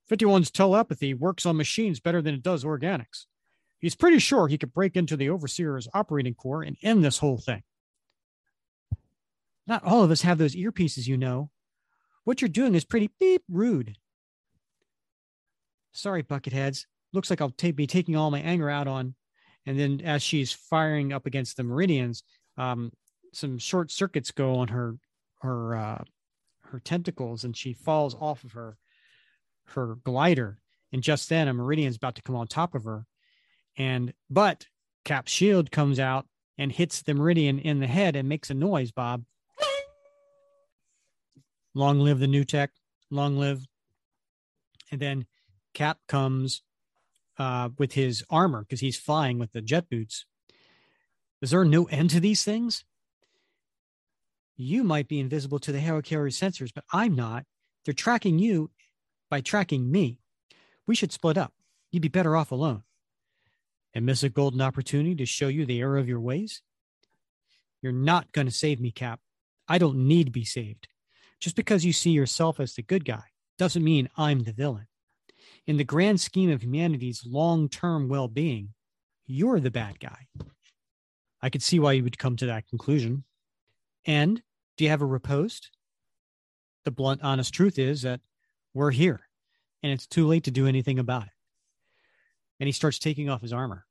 51's 0.09 0.51
telepathy 0.51 1.13
works 1.13 1.45
on 1.45 1.57
machines 1.57 1.99
better 1.99 2.21
than 2.21 2.35
it 2.35 2.43
does 2.43 2.63
organics. 2.63 3.25
He's 3.79 3.95
pretty 3.95 4.19
sure 4.19 4.47
he 4.47 4.57
could 4.57 4.73
break 4.73 4.95
into 4.95 5.17
the 5.17 5.29
overseer's 5.29 5.87
operating 5.93 6.35
core 6.35 6.63
and 6.63 6.77
end 6.81 7.03
this 7.03 7.17
whole 7.17 7.37
thing. 7.37 7.63
Not 9.67 9.83
all 9.83 10.03
of 10.03 10.11
us 10.11 10.21
have 10.21 10.37
those 10.37 10.55
earpieces, 10.55 11.07
you 11.07 11.17
know. 11.17 11.49
What 12.23 12.41
you're 12.41 12.49
doing 12.49 12.75
is 12.75 12.85
pretty 12.85 13.09
beep 13.19 13.43
rude. 13.49 13.97
Sorry, 15.91 16.23
bucketheads. 16.23 16.85
Looks 17.11 17.29
like 17.29 17.41
I'll 17.41 17.51
t- 17.51 17.71
be 17.71 17.87
taking 17.87 18.15
all 18.15 18.31
my 18.31 18.39
anger 18.39 18.69
out 18.69 18.87
on. 18.87 19.15
And 19.65 19.79
then 19.79 20.01
as 20.03 20.21
she's 20.21 20.51
firing 20.51 21.13
up 21.13 21.25
against 21.25 21.57
the 21.57 21.63
Meridians, 21.63 22.23
um, 22.57 22.91
some 23.33 23.57
short 23.57 23.91
circuits 23.91 24.31
go 24.31 24.55
on 24.55 24.67
her 24.69 24.97
her 25.41 25.75
uh, 25.75 26.03
her 26.65 26.79
tentacles, 26.79 27.43
and 27.43 27.55
she 27.55 27.73
falls 27.73 28.15
off 28.15 28.43
of 28.43 28.53
her 28.53 28.77
her 29.67 29.95
glider. 30.03 30.59
And 30.91 31.01
just 31.01 31.29
then, 31.29 31.47
a 31.47 31.53
Meridian's 31.53 31.95
about 31.95 32.15
to 32.15 32.21
come 32.21 32.35
on 32.35 32.47
top 32.47 32.75
of 32.75 32.83
her, 32.83 33.05
and 33.77 34.13
but 34.29 34.67
Cap's 35.05 35.31
shield 35.31 35.71
comes 35.71 35.99
out 35.99 36.27
and 36.57 36.71
hits 36.71 37.01
the 37.01 37.13
Meridian 37.13 37.59
in 37.59 37.79
the 37.79 37.87
head 37.87 38.15
and 38.15 38.29
makes 38.29 38.49
a 38.49 38.53
noise. 38.53 38.91
Bob, 38.91 39.23
long 41.73 41.99
live 41.99 42.19
the 42.19 42.27
new 42.27 42.43
tech, 42.43 42.71
long 43.09 43.37
live. 43.37 43.65
And 44.91 45.01
then 45.01 45.25
Cap 45.73 45.97
comes 46.07 46.61
uh, 47.37 47.69
with 47.77 47.93
his 47.93 48.23
armor 48.29 48.61
because 48.61 48.79
he's 48.79 48.97
flying 48.97 49.39
with 49.39 49.51
the 49.51 49.61
jet 49.61 49.89
boots. 49.89 50.25
Is 51.41 51.51
there 51.51 51.65
no 51.65 51.85
end 51.85 52.11
to 52.11 52.19
these 52.19 52.43
things? 52.43 52.85
You 54.55 54.83
might 54.83 55.07
be 55.07 55.19
invisible 55.19 55.59
to 55.59 55.71
the 55.71 55.79
helicarrier 55.79 56.31
sensors, 56.31 56.71
but 56.73 56.85
I'm 56.91 57.15
not. 57.15 57.45
They're 57.85 57.93
tracking 57.93 58.39
you 58.39 58.71
by 59.29 59.41
tracking 59.41 59.91
me. 59.91 60.19
We 60.87 60.95
should 60.95 61.11
split 61.11 61.37
up. 61.37 61.53
You'd 61.91 62.01
be 62.01 62.07
better 62.07 62.35
off 62.35 62.51
alone. 62.51 62.83
And 63.93 64.05
miss 64.05 64.23
a 64.23 64.29
golden 64.29 64.61
opportunity 64.61 65.15
to 65.15 65.25
show 65.25 65.47
you 65.47 65.65
the 65.65 65.81
error 65.81 65.97
of 65.97 66.07
your 66.07 66.19
ways? 66.19 66.61
You're 67.81 67.91
not 67.91 68.31
going 68.31 68.47
to 68.47 68.53
save 68.53 68.79
me, 68.79 68.91
Cap. 68.91 69.19
I 69.67 69.77
don't 69.77 70.07
need 70.07 70.25
to 70.25 70.31
be 70.31 70.45
saved. 70.45 70.87
Just 71.39 71.55
because 71.55 71.83
you 71.83 71.93
see 71.93 72.11
yourself 72.11 72.59
as 72.59 72.73
the 72.73 72.81
good 72.81 73.05
guy 73.05 73.23
doesn't 73.57 73.83
mean 73.83 74.09
I'm 74.17 74.43
the 74.43 74.53
villain 74.53 74.87
in 75.65 75.77
the 75.77 75.83
grand 75.83 76.19
scheme 76.19 76.49
of 76.49 76.63
humanity's 76.63 77.25
long 77.25 77.69
term 77.69 78.09
well 78.09 78.27
being, 78.27 78.69
you're 79.25 79.59
the 79.59 79.71
bad 79.71 79.99
guy. 79.99 80.27
I 81.41 81.49
could 81.49 81.63
see 81.63 81.79
why 81.79 81.93
you 81.93 82.03
would 82.03 82.17
come 82.17 82.35
to 82.37 82.45
that 82.47 82.67
conclusion. 82.67 83.23
And 84.05 84.41
do 84.77 84.83
you 84.83 84.89
have 84.89 85.01
a 85.01 85.05
riposte? 85.05 85.71
The 86.83 86.91
blunt, 86.91 87.21
honest 87.23 87.53
truth 87.53 87.79
is 87.79 88.01
that 88.01 88.19
we're 88.73 88.91
here 88.91 89.21
and 89.81 89.91
it's 89.91 90.07
too 90.07 90.27
late 90.27 90.43
to 90.45 90.51
do 90.51 90.67
anything 90.67 90.99
about 90.99 91.23
it. 91.23 91.33
And 92.59 92.67
he 92.67 92.71
starts 92.71 92.99
taking 92.99 93.29
off 93.29 93.41
his 93.41 93.53
armor. 93.53 93.85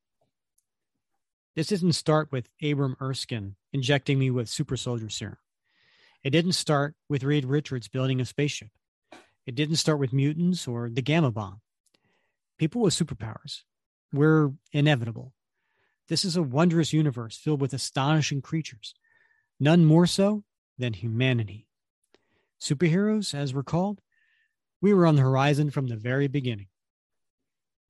This 1.54 1.68
didn't 1.68 1.92
start 1.92 2.32
with 2.32 2.48
Abram 2.62 2.96
Erskine 3.00 3.56
injecting 3.72 4.18
me 4.18 4.30
with 4.30 4.48
super 4.48 4.76
soldier 4.76 5.10
serum. 5.10 5.36
It 6.22 6.30
didn't 6.30 6.52
start 6.52 6.94
with 7.08 7.24
Reed 7.24 7.44
Richards 7.44 7.88
building 7.88 8.20
a 8.20 8.24
spaceship. 8.24 8.70
It 9.46 9.54
didn't 9.54 9.76
start 9.76 9.98
with 9.98 10.12
mutants 10.12 10.68
or 10.68 10.88
the 10.88 11.02
gamma 11.02 11.30
bomb. 11.30 11.60
People 12.59 12.82
with 12.82 12.94
superpowers. 12.94 13.62
We're 14.12 14.53
inevitable. 14.72 15.32
This 16.09 16.24
is 16.24 16.36
a 16.36 16.42
wondrous 16.42 16.92
universe 16.92 17.36
filled 17.36 17.61
with 17.61 17.72
astonishing 17.72 18.42
creatures, 18.42 18.94
none 19.59 19.84
more 19.84 20.07
so 20.07 20.44
than 20.78 20.92
humanity. 20.92 21.66
Superheroes, 22.61 23.34
as 23.34 23.55
we're 23.55 23.62
called, 23.62 24.00
we 24.80 24.92
were 24.92 25.07
on 25.07 25.16
the 25.16 25.22
horizon 25.22 25.70
from 25.70 25.86
the 25.86 25.96
very 25.96 26.28
beginning. 26.28 26.68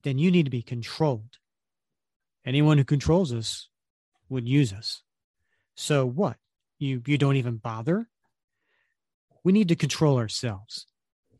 Then 0.02 0.18
you 0.18 0.30
need 0.30 0.44
to 0.44 0.50
be 0.50 0.62
controlled. 0.62 1.38
Anyone 2.44 2.78
who 2.78 2.84
controls 2.84 3.32
us 3.32 3.68
would 4.28 4.48
use 4.48 4.72
us. 4.72 5.02
So 5.74 6.06
what? 6.06 6.36
You 6.78 7.02
you 7.06 7.18
don't 7.18 7.36
even 7.36 7.56
bother? 7.56 8.08
We 9.44 9.52
need 9.52 9.68
to 9.68 9.76
control 9.76 10.18
ourselves 10.18 10.86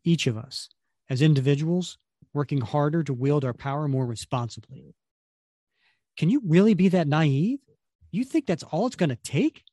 each 0.03 0.27
of 0.27 0.37
us 0.37 0.69
as 1.09 1.21
individuals 1.21 1.97
working 2.33 2.61
harder 2.61 3.03
to 3.03 3.13
wield 3.13 3.45
our 3.45 3.53
power 3.53 3.87
more 3.87 4.05
responsibly. 4.05 4.95
Can 6.17 6.29
you 6.29 6.41
really 6.45 6.73
be 6.73 6.89
that 6.89 7.07
naive? 7.07 7.59
You 8.11 8.23
think 8.23 8.45
that's 8.45 8.63
all 8.63 8.87
it's 8.87 8.95
going 8.95 9.09
to 9.09 9.15
take? 9.15 9.63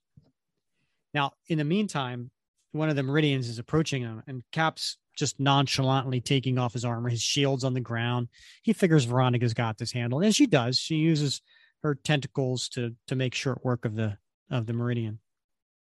Now, 1.12 1.32
in 1.48 1.58
the 1.58 1.64
meantime, 1.64 2.30
one 2.72 2.88
of 2.88 2.96
the 2.96 3.02
Meridians 3.02 3.48
is 3.48 3.58
approaching 3.58 4.02
him, 4.02 4.22
and 4.26 4.42
Cap's 4.52 4.96
just 5.16 5.40
nonchalantly 5.40 6.20
taking 6.20 6.58
off 6.58 6.72
his 6.72 6.84
armor. 6.84 7.08
His 7.08 7.20
shield's 7.20 7.64
on 7.64 7.74
the 7.74 7.80
ground. 7.80 8.28
He 8.62 8.72
figures 8.72 9.04
Veronica's 9.04 9.54
got 9.54 9.76
this 9.76 9.92
handled, 9.92 10.24
and 10.24 10.34
she 10.34 10.46
does. 10.46 10.78
She 10.78 10.96
uses 10.96 11.42
her 11.82 11.94
tentacles 11.94 12.68
to 12.70 12.94
to 13.08 13.16
make 13.16 13.34
short 13.34 13.64
work 13.64 13.84
of 13.84 13.96
the 13.96 14.18
of 14.50 14.66
the 14.66 14.72
Meridian. 14.72 15.18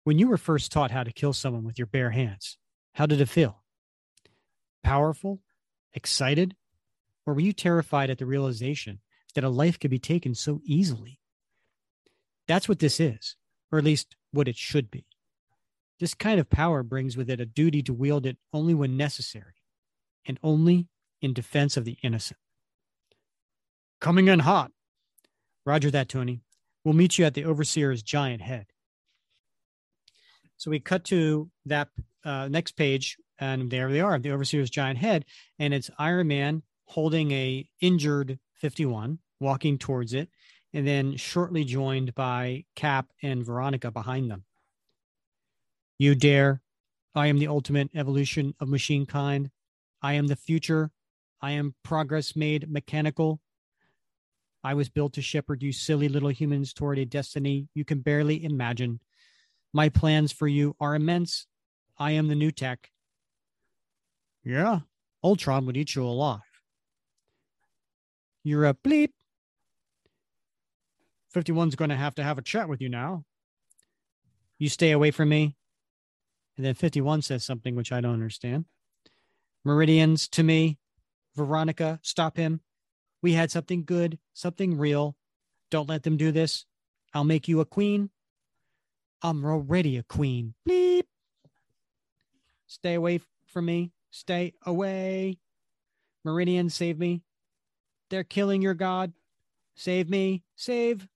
When 0.05 0.19
you 0.19 0.29
were 0.29 0.37
first 0.37 0.71
taught 0.71 0.91
how 0.91 1.03
to 1.03 1.13
kill 1.13 1.33
someone 1.33 1.65
with 1.65 1.79
your 1.79 1.87
bare 1.87 2.11
hands, 2.11 2.59
how 2.93 3.07
did 3.07 3.21
it 3.21 3.29
feel? 3.29 3.63
Powerful? 4.85 5.41
Excited? 5.93 6.55
Or 7.27 7.35
were 7.35 7.41
you 7.41 7.53
terrified 7.53 8.09
at 8.09 8.19
the 8.19 8.27
realization 8.27 9.01
that 9.35 9.45
a 9.45 9.49
life 9.49 9.79
could 9.79 9.91
be 9.91 9.99
taken 9.99 10.35
so 10.35 10.61
easily? 10.65 11.21
That's 12.47 12.69
what 12.69 12.79
this 12.79 13.01
is, 13.01 13.37
or 13.73 13.79
at 13.79 13.85
least 13.85 14.17
what 14.31 14.49
it 14.49 14.57
should 14.57 14.91
be. 14.91 15.07
This 15.99 16.15
kind 16.15 16.39
of 16.39 16.49
power 16.49 16.83
brings 16.83 17.17
with 17.17 17.29
it 17.29 17.41
a 17.41 17.47
duty 17.47 17.83
to 17.83 17.93
wield 17.93 18.27
it 18.27 18.37
only 18.53 18.75
when 18.75 18.97
necessary 18.97 19.55
and 20.27 20.39
only 20.43 20.89
in 21.21 21.33
defense 21.33 21.77
of 21.77 21.85
the 21.85 21.97
innocent. 22.03 22.39
Coming 24.01 24.29
in 24.29 24.41
hot. 24.41 24.73
Roger 25.65 25.91
that, 25.91 26.09
Tony. 26.09 26.43
We'll 26.85 26.95
meet 26.95 27.19
you 27.19 27.25
at 27.25 27.35
the 27.35 27.45
overseer's 27.45 28.03
giant 28.03 28.43
head. 28.43 28.67
So 30.57 30.71
we 30.71 30.79
cut 30.79 31.05
to 31.05 31.51
that 31.65 31.89
uh, 32.25 32.49
next 32.49 32.73
page, 32.73 33.17
and 33.39 33.71
there 33.71 33.91
they 33.91 34.01
are, 34.01 34.19
the 34.19 34.31
overseer's 34.31 34.71
giant 34.71 34.99
head, 34.99 35.25
and 35.59 35.75
it's 35.75 35.91
Iron 35.99 36.29
Man 36.29 36.63
holding 36.87 37.31
a 37.31 37.69
injured 37.81 38.39
51, 38.55 39.19
walking 39.41 39.79
towards 39.79 40.15
it, 40.15 40.31
and 40.73 40.87
then 40.87 41.17
shortly 41.17 41.65
joined 41.65 42.15
by 42.15 42.65
Cap 42.75 43.11
and 43.23 43.45
Veronica 43.45 43.91
behind 43.91 44.31
them. 44.31 44.45
You 45.99 46.15
dare. 46.15 46.63
I 47.15 47.29
am 47.29 47.39
the 47.39 47.49
ultimate 47.49 47.91
evolution 47.95 48.55
of 48.61 48.69
machine 48.69 49.07
kind. 49.07 49.51
I 50.03 50.15
am 50.15 50.27
the 50.27 50.37
future. 50.37 50.91
I 51.41 51.53
am 51.53 51.75
progress 51.83 52.37
made 52.37 52.71
mechanical. 52.71 53.41
I 54.63 54.75
was 54.75 54.89
built 54.89 55.13
to 55.15 55.23
shepherd 55.23 55.63
you 55.63 55.73
silly 55.73 56.09
little 56.09 56.29
humans 56.29 56.73
toward 56.73 56.99
a 56.99 57.05
destiny 57.05 57.69
you 57.75 57.85
can 57.85 58.01
barely 58.01 58.45
imagine. 58.45 59.01
My 59.73 59.89
plans 59.89 60.33
for 60.33 60.49
you 60.49 60.75
are 60.81 60.95
immense. 60.95 61.47
I 61.99 62.13
am 62.13 62.29
the 62.29 62.35
new 62.35 62.51
tech. 62.51 62.91
Yeah, 64.45 64.81
Ultron 65.25 65.67
would 65.67 65.77
eat 65.77 65.95
you 65.95 66.05
alive. 66.05 66.41
You're 68.47 68.67
a 68.67 68.75
bleep. 68.75 69.11
51's 71.35 71.75
going 71.75 71.91
to 71.91 71.97
have 71.97 72.15
to 72.15 72.23
have 72.23 72.39
a 72.39 72.43
chat 72.43 72.69
with 72.69 72.81
you 72.81 72.89
now. 72.89 73.25
You 74.57 74.69
stay 74.69 74.93
away 74.93 75.11
from 75.11 75.31
me. 75.31 75.57
And 76.57 76.65
then 76.65 76.75
51 76.75 77.23
says 77.23 77.43
something 77.43 77.75
which 77.75 77.91
I 77.91 78.01
don't 78.01 78.13
understand. 78.13 78.67
Meridians 79.65 80.29
to 80.29 80.45
me. 80.45 80.79
Veronica, 81.35 81.99
stop 82.05 82.37
him. 82.37 82.61
We 83.21 83.33
had 83.33 83.51
something 83.51 83.85
good, 83.85 84.17
something 84.33 84.79
real. 84.79 85.17
Don't 85.73 85.89
let 85.89 86.05
them 86.05 86.17
do 86.17 86.31
this. 86.31 86.67
I'll 87.13 87.25
make 87.25 87.49
you 87.49 87.59
a 87.59 87.65
queen. 87.65 88.11
I'm 89.25 89.45
already 89.45 89.97
a 89.97 90.05
queen. 90.05 90.55
Bleep. 90.69 91.03
Stay 92.69 92.95
away 92.95 93.23
from 93.45 93.65
me. 93.65 93.91
Stay 94.13 94.53
away. 94.65 95.41
Meridian, 96.25 96.71
save 96.71 96.97
me. 96.97 97.23
They're 98.11 98.25
killing 98.25 98.63
your 98.63 98.75
God. 98.75 99.13
Save 99.75 100.09
me. 100.09 100.45
Save. 100.55 101.09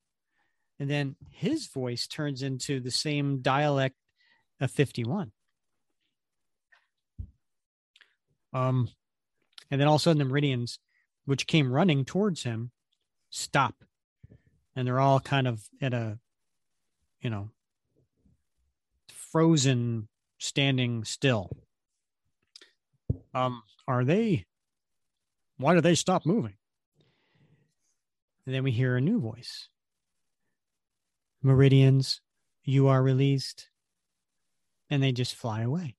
And 0.78 0.90
then 0.90 1.16
his 1.30 1.66
voice 1.66 2.06
turns 2.06 2.42
into 2.42 2.80
the 2.80 2.90
same 2.90 3.42
dialect 3.42 3.96
of 4.60 4.70
51. 4.70 5.32
Um, 8.52 8.88
and 9.70 9.80
then 9.80 9.86
all 9.86 9.96
of 9.96 10.00
a 10.00 10.02
sudden 10.02 10.18
the 10.18 10.24
Meridians, 10.24 10.78
which 11.24 11.46
came 11.46 11.72
running 11.72 12.04
towards 12.04 12.42
him, 12.42 12.70
stop. 13.28 13.84
And 14.74 14.86
they're 14.86 15.00
all 15.00 15.20
kind 15.20 15.46
of 15.46 15.68
at 15.80 15.94
a, 15.94 16.18
you 17.20 17.30
know, 17.30 17.50
frozen, 19.08 20.08
standing 20.38 21.04
still. 21.04 21.50
Um, 23.34 23.62
are 23.86 24.04
they? 24.04 24.46
Why 25.58 25.74
do 25.74 25.80
they 25.80 25.94
stop 25.94 26.24
moving? 26.24 26.54
And 28.50 28.54
then 28.56 28.64
we 28.64 28.72
hear 28.72 28.96
a 28.96 29.00
new 29.00 29.20
voice. 29.20 29.68
Meridians, 31.40 32.20
you 32.64 32.88
are 32.88 33.00
released 33.00 33.68
and 34.90 35.00
they 35.00 35.12
just 35.12 35.36
fly 35.36 35.62
away. 35.62 35.94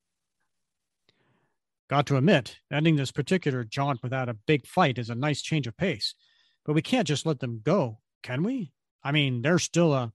Got 1.89 2.08
to 2.08 2.18
admit, 2.18 2.58
ending 2.70 2.97
this 2.97 3.14
particular 3.14 3.64
jaunt 3.64 4.04
without 4.04 4.28
a 4.28 4.34
big 4.34 4.68
fight 4.68 4.97
is 4.97 5.10
a 5.10 5.16
nice 5.16 5.41
change 5.41 5.66
of 5.66 5.78
pace, 5.78 6.14
but 6.66 6.74
we 6.74 6.82
can't 6.82 7.08
just 7.08 7.26
let 7.26 7.39
them 7.39 7.62
go, 7.64 7.99
can 8.22 8.43
we? 8.43 8.74
I 9.02 9.14
mean, 9.14 9.41
they're 9.41 9.58
still 9.58 9.93
a. 9.93 10.12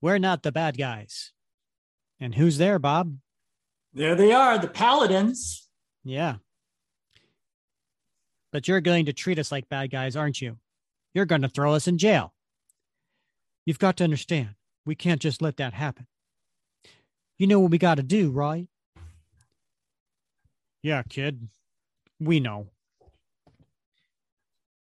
We're 0.00 0.18
not 0.18 0.42
the 0.42 0.50
bad 0.50 0.76
guys. 0.76 1.30
And 2.18 2.34
who's 2.34 2.58
there, 2.58 2.80
Bob? 2.80 3.18
There 3.94 4.16
they 4.16 4.32
are, 4.32 4.58
the 4.58 4.66
paladins. 4.66 5.68
Yeah. 6.02 6.38
But 8.52 8.66
you're 8.66 8.80
going 8.80 9.06
to 9.06 9.12
treat 9.12 9.38
us 9.38 9.52
like 9.52 9.68
bad 9.68 9.90
guys, 9.90 10.16
aren't 10.16 10.40
you? 10.40 10.58
You're 11.14 11.26
going 11.26 11.42
to 11.42 11.48
throw 11.48 11.74
us 11.74 11.86
in 11.86 11.98
jail. 11.98 12.34
You've 13.66 13.78
got 13.78 13.96
to 13.98 14.04
understand, 14.04 14.54
we 14.84 14.94
can't 14.94 15.20
just 15.20 15.42
let 15.42 15.56
that 15.58 15.74
happen. 15.74 16.06
You 17.38 17.46
know 17.46 17.60
what 17.60 17.70
we 17.70 17.78
got 17.78 17.96
to 17.96 18.02
do, 18.02 18.30
right? 18.30 18.66
Yeah, 20.82 21.02
kid. 21.08 21.48
We 22.18 22.40
know. 22.40 22.68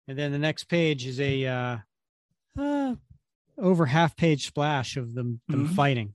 And 0.08 0.18
then 0.18 0.32
the 0.32 0.40
next 0.40 0.66
page 0.66 1.06
is 1.06 1.20
a 1.20 1.46
uh, 1.46 1.78
uh 2.58 2.96
over 3.58 3.88
half 3.88 4.16
page 4.16 4.48
splash 4.48 4.96
of 4.96 5.16
them, 5.16 5.42
them 5.48 5.66
mm-hmm. 5.66 5.76
fighting. 5.76 6.14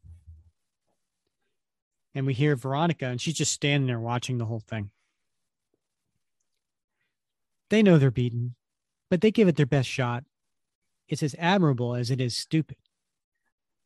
And 2.15 2.27
we 2.27 2.35
hear 2.35 2.57
Veronica, 2.57 3.07
and 3.07 3.21
she's 3.21 3.35
just 3.35 3.53
standing 3.53 3.87
there 3.87 4.01
watching 4.01 4.39
the 4.39 4.45
whole 4.45 4.61
thing. 4.61 4.91
They 7.73 7.83
know 7.83 7.97
they're 7.97 8.11
beaten, 8.11 8.55
but 9.09 9.23
they 9.23 9.31
give 9.31 9.49
it 9.49 9.57
their 9.57 9.65
best 9.65 9.89
shot. 9.89 10.25
It's 11.09 11.23
as 11.23 11.35
admirable 11.39 11.95
as 11.95 12.11
it 12.11 12.21
is 12.21 12.37
stupid. 12.37 12.77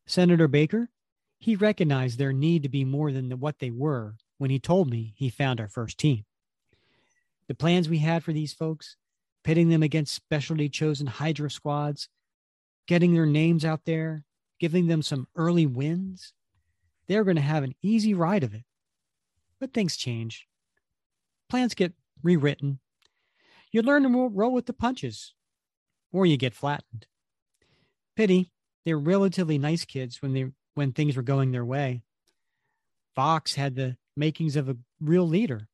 Senator 0.09 0.49
Baker, 0.49 0.91
he 1.39 1.55
recognized 1.55 2.18
their 2.18 2.32
need 2.32 2.64
to 2.64 2.68
be 2.68 2.84
more 2.84 3.12
than 3.12 3.30
what 3.39 3.61
they 3.61 3.70
were 3.70 4.16
when 4.39 4.51
he 4.51 4.59
told 4.59 4.91
me 4.91 5.14
he 5.14 5.30
found 5.30 5.61
our 5.61 5.68
first 5.68 5.99
team. 5.99 6.24
The 7.47 7.55
plans 7.55 7.89
we 7.89 7.99
had 7.99 8.24
for 8.24 8.32
these 8.32 8.53
folks, 8.53 8.97
pitting 9.45 9.68
them 9.68 9.84
against 9.84 10.16
specialty 10.16 10.68
chosen 10.68 11.07
Hydra 11.07 11.49
squads, 11.49 12.09
getting 12.89 13.14
their 13.14 13.24
names 13.24 13.64
out 13.64 13.82
there, 13.84 14.24
giving 14.59 14.89
them 14.89 15.01
some 15.01 15.28
early 15.37 15.64
wins, 15.64 16.32
they're 17.07 17.22
going 17.22 17.37
to 17.37 17.41
have 17.41 17.62
an 17.62 17.76
easy 17.82 18.14
ride 18.14 18.43
of 18.43 18.53
it. 18.53 18.64
But 19.61 19.72
things 19.72 19.97
change. 19.97 20.49
Plans 21.49 21.74
get 21.74 21.93
rewritten. 22.20 22.80
You 23.77 23.83
learn 23.83 24.05
to 24.05 24.31
roll 24.33 24.55
with 24.55 24.64
the 24.64 24.72
punches, 24.72 25.35
or 26.11 26.24
you 26.24 26.39
get 26.39 26.55
flattened. 26.55 27.05
Pity, 28.16 28.51
they 28.87 28.95
were 28.95 29.01
relatively 29.01 29.59
nice 29.59 29.85
kids 29.85 30.22
when 30.22 30.33
they 30.33 30.47
when 30.72 30.93
things 30.93 31.14
were 31.14 31.22
going 31.22 31.51
their 31.51 31.62
way. 31.62 32.01
Vox 33.14 33.55
had 33.55 33.74
the 33.74 33.99
makings 34.16 34.57
of 34.57 34.70
a 34.70 34.79
real 34.99 35.29
leader. 35.29 35.68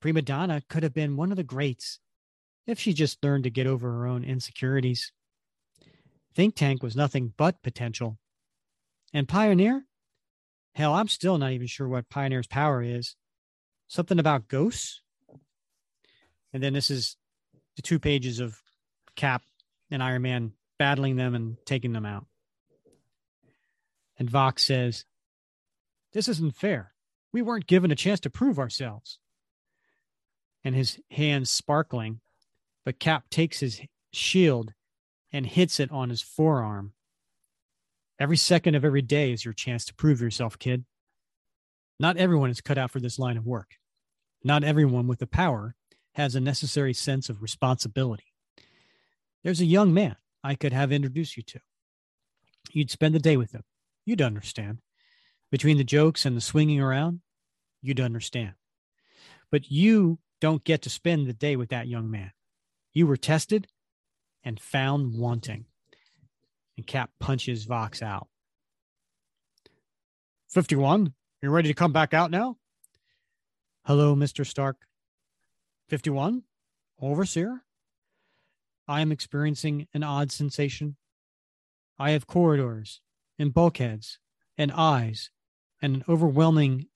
Prima 0.00 0.22
Donna 0.22 0.62
could 0.70 0.82
have 0.82 0.94
been 0.94 1.18
one 1.18 1.30
of 1.30 1.36
the 1.36 1.44
greats 1.44 1.98
if 2.66 2.80
she 2.80 2.94
just 2.94 3.22
learned 3.22 3.44
to 3.44 3.50
get 3.50 3.66
over 3.66 3.92
her 3.92 4.06
own 4.06 4.24
insecurities. 4.24 5.12
Think 6.34 6.54
Tank 6.54 6.82
was 6.82 6.96
nothing 6.96 7.34
but 7.36 7.62
potential. 7.62 8.16
And 9.12 9.28
Pioneer? 9.28 9.84
Hell, 10.74 10.94
I'm 10.94 11.08
still 11.08 11.36
not 11.36 11.52
even 11.52 11.66
sure 11.66 11.88
what 11.88 12.08
Pioneer's 12.08 12.46
power 12.46 12.80
is. 12.82 13.16
Something 13.86 14.18
about 14.18 14.48
ghosts? 14.48 15.02
And 16.56 16.62
then 16.62 16.72
this 16.72 16.90
is 16.90 17.18
the 17.76 17.82
two 17.82 17.98
pages 17.98 18.40
of 18.40 18.58
Cap 19.14 19.42
and 19.90 20.02
Iron 20.02 20.22
Man 20.22 20.52
battling 20.78 21.16
them 21.16 21.34
and 21.34 21.58
taking 21.66 21.92
them 21.92 22.06
out. 22.06 22.24
And 24.18 24.30
Vox 24.30 24.64
says, 24.64 25.04
This 26.14 26.28
isn't 26.28 26.56
fair. 26.56 26.94
We 27.30 27.42
weren't 27.42 27.66
given 27.66 27.90
a 27.90 27.94
chance 27.94 28.20
to 28.20 28.30
prove 28.30 28.58
ourselves. 28.58 29.18
And 30.64 30.74
his 30.74 30.98
hands 31.10 31.50
sparkling, 31.50 32.20
but 32.86 32.98
Cap 32.98 33.28
takes 33.28 33.60
his 33.60 33.82
shield 34.10 34.72
and 35.30 35.44
hits 35.44 35.78
it 35.78 35.92
on 35.92 36.08
his 36.08 36.22
forearm. 36.22 36.94
Every 38.18 38.38
second 38.38 38.76
of 38.76 38.82
every 38.82 39.02
day 39.02 39.30
is 39.30 39.44
your 39.44 39.52
chance 39.52 39.84
to 39.84 39.94
prove 39.94 40.22
yourself, 40.22 40.58
kid. 40.58 40.86
Not 42.00 42.16
everyone 42.16 42.48
is 42.48 42.62
cut 42.62 42.78
out 42.78 42.92
for 42.92 43.00
this 43.00 43.18
line 43.18 43.36
of 43.36 43.44
work. 43.44 43.72
Not 44.42 44.64
everyone 44.64 45.06
with 45.06 45.18
the 45.18 45.26
power 45.26 45.74
has 46.16 46.34
a 46.34 46.40
necessary 46.40 46.94
sense 46.94 47.28
of 47.28 47.42
responsibility. 47.42 48.32
There's 49.44 49.60
a 49.60 49.66
young 49.66 49.92
man 49.92 50.16
I 50.42 50.54
could 50.54 50.72
have 50.72 50.90
introduced 50.90 51.36
you 51.36 51.42
to. 51.42 51.60
You'd 52.72 52.90
spend 52.90 53.14
the 53.14 53.18
day 53.18 53.36
with 53.36 53.52
him. 53.52 53.64
You'd 54.06 54.22
understand. 54.22 54.78
Between 55.50 55.76
the 55.76 55.84
jokes 55.84 56.24
and 56.24 56.34
the 56.34 56.40
swinging 56.40 56.80
around, 56.80 57.20
you'd 57.82 58.00
understand. 58.00 58.54
But 59.52 59.70
you 59.70 60.18
don't 60.40 60.64
get 60.64 60.80
to 60.82 60.90
spend 60.90 61.26
the 61.26 61.34
day 61.34 61.54
with 61.54 61.68
that 61.68 61.86
young 61.86 62.10
man. 62.10 62.32
You 62.94 63.06
were 63.06 63.18
tested 63.18 63.66
and 64.42 64.58
found 64.58 65.18
wanting. 65.18 65.66
And 66.78 66.86
Cap 66.86 67.10
punches 67.20 67.64
Vox 67.64 68.00
out. 68.00 68.28
51, 70.48 71.12
you 71.42 71.50
ready 71.50 71.68
to 71.68 71.74
come 71.74 71.92
back 71.92 72.14
out 72.14 72.30
now? 72.30 72.56
Hello, 73.84 74.16
Mr. 74.16 74.46
Stark. 74.46 74.78
51, 75.88 76.42
Overseer. 77.00 77.62
I 78.88 79.00
am 79.00 79.12
experiencing 79.12 79.88
an 79.92 80.02
odd 80.02 80.32
sensation. 80.32 80.96
I 81.98 82.10
have 82.10 82.26
corridors 82.26 83.00
and 83.38 83.52
bulkheads 83.52 84.18
and 84.56 84.72
eyes 84.72 85.30
and 85.82 85.96
an 85.96 86.04
overwhelming 86.08 86.86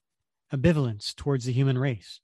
ambivalence 0.52 1.14
towards 1.14 1.44
the 1.44 1.52
human 1.52 1.78
race. 1.78 2.20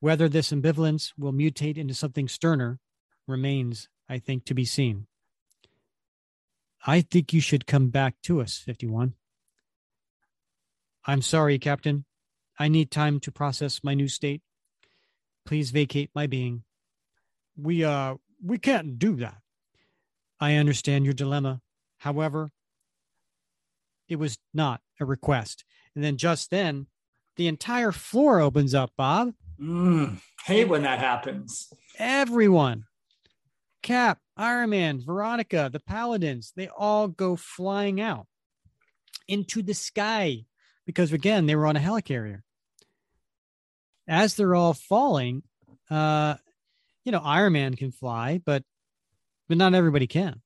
Whether 0.00 0.28
this 0.28 0.52
ambivalence 0.52 1.12
will 1.16 1.32
mutate 1.32 1.76
into 1.76 1.94
something 1.94 2.28
sterner 2.28 2.78
remains, 3.26 3.88
I 4.08 4.18
think, 4.18 4.44
to 4.46 4.54
be 4.54 4.64
seen. 4.64 5.06
I 6.86 7.00
think 7.00 7.32
you 7.32 7.40
should 7.40 7.66
come 7.66 7.88
back 7.88 8.16
to 8.22 8.40
us, 8.40 8.58
51. 8.58 9.14
I'm 11.04 11.22
sorry, 11.22 11.58
Captain. 11.58 12.04
I 12.58 12.68
need 12.68 12.90
time 12.90 13.18
to 13.20 13.32
process 13.32 13.82
my 13.82 13.94
new 13.94 14.08
state. 14.08 14.42
Please 15.48 15.70
vacate 15.70 16.10
my 16.14 16.26
being. 16.26 16.62
We, 17.56 17.82
uh, 17.82 18.16
we 18.44 18.58
can't 18.58 18.98
do 18.98 19.16
that. 19.16 19.38
I 20.38 20.56
understand 20.56 21.06
your 21.06 21.14
dilemma. 21.14 21.62
However, 21.96 22.50
it 24.10 24.16
was 24.16 24.36
not 24.52 24.82
a 25.00 25.06
request. 25.06 25.64
And 25.94 26.04
then 26.04 26.18
just 26.18 26.50
then, 26.50 26.88
the 27.36 27.48
entire 27.48 27.92
floor 27.92 28.40
opens 28.40 28.74
up, 28.74 28.92
Bob. 28.94 29.32
Mm, 29.58 30.20
hate 30.44 30.68
when 30.68 30.82
that 30.82 30.98
happens. 30.98 31.72
Everyone, 31.98 32.84
Cap, 33.82 34.18
Iron 34.36 34.68
Man, 34.68 35.00
Veronica, 35.00 35.70
the 35.72 35.80
Paladins, 35.80 36.52
they 36.56 36.68
all 36.68 37.08
go 37.08 37.36
flying 37.36 38.02
out 38.02 38.26
into 39.26 39.62
the 39.62 39.72
sky 39.72 40.44
because, 40.84 41.10
again, 41.10 41.46
they 41.46 41.56
were 41.56 41.66
on 41.66 41.76
a 41.76 41.80
helicarrier. 41.80 42.42
As 44.08 44.34
they're 44.34 44.54
all 44.54 44.74
falling, 44.74 45.42
uh, 45.90 46.34
you 47.04 47.12
know, 47.12 47.20
Iron 47.22 47.52
Man 47.52 47.74
can 47.74 47.92
fly, 47.92 48.40
but 48.44 48.64
but 49.48 49.56
not 49.56 49.74
everybody 49.74 50.06
can. 50.06 50.42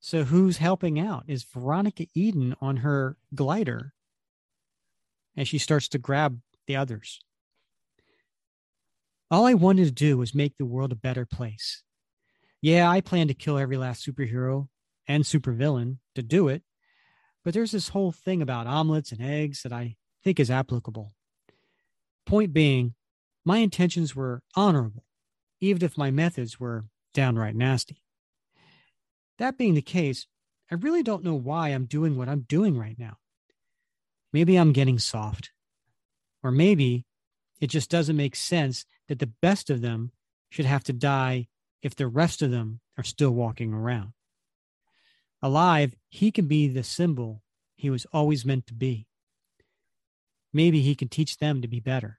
So 0.00 0.24
who's 0.24 0.58
helping 0.58 1.00
out? 1.00 1.24
Is 1.26 1.44
Veronica 1.44 2.06
Eden 2.14 2.54
on 2.60 2.78
her 2.78 3.16
glider 3.34 3.94
and 5.36 5.46
she 5.46 5.58
starts 5.58 5.88
to 5.88 5.98
grab 5.98 6.40
the 6.66 6.76
others. 6.76 7.20
All 9.30 9.44
I 9.44 9.54
wanted 9.54 9.84
to 9.84 9.90
do 9.92 10.16
was 10.16 10.34
make 10.34 10.56
the 10.56 10.64
world 10.64 10.92
a 10.92 10.96
better 10.96 11.26
place. 11.26 11.82
Yeah, 12.62 12.88
I 12.88 13.00
plan 13.00 13.28
to 13.28 13.34
kill 13.34 13.58
every 13.58 13.76
last 13.76 14.06
superhero 14.06 14.68
and 15.06 15.24
supervillain 15.24 15.98
to 16.14 16.22
do 16.22 16.48
it, 16.48 16.62
but 17.44 17.52
there's 17.54 17.72
this 17.72 17.90
whole 17.90 18.12
thing 18.12 18.40
about 18.40 18.66
omelets 18.66 19.12
and 19.12 19.20
eggs 19.20 19.62
that 19.62 19.72
I 19.72 19.96
think 20.24 20.40
is 20.40 20.50
applicable. 20.50 21.12
Point 22.26 22.52
being, 22.52 22.94
my 23.44 23.58
intentions 23.58 24.16
were 24.16 24.42
honorable, 24.56 25.04
even 25.60 25.84
if 25.84 25.96
my 25.96 26.10
methods 26.10 26.58
were 26.58 26.86
downright 27.14 27.54
nasty. 27.54 28.02
That 29.38 29.56
being 29.56 29.74
the 29.74 29.82
case, 29.82 30.26
I 30.70 30.74
really 30.74 31.04
don't 31.04 31.24
know 31.24 31.34
why 31.34 31.68
I'm 31.68 31.84
doing 31.84 32.16
what 32.16 32.28
I'm 32.28 32.40
doing 32.40 32.76
right 32.76 32.98
now. 32.98 33.18
Maybe 34.32 34.56
I'm 34.56 34.72
getting 34.72 34.98
soft. 34.98 35.52
Or 36.42 36.50
maybe 36.50 37.06
it 37.60 37.68
just 37.68 37.90
doesn't 37.90 38.16
make 38.16 38.36
sense 38.36 38.84
that 39.08 39.20
the 39.20 39.32
best 39.40 39.70
of 39.70 39.80
them 39.80 40.12
should 40.50 40.66
have 40.66 40.84
to 40.84 40.92
die 40.92 41.46
if 41.82 41.94
the 41.94 42.08
rest 42.08 42.42
of 42.42 42.50
them 42.50 42.80
are 42.98 43.04
still 43.04 43.30
walking 43.30 43.72
around. 43.72 44.12
Alive, 45.42 45.94
he 46.08 46.32
can 46.32 46.48
be 46.48 46.66
the 46.66 46.82
symbol 46.82 47.42
he 47.76 47.90
was 47.90 48.06
always 48.12 48.44
meant 48.44 48.66
to 48.66 48.74
be. 48.74 49.06
Maybe 50.56 50.80
he 50.80 50.94
can 50.94 51.08
teach 51.08 51.36
them 51.36 51.60
to 51.62 51.68
be 51.68 51.80
better. 51.80 52.18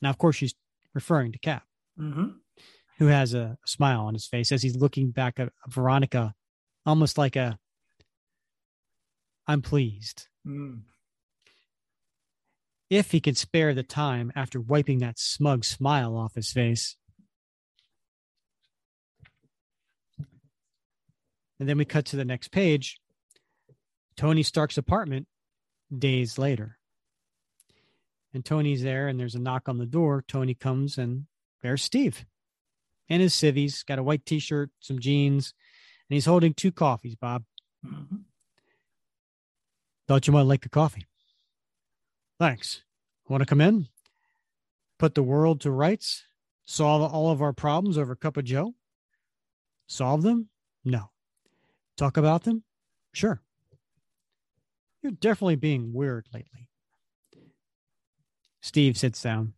Now, 0.00 0.10
of 0.10 0.18
course, 0.18 0.36
she's 0.36 0.54
referring 0.94 1.32
to 1.32 1.38
Cap, 1.38 1.64
mm-hmm. 1.98 2.28
who 2.98 3.06
has 3.06 3.34
a 3.34 3.58
smile 3.66 4.00
on 4.00 4.14
his 4.14 4.26
face 4.26 4.50
as 4.50 4.62
he's 4.62 4.76
looking 4.76 5.10
back 5.10 5.38
at 5.38 5.52
Veronica, 5.68 6.34
almost 6.86 7.18
like 7.18 7.36
a, 7.36 7.58
I'm 9.46 9.62
pleased. 9.62 10.28
Mm 10.46 10.80
if 12.90 13.12
he 13.12 13.20
could 13.20 13.36
spare 13.36 13.72
the 13.72 13.84
time 13.84 14.32
after 14.34 14.60
wiping 14.60 14.98
that 14.98 15.18
smug 15.18 15.64
smile 15.64 16.16
off 16.16 16.34
his 16.34 16.50
face. 16.50 16.96
And 21.60 21.68
then 21.68 21.78
we 21.78 21.84
cut 21.84 22.06
to 22.06 22.16
the 22.16 22.24
next 22.24 22.50
page 22.50 22.98
Tony 24.16 24.42
Stark's 24.42 24.76
apartment 24.76 25.28
days 25.96 26.36
later. 26.36 26.79
And 28.32 28.44
Tony's 28.44 28.82
there, 28.82 29.08
and 29.08 29.18
there's 29.18 29.34
a 29.34 29.40
knock 29.40 29.68
on 29.68 29.78
the 29.78 29.86
door. 29.86 30.24
Tony 30.26 30.54
comes, 30.54 30.98
and 30.98 31.26
there's 31.62 31.82
Steve 31.82 32.24
and 33.10 33.20
his 33.20 33.34
civvies, 33.34 33.82
got 33.82 33.98
a 33.98 34.02
white 34.02 34.24
t 34.24 34.38
shirt, 34.38 34.70
some 34.78 35.00
jeans, 35.00 35.52
and 36.08 36.14
he's 36.14 36.26
holding 36.26 36.54
two 36.54 36.70
coffees, 36.70 37.16
Bob. 37.16 37.42
Mm-hmm. 37.84 38.16
Thought 40.06 40.26
you 40.26 40.32
might 40.32 40.42
like 40.42 40.64
a 40.64 40.70
coffee. 40.70 41.06
Thanks. 42.38 42.82
Want 43.28 43.42
to 43.42 43.46
come 43.46 43.60
in? 43.60 43.88
Put 44.98 45.14
the 45.14 45.22
world 45.22 45.60
to 45.62 45.70
rights? 45.70 46.24
Solve 46.64 47.12
all 47.12 47.30
of 47.30 47.42
our 47.42 47.52
problems 47.52 47.98
over 47.98 48.12
a 48.12 48.16
cup 48.16 48.36
of 48.36 48.44
Joe? 48.44 48.74
Solve 49.86 50.22
them? 50.22 50.48
No. 50.84 51.10
Talk 51.96 52.16
about 52.16 52.44
them? 52.44 52.62
Sure. 53.12 53.42
You're 55.02 55.12
definitely 55.12 55.56
being 55.56 55.92
weird 55.92 56.28
lately. 56.32 56.69
Steve 58.60 58.96
sits 58.96 59.22
down. 59.22 59.54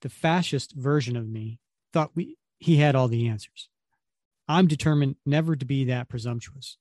The 0.00 0.08
fascist 0.08 0.74
version 0.74 1.16
of 1.16 1.28
me 1.28 1.58
thought 1.92 2.12
we, 2.14 2.36
he 2.58 2.76
had 2.76 2.94
all 2.94 3.08
the 3.08 3.28
answers. 3.28 3.68
I'm 4.46 4.66
determined 4.66 5.16
never 5.26 5.56
to 5.56 5.64
be 5.66 5.84
that 5.84 6.08
presumptuous. 6.08 6.78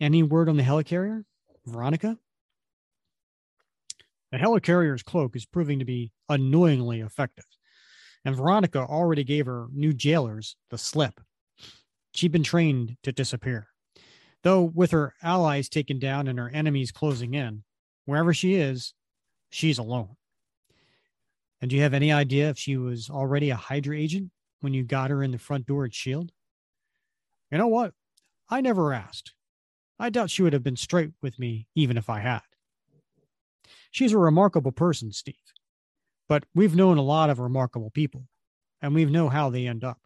Any 0.00 0.22
word 0.22 0.48
on 0.48 0.56
the 0.56 0.62
helicarrier? 0.62 1.24
Veronica? 1.64 2.18
The 4.32 4.38
helicarrier's 4.38 5.02
cloak 5.02 5.36
is 5.36 5.46
proving 5.46 5.78
to 5.78 5.84
be 5.84 6.12
annoyingly 6.28 7.00
effective, 7.00 7.46
and 8.24 8.34
Veronica 8.34 8.80
already 8.80 9.24
gave 9.24 9.46
her 9.46 9.68
new 9.72 9.92
jailers 9.92 10.56
the 10.70 10.78
slip. 10.78 11.20
She'd 12.12 12.32
been 12.32 12.42
trained 12.42 12.96
to 13.04 13.12
disappear. 13.12 13.68
Though, 14.42 14.62
with 14.62 14.90
her 14.90 15.14
allies 15.22 15.68
taken 15.68 15.98
down 15.98 16.28
and 16.28 16.38
her 16.38 16.50
enemies 16.50 16.92
closing 16.92 17.34
in, 17.34 17.62
wherever 18.06 18.32
she 18.32 18.54
is, 18.54 18.94
she's 19.50 19.78
alone. 19.78 20.16
And 21.60 21.70
do 21.70 21.76
you 21.76 21.82
have 21.82 21.94
any 21.94 22.12
idea 22.12 22.50
if 22.50 22.58
she 22.58 22.76
was 22.76 23.10
already 23.10 23.50
a 23.50 23.56
Hydra 23.56 23.96
agent 23.96 24.30
when 24.60 24.74
you 24.74 24.82
got 24.82 25.10
her 25.10 25.22
in 25.22 25.32
the 25.32 25.38
front 25.38 25.66
door 25.66 25.84
at 25.84 25.90
S.H.I.E.L.D.? 25.90 26.32
You 27.50 27.58
know 27.58 27.68
what? 27.68 27.92
I 28.48 28.60
never 28.60 28.92
asked. 28.92 29.32
I 29.98 30.10
doubt 30.10 30.30
she 30.30 30.42
would 30.42 30.52
have 30.52 30.62
been 30.62 30.76
straight 30.76 31.12
with 31.22 31.38
me 31.38 31.66
even 31.74 31.96
if 31.96 32.10
I 32.10 32.20
had. 32.20 32.42
She's 33.90 34.12
a 34.12 34.18
remarkable 34.18 34.72
person, 34.72 35.12
Steve. 35.12 35.34
But 36.28 36.44
we've 36.54 36.74
known 36.74 36.98
a 36.98 37.02
lot 37.02 37.30
of 37.30 37.38
remarkable 37.38 37.90
people, 37.90 38.28
and 38.82 38.94
we 38.94 39.04
know 39.04 39.28
how 39.28 39.48
they 39.48 39.66
end 39.66 39.84
up 39.84 39.98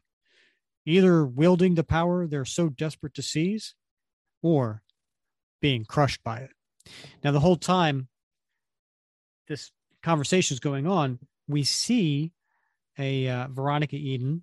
either 0.86 1.26
wielding 1.26 1.74
the 1.74 1.84
power 1.84 2.26
they're 2.26 2.44
so 2.44 2.68
desperate 2.68 3.14
to 3.14 3.22
seize 3.22 3.74
or 4.42 4.82
being 5.60 5.84
crushed 5.84 6.22
by 6.24 6.38
it. 6.38 6.50
Now, 7.22 7.32
the 7.32 7.40
whole 7.40 7.56
time 7.56 8.08
this 9.48 9.70
conversation 10.02 10.54
is 10.54 10.60
going 10.60 10.86
on, 10.86 11.18
we 11.48 11.64
see 11.64 12.32
a 12.98 13.28
uh, 13.28 13.48
Veronica 13.48 13.96
Eden 13.96 14.42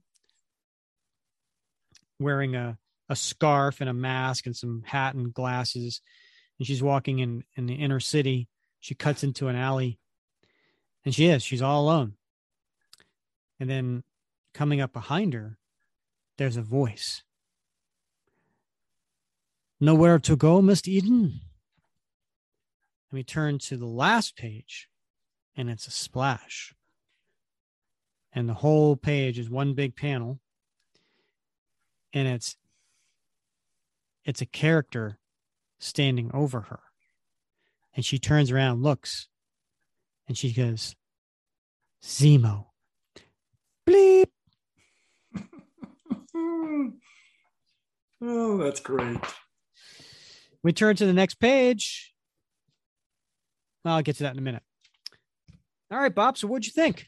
wearing 2.19 2.55
a, 2.55 2.77
a 3.09 3.15
scarf 3.15 3.81
and 3.81 3.89
a 3.89 3.93
mask 3.93 4.45
and 4.45 4.55
some 4.55 4.83
hat 4.85 5.15
and 5.15 5.33
glasses. 5.33 6.01
And 6.57 6.67
she's 6.67 6.83
walking 6.83 7.19
in, 7.19 7.43
in 7.55 7.65
the 7.67 7.75
inner 7.75 7.99
city 7.99 8.47
she 8.79 8.95
cuts 8.95 9.23
into 9.23 9.47
an 9.47 9.55
alley 9.55 9.99
and 11.03 11.13
she 11.13 11.27
is, 11.27 11.43
she's 11.43 11.61
all 11.61 11.81
alone. 11.81 12.13
And 13.59 13.69
then 13.69 14.03
coming 14.53 14.81
up 14.81 14.93
behind 14.93 15.33
her, 15.33 15.57
there's 16.37 16.57
a 16.57 16.61
voice. 16.61 17.23
Nowhere 19.79 20.19
to 20.19 20.35
go, 20.35 20.61
Miss 20.61 20.87
Eden? 20.87 21.41
And 23.09 23.17
we 23.17 23.23
turn 23.23 23.59
to 23.59 23.77
the 23.77 23.85
last 23.85 24.35
page, 24.35 24.89
and 25.55 25.69
it's 25.69 25.87
a 25.87 25.91
splash. 25.91 26.73
And 28.33 28.47
the 28.49 28.53
whole 28.53 28.95
page 28.95 29.39
is 29.39 29.49
one 29.49 29.73
big 29.73 29.95
panel. 29.95 30.39
And 32.13 32.27
it's 32.27 32.57
it's 34.25 34.41
a 34.41 34.45
character 34.45 35.19
standing 35.79 36.29
over 36.33 36.61
her. 36.61 36.81
And 37.95 38.05
she 38.05 38.19
turns 38.19 38.51
around, 38.51 38.83
looks, 38.83 39.27
and 40.27 40.37
she 40.37 40.51
goes, 40.51 40.95
Zemo. 42.03 42.65
Bleep. 43.87 44.27
oh, 48.21 48.57
that's 48.57 48.81
great. 48.81 49.17
We 50.61 50.73
turn 50.73 50.97
to 50.97 51.05
the 51.05 51.13
next 51.13 51.35
page. 51.35 52.13
I'll 53.85 54.01
get 54.01 54.17
to 54.17 54.23
that 54.23 54.33
in 54.33 54.39
a 54.39 54.41
minute. 54.41 54.63
All 55.91 55.99
right, 55.99 56.13
Bob. 56.13 56.37
So 56.37 56.47
what'd 56.47 56.65
you 56.65 56.73
think? 56.73 57.07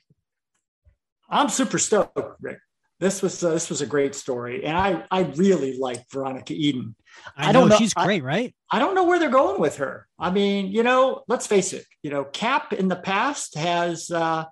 I'm 1.30 1.50
super 1.50 1.78
stoked, 1.78 2.18
Rick. 2.42 2.60
This 3.00 3.22
was 3.22 3.42
uh, 3.44 3.52
this 3.52 3.70
was 3.70 3.82
a 3.82 3.86
great 3.86 4.14
story, 4.14 4.66
and 4.66 4.78
I 4.78 5.06
I 5.10 5.22
really 5.22 5.78
like 5.78 6.04
Veronica 6.12 6.54
Eden. 6.54 6.96
I, 7.38 7.50
I 7.50 7.52
don't 7.54 7.70
know, 7.70 7.78
she's 7.78 7.94
great, 7.94 8.24
right? 8.24 8.54
I 8.72 8.80
don't 8.80 8.94
know 8.94 9.06
where 9.06 9.20
they're 9.20 9.30
going 9.30 9.60
with 9.60 9.78
her. 9.78 10.08
I 10.18 10.32
mean, 10.32 10.68
you 10.68 10.84
know, 10.84 11.24
let's 11.28 11.48
face 11.48 11.72
it. 11.72 11.86
You 12.04 12.12
know, 12.12 12.26
Cap 12.26 12.74
in 12.74 12.90
the 12.90 12.98
past 12.98 13.56
has 13.56 14.12
uh, 14.12 14.46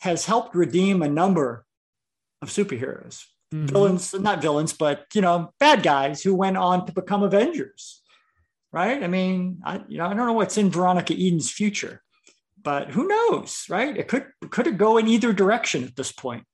has 0.00 0.26
helped 0.26 0.54
redeem 0.54 1.00
a 1.00 1.08
number 1.08 1.64
of 2.42 2.50
superheroes, 2.50 3.24
mm-hmm. 3.52 3.66
villains, 3.66 4.12
not 4.12 4.42
villains, 4.42 4.74
but 4.74 5.06
you 5.14 5.22
know, 5.22 5.54
bad 5.58 5.82
guys 5.82 6.22
who 6.22 6.34
went 6.34 6.58
on 6.58 6.84
to 6.86 6.92
become 6.92 7.22
Avengers. 7.22 8.02
Right? 8.76 9.02
I 9.02 9.06
mean, 9.06 9.62
I 9.64 9.80
you 9.88 9.96
know, 9.96 10.04
I 10.04 10.12
don't 10.12 10.26
know 10.26 10.34
what's 10.34 10.58
in 10.58 10.70
Veronica 10.70 11.14
Eden's 11.14 11.50
future, 11.50 12.02
but 12.62 12.90
who 12.90 13.08
knows, 13.08 13.64
right? 13.70 13.96
It 13.96 14.06
could 14.06 14.26
could 14.50 14.66
it 14.66 14.76
go 14.76 14.98
in 14.98 15.08
either 15.08 15.32
direction 15.32 15.82
at 15.82 15.96
this 15.96 16.12
point. 16.12 16.44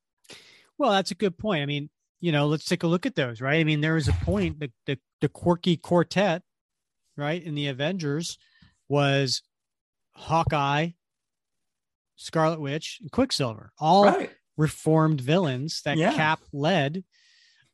Well, 0.78 0.92
that's 0.92 1.10
a 1.10 1.16
good 1.16 1.36
point. 1.36 1.64
I 1.64 1.66
mean, 1.66 1.90
you 2.20 2.30
know, 2.30 2.46
let's 2.46 2.64
take 2.64 2.84
a 2.84 2.86
look 2.86 3.06
at 3.06 3.16
those, 3.16 3.40
right? 3.40 3.58
I 3.58 3.64
mean, 3.64 3.80
there 3.80 3.94
was 3.94 4.06
a 4.06 4.12
point 4.12 4.60
the 4.60 4.70
the, 4.86 5.00
the 5.20 5.28
quirky 5.28 5.76
quartet, 5.76 6.42
right, 7.16 7.42
in 7.42 7.56
the 7.56 7.66
Avengers 7.66 8.38
was 8.88 9.42
Hawkeye, 10.14 10.90
Scarlet 12.14 12.60
Witch, 12.60 12.98
and 13.00 13.10
Quicksilver, 13.10 13.72
all 13.80 14.04
right. 14.04 14.30
reformed 14.56 15.20
villains 15.20 15.82
that 15.86 15.96
yeah. 15.96 16.12
Cap 16.12 16.38
led. 16.52 17.02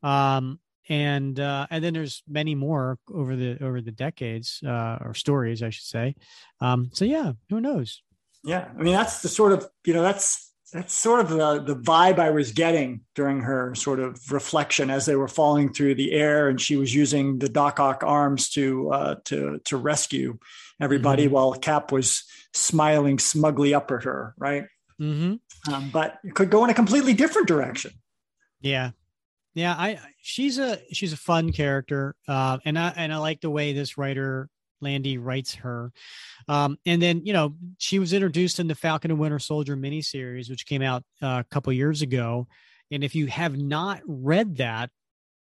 Um, 0.03 0.59
and 0.89 1.39
uh, 1.39 1.67
and 1.71 1.85
then 1.85 1.95
there's 1.95 2.23
many 2.29 2.55
more 2.55 2.99
over 3.13 3.37
the 3.37 3.63
over 3.63 3.81
the 3.81 3.93
decades 3.93 4.61
uh, 4.67 4.99
or 5.01 5.15
stories, 5.15 5.63
I 5.63 5.71
should 5.71 5.85
say. 5.85 6.15
Um, 6.61 6.91
so 6.93 7.05
yeah, 7.05 7.33
who 7.51 7.61
knows? 7.61 8.03
Yeah, 8.45 8.69
I 8.79 8.83
mean 8.83 8.95
that's 8.95 9.23
the 9.23 9.29
sort 9.29 9.53
of 9.53 9.69
you 9.85 9.95
know 9.95 10.03
that's 10.03 10.53
that's 10.73 10.93
sort 10.93 11.21
of 11.21 11.31
the, 11.31 11.63
the 11.63 11.77
vibe 11.77 12.19
I 12.19 12.31
was 12.31 12.53
getting 12.53 13.01
during 13.15 13.41
her 13.41 13.75
sort 13.75 14.01
of 14.01 14.31
reflection 14.31 14.91
as 14.91 15.07
they 15.07 15.17
were 15.17 15.29
falling 15.29 15.73
through 15.73 15.95
the 15.95 16.13
air, 16.13 16.49
and 16.49 16.61
she 16.61 16.77
was 16.77 16.95
using 16.95 17.39
the 17.39 17.49
Doc 17.49 17.81
Ock 17.81 18.03
arms 18.05 18.51
to 18.51 18.91
uh, 18.91 19.15
to 19.27 19.61
to 19.65 19.77
rescue 19.77 20.39
everybody, 20.81 21.25
mm-hmm. 21.25 21.35
while 21.35 21.53
Cap 21.53 21.93
was 21.93 22.25
smiling 22.55 23.19
smugly 23.19 23.75
up 23.75 23.91
at 23.91 24.05
her, 24.05 24.35
right? 24.39 24.65
Mm-hmm. 25.01 25.73
Um, 25.73 25.91
but 25.93 26.19
it 26.25 26.35
could 26.35 26.51
go 26.51 26.65
in 26.65 26.71
a 26.71 26.75
completely 26.75 27.15
different 27.15 27.49
direction. 27.49 27.93
Yeah, 28.61 28.91
yeah. 29.59 29.75
I 29.75 29.99
she's 30.21 30.59
a 30.59 30.81
she's 30.93 31.13
a 31.13 31.17
fun 31.17 31.53
character, 31.53 32.15
uh, 32.27 32.59
and 32.65 32.79
I 32.79 32.93
and 32.97 33.13
I 33.13 33.19
like 33.19 33.41
the 33.41 33.51
way 33.51 33.73
this 33.73 33.99
writer 33.99 34.49
Landy 34.81 35.19
writes 35.19 35.55
her. 35.57 35.93
Um, 36.47 36.79
and 36.87 37.01
then, 37.01 37.25
you 37.25 37.33
know, 37.33 37.55
she 37.79 37.99
was 37.99 38.13
introduced 38.13 38.61
in 38.61 38.69
the 38.69 38.75
Falcon 38.75 39.11
and 39.11 39.21
Winter 39.21 39.39
Soldier 39.39 39.77
miniseries, 39.77 40.51
which 40.51 40.67
came 40.67 40.83
out 40.83 41.05
uh, 41.23 41.43
a 41.45 41.47
couple 41.51 41.73
years 41.73 42.03
ago. 42.03 42.47
And 42.91 43.05
if 43.05 43.15
you 43.15 43.27
have 43.27 43.57
not 43.57 44.01
read 44.07 44.57
that, 44.59 44.91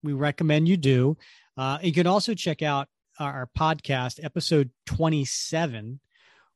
we 0.03 0.13
recommend 0.13 0.67
you 0.67 0.77
do. 0.77 1.17
Uh, 1.55 1.79
you 1.81 1.93
can 1.93 2.07
also 2.07 2.33
check 2.33 2.61
out 2.61 2.87
our 3.19 3.49
podcast, 3.57 4.23
episode 4.23 4.69
27, 4.85 5.99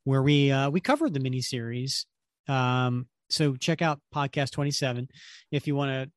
where 0.03 0.21
we 0.21 0.51
uh, 0.51 0.69
we 0.69 0.79
covered 0.79 1.13
the 1.13 1.19
miniseries. 1.19 2.05
Um, 2.47 3.07
so 3.29 3.55
check 3.55 3.81
out 3.81 4.01
podcast 4.13 4.51
27 4.51 5.07
if 5.51 5.65
you 5.65 5.75
want 5.75 5.89
to 5.91 6.11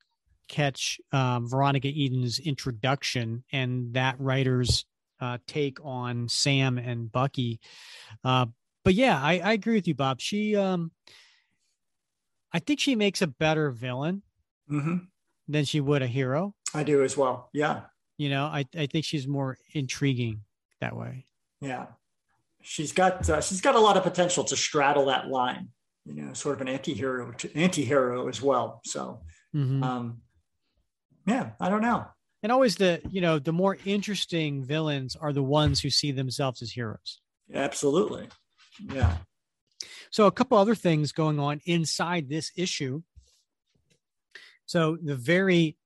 catch 0.49 1.01
um, 1.13 1.49
Veronica 1.49 1.89
Eden's 1.89 2.39
introduction 2.39 3.45
and 3.53 3.95
that 3.95 4.17
writer's 4.19 4.85
uh, 5.21 5.39
take 5.47 5.79
on 5.85 6.29
Sam 6.29 6.79
and 6.79 7.11
Bucky. 7.11 7.61
Uh, 8.23 8.47
but 8.85 8.95
yeah, 8.95 9.21
I, 9.21 9.39
I 9.39 9.53
agree 9.53 9.75
with 9.75 9.89
you, 9.89 9.95
Bob. 9.95 10.21
She, 10.21 10.57
um, 10.57 10.91
I 12.53 12.59
think 12.59 12.81
she 12.81 12.95
makes 12.95 13.23
a 13.23 13.27
better 13.27 13.71
villain 13.71 14.23
mm-hmm. 14.71 14.97
than 15.49 15.65
she 15.65 15.81
would 15.81 16.03
a 16.03 16.07
hero. 16.07 16.55
I 16.75 16.83
do 16.83 17.03
as 17.03 17.17
well. 17.17 17.49
Yeah. 17.53 17.83
You 18.19 18.29
know, 18.29 18.45
I, 18.45 18.67
I 18.77 18.87
think 18.87 19.05
she's 19.05 19.27
more 19.27 19.57
intriguing 19.73 20.43
that 20.81 20.95
way. 20.95 21.27
Yeah. 21.61 21.87
She's 22.61 22.93
got, 22.93 23.29
uh, 23.29 23.41
she's 23.41 23.61
got 23.61 23.75
a 23.75 23.81
lot 23.81 23.97
of 23.97 24.03
potential 24.03 24.45
to 24.45 24.57
straddle 24.57 25.07
that 25.07 25.29
line, 25.29 25.69
you 26.05 26.15
know, 26.23 26.33
sort 26.33 26.57
of 26.57 26.61
an 26.61 26.69
anti-hero 26.69 27.33
anti-hero 27.55 28.29
as 28.29 28.43
well. 28.43 28.81
So, 28.85 29.21
mm-hmm. 29.55 29.83
um, 29.83 30.21
yeah, 31.27 31.51
I 31.61 31.69
don't 31.69 31.83
know. 31.83 32.07
And 32.43 32.53
always 32.53 32.77
the 32.77 33.01
you 33.11 33.21
know 33.21 33.39
the 33.39 33.53
more 33.53 33.79
interesting 33.85 34.65
villains 34.65 35.17
are 35.17 35.33
the 35.33 35.43
ones 35.43 35.81
who 35.81 35.91
see 35.91 36.13
themselves 36.13 36.63
as 36.63 36.71
heroes. 36.71 37.21
Absolutely. 37.53 38.29
Yeah. 38.93 39.17
So 40.11 40.27
a 40.27 40.33
couple 40.33 40.59
other 40.59 40.75
things 40.75 41.13
going 41.13 41.39
on 41.39 41.61
inside 41.65 42.29
this 42.29 42.53
issue. 42.57 43.03
So 44.67 44.97
the 45.03 45.17
very 45.17 45.77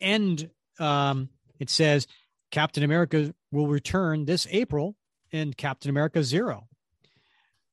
end 0.00 0.50
um, 0.78 1.28
it 1.58 1.70
says 1.70 2.06
captain 2.50 2.82
america 2.82 3.34
will 3.52 3.66
return 3.66 4.24
this 4.24 4.46
april 4.50 4.96
in 5.32 5.52
captain 5.52 5.90
america 5.90 6.22
zero 6.22 6.66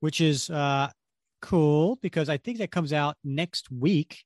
which 0.02 0.20
is 0.20 0.50
uh, 0.50 0.90
cool 1.42 1.98
because 2.02 2.28
i 2.28 2.36
think 2.38 2.58
that 2.58 2.72
comes 2.72 2.92
out 2.92 3.16
next 3.24 3.72
week. 3.72 4.24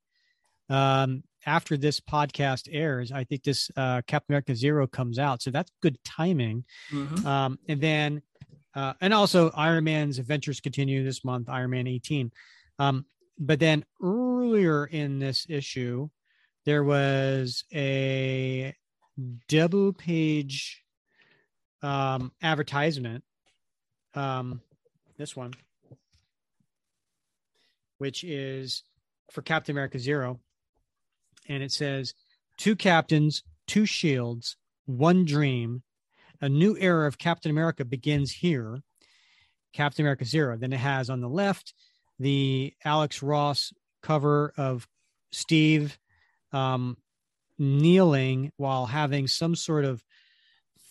Um, 0.70 1.24
after 1.46 1.78
this 1.78 2.00
podcast 2.00 2.68
airs, 2.72 3.12
I 3.12 3.24
think 3.24 3.44
this 3.44 3.72
uh, 3.78 4.02
Captain 4.08 4.34
America 4.34 4.56
Zero 4.56 4.88
comes 4.88 5.20
out, 5.20 5.42
so 5.42 5.52
that's 5.52 5.72
good 5.82 5.98
timing. 6.04 6.66
Mm-hmm. 6.92 7.26
Um, 7.26 7.60
and 7.68 7.82
then, 7.82 8.22
uh, 8.76 8.94
and 9.02 9.14
also 9.14 9.52
Iron 9.56 9.84
Man's 9.86 10.20
adventures 10.20 10.60
continue 10.60 11.04
this 11.04 11.24
month, 11.24 11.50
Iron 11.50 11.72
Man 11.72 11.88
18. 11.88 12.32
Um, 12.78 13.06
but 13.38 13.60
then 13.60 13.86
earlier 14.04 14.86
in 14.86 15.20
this 15.20 15.46
issue, 15.50 16.10
there 16.66 16.84
was 16.84 17.64
a 17.74 18.74
double 19.48 19.94
page 19.94 20.84
um, 21.82 22.32
advertisement. 22.42 23.24
Um, 24.14 24.62
this 25.18 25.36
one, 25.36 25.54
which 27.98 28.24
is 28.24 28.84
for 29.32 29.42
Captain 29.42 29.74
America 29.74 30.00
Zero 30.00 30.40
and 31.50 31.64
it 31.64 31.72
says 31.72 32.14
two 32.58 32.76
captains, 32.76 33.44
two 33.68 33.86
shields, 33.86 34.56
one 34.86 35.26
dream. 35.26 35.84
A 36.42 36.48
new 36.48 36.78
era 36.80 37.06
of 37.08 37.18
Captain 37.18 37.52
America 37.52 37.84
begins 37.84 38.32
here. 38.32 38.80
Captain 39.74 40.04
America 40.06 40.24
Zero. 40.24 40.56
Then 40.56 40.72
it 40.72 40.80
has 40.80 41.10
on 41.10 41.20
the 41.20 41.28
left 41.28 41.74
the 42.18 42.74
Alex 42.86 43.22
Ross 43.22 43.74
cover 44.02 44.54
of 44.58 44.88
Steve 45.32 45.98
um, 46.52 46.98
kneeling 47.58 48.52
while 48.58 48.86
having 48.86 49.28
some 49.28 49.56
sort 49.56 49.86
of 49.86 50.04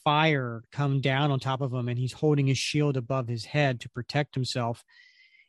fire 0.04 0.62
come 0.72 1.00
down 1.00 1.30
on 1.30 1.40
top 1.40 1.60
of 1.60 1.72
him, 1.72 1.88
and 1.88 1.98
he's 1.98 2.12
holding 2.12 2.46
his 2.46 2.58
shield 2.58 2.96
above 2.96 3.28
his 3.28 3.44
head 3.44 3.80
to 3.80 3.88
protect 3.88 4.34
himself. 4.34 4.84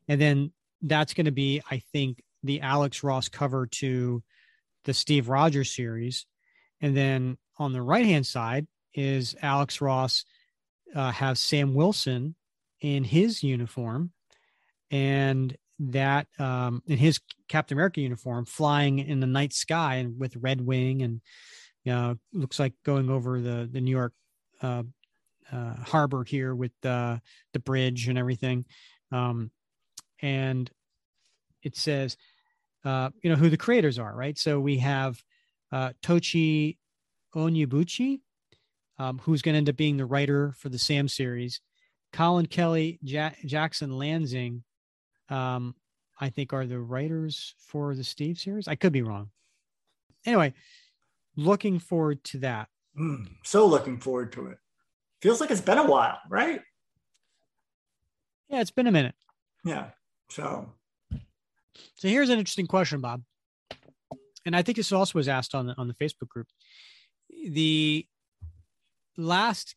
And 0.07 0.19
then 0.19 0.51
that's 0.81 1.13
going 1.13 1.25
to 1.25 1.31
be, 1.31 1.61
I 1.69 1.81
think, 1.93 2.23
the 2.43 2.61
Alex 2.61 3.03
Ross 3.03 3.29
cover 3.29 3.67
to 3.67 4.23
the 4.85 4.93
Steve 4.93 5.29
Rogers 5.29 5.73
series. 5.73 6.25
And 6.81 6.95
then 6.95 7.37
on 7.57 7.73
the 7.73 7.81
right 7.81 8.05
hand 8.05 8.25
side 8.25 8.67
is 8.93 9.35
Alex 9.41 9.81
Ross 9.81 10.25
uh, 10.95 11.11
have 11.11 11.37
Sam 11.37 11.73
Wilson 11.73 12.35
in 12.81 13.03
his 13.03 13.43
uniform 13.43 14.11
and 14.89 15.55
that 15.79 16.27
um, 16.39 16.81
in 16.87 16.97
his 16.97 17.19
Captain 17.47 17.77
America 17.77 18.01
uniform 18.01 18.45
flying 18.45 18.99
in 18.99 19.19
the 19.19 19.27
night 19.27 19.53
sky 19.53 19.95
and 19.95 20.19
with 20.19 20.35
Red 20.35 20.61
Wing 20.61 21.01
and 21.01 21.21
you 21.83 21.93
know 21.93 22.17
looks 22.33 22.59
like 22.59 22.73
going 22.85 23.09
over 23.09 23.39
the 23.39 23.69
the 23.71 23.81
New 23.81 23.91
York 23.91 24.13
uh, 24.61 24.83
uh, 25.51 25.75
harbor 25.75 26.23
here 26.23 26.53
with 26.53 26.71
the 26.81 27.21
the 27.53 27.59
bridge 27.59 28.07
and 28.07 28.17
everything 28.17 28.65
um, 29.11 29.51
and 30.21 30.69
it 31.63 31.75
says 31.75 32.17
uh, 32.85 33.09
you 33.21 33.29
know, 33.29 33.35
who 33.35 33.49
the 33.49 33.57
creators 33.57 33.99
are, 33.99 34.15
right? 34.15 34.37
So 34.37 34.59
we 34.59 34.77
have 34.77 35.21
uh, 35.71 35.91
Tochi 36.01 36.77
Onyebuchi, 37.35 38.21
um, 38.97 39.19
who's 39.19 39.41
going 39.41 39.53
to 39.53 39.57
end 39.57 39.69
up 39.69 39.77
being 39.77 39.97
the 39.97 40.05
writer 40.05 40.53
for 40.57 40.69
the 40.69 40.79
Sam 40.79 41.07
series. 41.07 41.61
Colin 42.11 42.47
Kelly, 42.47 42.99
ja- 43.01 43.31
Jackson 43.45 43.97
Lansing, 43.97 44.63
um, 45.29 45.75
I 46.19 46.29
think, 46.29 46.53
are 46.53 46.65
the 46.65 46.79
writers 46.79 47.55
for 47.59 47.95
the 47.95 48.03
Steve 48.03 48.39
series. 48.39 48.67
I 48.67 48.75
could 48.75 48.91
be 48.91 49.03
wrong. 49.03 49.29
Anyway, 50.25 50.53
looking 51.35 51.79
forward 51.79 52.23
to 52.25 52.39
that. 52.39 52.67
Mm, 52.99 53.27
so 53.43 53.65
looking 53.65 53.99
forward 53.99 54.33
to 54.33 54.47
it. 54.47 54.57
Feels 55.21 55.39
like 55.39 55.51
it's 55.51 55.61
been 55.61 55.77
a 55.77 55.85
while, 55.85 56.19
right? 56.29 56.61
Yeah, 58.49 58.61
it's 58.61 58.71
been 58.71 58.87
a 58.87 58.91
minute. 58.91 59.15
Yeah. 59.63 59.91
So 60.29 60.73
so 61.95 62.07
here's 62.07 62.29
an 62.29 62.39
interesting 62.39 62.67
question, 62.67 63.01
Bob. 63.01 63.23
And 64.45 64.55
I 64.55 64.61
think 64.61 64.77
this 64.77 64.91
also 64.91 65.17
was 65.19 65.27
asked 65.27 65.53
on 65.53 65.67
the 65.67 65.75
on 65.77 65.87
the 65.87 65.93
Facebook 65.95 66.29
group. 66.29 66.47
The 67.49 68.05
last 69.17 69.75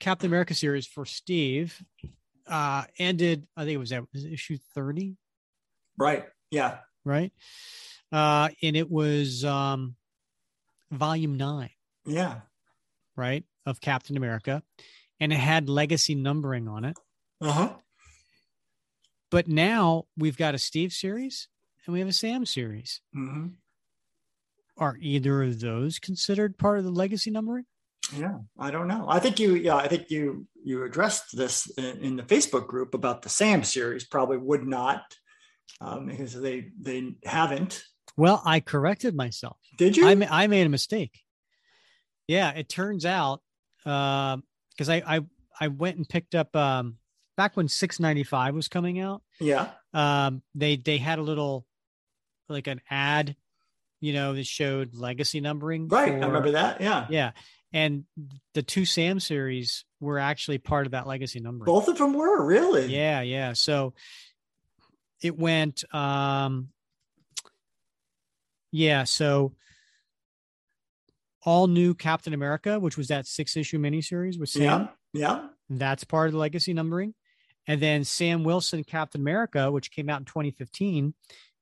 Captain 0.00 0.26
America 0.28 0.54
series 0.54 0.86
for 0.86 1.04
Steve 1.04 1.82
uh, 2.46 2.84
ended. 2.98 3.46
I 3.56 3.62
think 3.64 3.74
it 3.74 3.78
was 3.78 3.92
at 3.92 4.04
was 4.12 4.24
it 4.24 4.32
issue 4.32 4.58
thirty, 4.74 5.16
Right. 5.98 6.24
Yeah. 6.50 6.78
right? 7.04 7.32
Uh, 8.12 8.48
and 8.62 8.76
it 8.76 8.88
was 8.90 9.44
um, 9.44 9.96
volume 10.92 11.36
nine, 11.36 11.70
Yeah. 12.06 12.40
right, 13.16 13.44
of 13.66 13.80
Captain 13.80 14.16
America, 14.16 14.62
and 15.18 15.32
it 15.32 15.36
had 15.38 15.68
legacy 15.68 16.14
numbering 16.14 16.68
on 16.68 16.84
it. 16.84 16.96
Uh 17.40 17.50
huh. 17.52 17.72
But 19.34 19.48
now 19.48 20.04
we've 20.16 20.36
got 20.36 20.54
a 20.54 20.58
Steve 20.58 20.92
series 20.92 21.48
and 21.84 21.92
we 21.92 21.98
have 21.98 22.08
a 22.08 22.12
Sam 22.12 22.46
series. 22.46 23.00
hmm 23.12 23.48
Are 24.78 24.96
either 25.00 25.42
of 25.42 25.58
those 25.58 25.98
considered 25.98 26.56
part 26.56 26.78
of 26.78 26.84
the 26.84 26.92
legacy 26.92 27.32
numbering? 27.32 27.64
Yeah. 28.16 28.38
I 28.56 28.70
don't 28.70 28.86
know. 28.86 29.06
I 29.08 29.18
think 29.18 29.40
you. 29.40 29.56
Yeah. 29.56 29.74
I 29.74 29.88
think 29.88 30.08
you 30.08 30.46
you 30.62 30.84
addressed 30.84 31.36
this 31.36 31.68
in, 31.76 31.84
in 32.04 32.16
the 32.16 32.22
Facebook 32.22 32.68
group 32.68 32.94
about 32.94 33.22
the 33.22 33.28
Sam 33.28 33.64
series. 33.64 34.04
Probably 34.04 34.36
would 34.36 34.68
not 34.68 35.02
um, 35.80 36.06
because 36.06 36.40
they 36.40 36.70
they 36.80 37.16
haven't. 37.24 37.82
Well, 38.16 38.40
I 38.46 38.60
corrected 38.60 39.16
myself. 39.16 39.56
Did 39.78 39.96
you? 39.96 40.06
I, 40.06 40.14
ma- 40.14 40.28
I 40.30 40.46
made 40.46 40.64
a 40.64 40.70
mistake. 40.70 41.22
Yeah, 42.28 42.50
it 42.52 42.68
turns 42.68 43.04
out 43.04 43.42
because 43.82 44.88
I, 44.88 45.02
I 45.04 45.20
I 45.60 45.68
went 45.68 45.96
and 45.96 46.08
picked 46.08 46.36
up 46.36 46.54
um, 46.54 46.98
back 47.36 47.56
when 47.56 47.68
695 47.68 48.54
was 48.54 48.68
coming 48.68 49.00
out. 49.00 49.22
yeah. 49.40 49.70
Um, 49.92 50.42
they 50.54 50.76
they 50.76 50.98
had 50.98 51.18
a 51.18 51.22
little 51.22 51.66
like 52.48 52.66
an 52.66 52.80
ad, 52.90 53.36
you 54.00 54.12
know, 54.12 54.34
that 54.34 54.46
showed 54.46 54.94
legacy 54.94 55.40
numbering. 55.40 55.88
Right. 55.88 56.10
I 56.12 56.14
remember 56.26 56.52
that. 56.52 56.80
Yeah. 56.80 57.06
Yeah, 57.08 57.30
and 57.72 58.04
the 58.54 58.62
two 58.62 58.84
Sam 58.84 59.20
series 59.20 59.84
were 60.00 60.18
actually 60.18 60.58
part 60.58 60.86
of 60.86 60.92
that 60.92 61.06
legacy 61.06 61.40
numbering. 61.40 61.66
Both 61.66 61.88
of 61.88 61.96
them 61.98 62.12
were 62.12 62.44
really. 62.44 62.86
Yeah, 62.86 63.20
yeah. 63.22 63.52
So 63.54 63.94
it 65.22 65.38
went 65.38 65.84
um 65.94 66.68
yeah, 68.72 69.04
so 69.04 69.54
all 71.44 71.66
new 71.66 71.94
Captain 71.94 72.32
America, 72.34 72.80
which 72.80 72.96
was 72.96 73.08
that 73.08 73.26
six 73.26 73.56
issue 73.56 73.78
miniseries 73.78 74.38
with 74.40 74.48
Sam, 74.48 74.88
Yeah. 75.12 75.32
Yeah. 75.34 75.48
that's 75.70 76.02
part 76.04 76.26
of 76.28 76.32
the 76.32 76.38
legacy 76.38 76.72
numbering. 76.74 77.14
And 77.66 77.80
then 77.80 78.04
Sam 78.04 78.44
Wilson 78.44 78.84
Captain 78.84 79.20
America, 79.20 79.70
which 79.70 79.90
came 79.90 80.10
out 80.10 80.20
in 80.20 80.24
2015, 80.26 81.14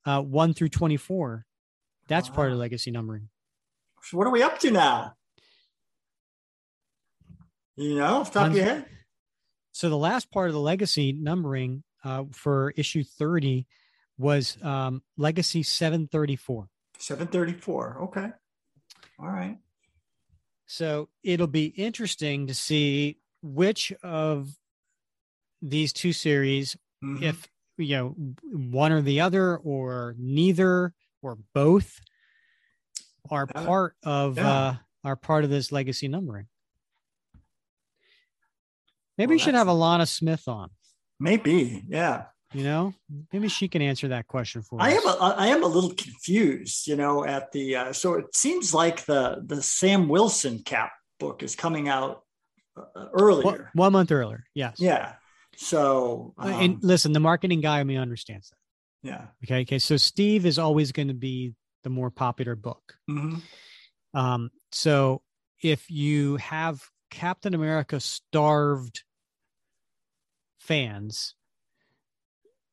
uh, 0.05 0.21
one 0.21 0.53
through 0.53 0.71
24. 0.71 1.47
That's 2.09 2.29
part 2.29 2.53
of 2.53 2.59
legacy 2.59 2.91
numbering. 2.91 3.29
So 4.03 4.19
what 4.19 4.27
are 4.27 4.31
we 4.31 4.43
up 4.43 4.59
to 4.61 4.71
now? 4.71 5.15
You 7.77 7.97
know, 7.97 8.17
off 8.17 8.33
the 8.33 8.41
top 8.41 8.51
of 8.51 8.57
your 8.57 8.65
head. 8.65 8.87
So 9.71 9.89
the 9.89 9.97
last 9.97 10.31
part 10.31 10.49
of 10.49 10.55
the 10.55 10.61
legacy 10.61 11.13
numbering 11.13 11.85
uh, 12.05 12.25
for 12.33 12.75
issue 12.77 13.05
30 13.05 13.67
was 14.19 14.59
um, 14.63 15.03
legacy 15.17 15.63
734. 15.63 16.69
734. 16.99 17.99
Okay. 18.03 18.29
All 19.19 19.29
right. 19.29 19.59
So 20.67 21.09
it'll 21.23 21.47
be 21.47 21.67
interesting 21.67 22.47
to 22.47 22.55
see 22.55 23.19
which 23.43 23.93
of 24.03 24.57
these 25.63 25.93
two 25.93 26.13
series, 26.13 26.77
Mhm. 27.03 27.23
if 27.23 27.49
you 27.79 27.97
know 27.97 28.09
one 28.53 28.93
or 28.93 29.01
the 29.01 29.21
other, 29.21 29.57
or 29.57 30.15
neither, 30.19 30.93
or 31.23 31.39
both, 31.55 32.01
are 33.31 33.49
Uh, 33.55 33.65
part 33.65 33.97
of 34.03 34.37
yeah. 34.37 34.51
uh, 34.51 34.77
are 35.05 35.17
part 35.17 35.45
of 35.45 35.51
this 35.51 35.73
legacy 35.73 36.09
numbering. 36.09 36.49
Maybe 39.19 39.29
Well, 39.31 39.35
we 39.35 39.39
should 39.39 39.55
have 39.55 39.67
Alanna 39.67 40.09
Smith 40.09 40.49
on. 40.49 40.71
maybe. 41.21 41.85
Yeah. 41.89 42.27
You 42.55 42.65
know, 42.65 42.95
maybe 43.33 43.49
she 43.49 43.67
can 43.67 43.81
answer 43.81 44.09
that 44.09 44.27
question 44.27 44.61
for 44.63 44.79
I 44.81 44.95
us. 44.95 45.03
am 45.03 45.09
a, 45.09 45.35
I 45.39 45.47
am 45.47 45.63
a 45.63 45.67
little 45.67 45.95
confused, 45.95 46.87
you 46.87 46.97
know, 46.97 47.25
at 47.25 47.51
the 47.53 47.77
uh, 47.77 47.93
so 47.95 48.15
it 48.15 48.35
seems 48.37 48.75
like 48.75 49.07
the 49.07 49.43
the 49.47 49.63
Sam 49.63 50.07
Wilson 50.09 50.63
cap 50.63 50.93
book 51.19 51.43
is 51.43 51.57
coming 51.57 51.89
out 51.89 52.25
uh, 52.77 52.83
One- 52.95 53.11
earlier. 53.15 53.71
one 53.75 53.93
month 53.93 54.13
earlier. 54.13 54.45
Yes. 54.55 54.77
Yeah. 54.79 55.15
So 55.57 56.35
um, 56.39 56.53
and 56.53 56.79
listen, 56.85 57.13
the 57.13 57.21
marketing 57.21 57.61
guy 57.61 57.81
in 57.81 57.87
me 57.87 57.97
understands 57.97 58.51
that. 58.51 59.09
yeah. 59.09 59.27
Okay. 59.45 59.63
Okay. 59.63 59.79
So 59.79 59.97
Steve 59.97 60.47
is 60.47 60.59
always 60.59 60.93
going 60.93 61.09
to 61.09 61.15
be 61.15 61.55
the 61.85 61.91
more 61.91 62.11
popular 62.11 62.55
book. 62.57 62.97
Mhm. 63.11 63.43
Um, 64.15 64.51
so 64.71 65.23
if 65.63 65.91
you 65.91 66.37
have 66.37 66.83
Captain 67.11 67.55
America 67.55 68.01
starved 68.01 69.05
fans, 70.59 71.35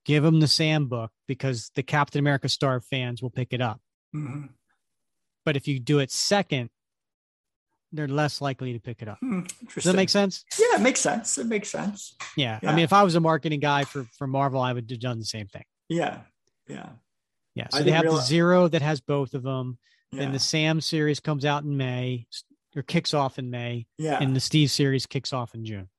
give 0.05 0.23
them 0.23 0.39
the 0.39 0.47
Sam 0.47 0.87
book 0.87 1.11
because 1.27 1.71
the 1.75 1.83
Captain 1.83 2.19
America 2.19 2.49
starved 2.49 2.85
fans 2.85 3.21
will 3.21 3.29
pick 3.29 3.53
it 3.53 3.61
up. 3.61 3.81
Mhm. 4.15 4.49
But 5.45 5.55
if 5.55 5.67
you 5.67 5.79
do 5.79 5.99
it 5.99 6.11
second, 6.11 6.69
they're 7.91 8.07
less 8.07 8.41
likely 8.41 8.73
to 8.73 8.79
pick 8.79 9.01
it 9.01 9.07
up. 9.07 9.17
Hmm, 9.19 9.41
Does 9.73 9.83
that 9.85 9.95
make 9.95 10.09
sense? 10.09 10.45
Yeah, 10.59 10.75
it 10.77 10.81
makes 10.81 10.99
sense. 10.99 11.37
It 11.37 11.47
makes 11.47 11.69
sense. 11.69 12.15
Yeah. 12.37 12.59
Yeah. 12.61 12.71
I 12.71 12.75
mean, 12.75 12.83
if 12.83 12.93
I 12.93 13.03
was 13.03 13.15
a 13.15 13.19
marketing 13.19 13.59
guy 13.59 13.83
for 13.83 14.05
for 14.17 14.27
Marvel, 14.27 14.61
I 14.61 14.73
would 14.73 14.89
have 14.89 14.99
done 14.99 15.19
the 15.19 15.25
same 15.25 15.47
thing. 15.47 15.63
Yeah. 15.87 16.19
Yeah. 16.67 16.89
Yeah. 17.55 17.67
I 17.73 17.77
So 17.77 17.83
they 17.83 17.91
didn't 17.91 18.05
have 18.05 18.13
the 18.13 18.21
zero 18.21 18.67
that 18.67 18.81
has 18.81 19.01
both 19.01 19.33
of 19.33 19.43
them. 19.43 19.77
Yeah. 20.11 20.19
Then 20.21 20.31
the 20.33 20.39
Sam 20.39 20.81
series 20.81 21.19
comes 21.19 21.45
out 21.45 21.63
in 21.63 21.75
May 21.77 22.27
or 22.75 22.83
kicks 22.83 23.13
off 23.13 23.39
in 23.39 23.49
May, 23.49 23.87
yeah. 23.97 24.19
and 24.21 24.35
the 24.35 24.39
Steve 24.39 24.69
series 24.71 25.05
kicks 25.07 25.33
off 25.33 25.55
in 25.55 25.65
June. 25.65 25.89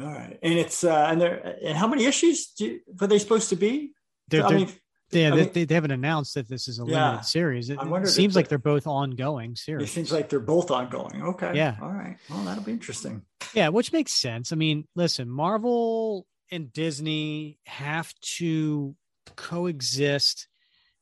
All 0.00 0.06
right. 0.08 0.38
And 0.42 0.52
it's 0.54 0.84
uh 0.84 1.06
and 1.10 1.20
there 1.20 1.56
and 1.64 1.76
how 1.76 1.86
many 1.86 2.04
issues 2.04 2.48
do, 2.48 2.80
were 3.00 3.06
they 3.06 3.18
supposed 3.18 3.48
to 3.48 3.56
be? 3.56 3.92
They're, 4.28 4.44
I 4.44 4.48
they're- 4.50 4.58
mean, 4.58 4.72
yeah, 5.10 5.30
they, 5.30 5.36
mean- 5.36 5.50
they, 5.52 5.64
they 5.64 5.74
haven't 5.74 5.90
announced 5.92 6.34
that 6.34 6.48
this 6.48 6.68
is 6.68 6.78
a 6.78 6.84
limited 6.84 6.98
Yeah. 7.00 7.20
series. 7.20 7.70
It, 7.70 7.78
it 7.80 8.08
seems 8.08 8.34
like 8.36 8.48
they're 8.48 8.58
both 8.58 8.86
ongoing 8.86 9.54
series. 9.56 9.88
it 9.88 9.92
seems 9.92 10.10
like 10.12 10.28
they're 10.28 10.40
both 10.40 10.70
ongoing. 10.70 11.22
Okay. 11.22 11.52
Yeah. 11.54 11.76
All 11.80 11.92
right. 11.92 12.16
Well, 12.28 12.42
that'll 12.44 12.64
be 12.64 12.72
interesting. 12.72 13.22
yeah, 13.54 13.68
which 13.68 13.92
makes 13.92 14.12
sense. 14.12 14.52
I 14.52 14.56
mean, 14.56 14.86
listen, 14.96 15.28
Marvel 15.30 16.26
and 16.50 16.72
Disney 16.72 17.58
have 17.66 18.12
to 18.38 18.94
coexist, 19.36 20.48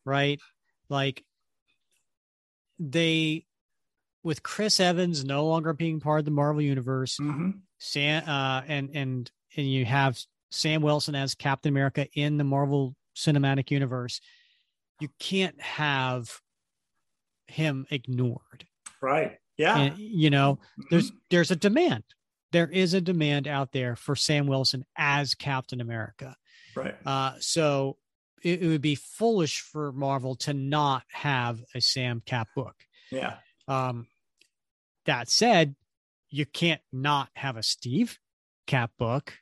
right? 0.05 0.41
Like 0.89 1.25
they, 2.79 3.47
with 4.23 4.43
Chris 4.43 4.81
Evans 4.81 5.25
no 5.25 5.47
longer 5.47 5.73
being 5.73 6.01
part 6.01 6.19
of 6.21 6.25
the 6.25 6.31
Marvel 6.31 6.63
universe, 6.63 7.17
hmm 7.17 7.51
Sam 7.79 8.27
uh, 8.27 8.63
and 8.67 8.91
and 8.95 9.31
and 9.57 9.67
you 9.71 9.85
have 9.85 10.19
Sam 10.51 10.81
Wilson 10.81 11.15
as 11.15 11.35
Captain 11.35 11.69
America 11.71 12.07
in 12.15 12.39
the 12.39 12.45
Marvel 12.45 12.95
Cinematic 13.17 13.71
Universe. 13.71 14.21
You 15.01 15.09
can't 15.19 15.61
have 15.61 16.41
him 17.47 17.87
ignored. 17.91 18.67
Right. 19.03 19.39
Yeah. 19.57 19.79
And, 19.79 19.99
you 19.99 20.31
know, 20.31 20.59
Mhm. 20.79 20.85
there's 20.91 21.13
there's 21.31 21.51
a 21.51 21.57
demand. 21.57 22.05
There 22.53 22.69
is 22.69 22.95
a 22.95 23.01
demand 23.01 23.49
out 23.49 23.73
there 23.73 23.97
for 23.97 24.15
Sam 24.17 24.47
Wilson 24.47 24.85
as 24.97 25.35
Captain 25.35 25.81
America. 25.81 26.37
right. 26.77 26.95
Uh, 27.07 27.35
so 27.41 27.99
it, 28.43 28.63
it 28.63 28.67
would 28.69 28.81
be 28.83 28.95
foolish 28.97 29.61
for 29.61 29.93
Marvel 29.93 30.35
to 30.37 30.53
not 30.55 31.05
have 31.09 31.61
a 31.75 31.81
Sam 31.81 32.21
Cap 32.25 32.49
book. 32.57 32.75
Yeah. 33.13 33.39
Um, 33.69 34.09
that 35.07 35.29
said, 35.29 35.77
you 36.31 36.47
can't 36.47 36.81
not 36.93 37.29
have 37.37 37.57
a 37.57 37.63
Steve 37.63 38.19
Cap 38.67 38.91
book, 38.99 39.35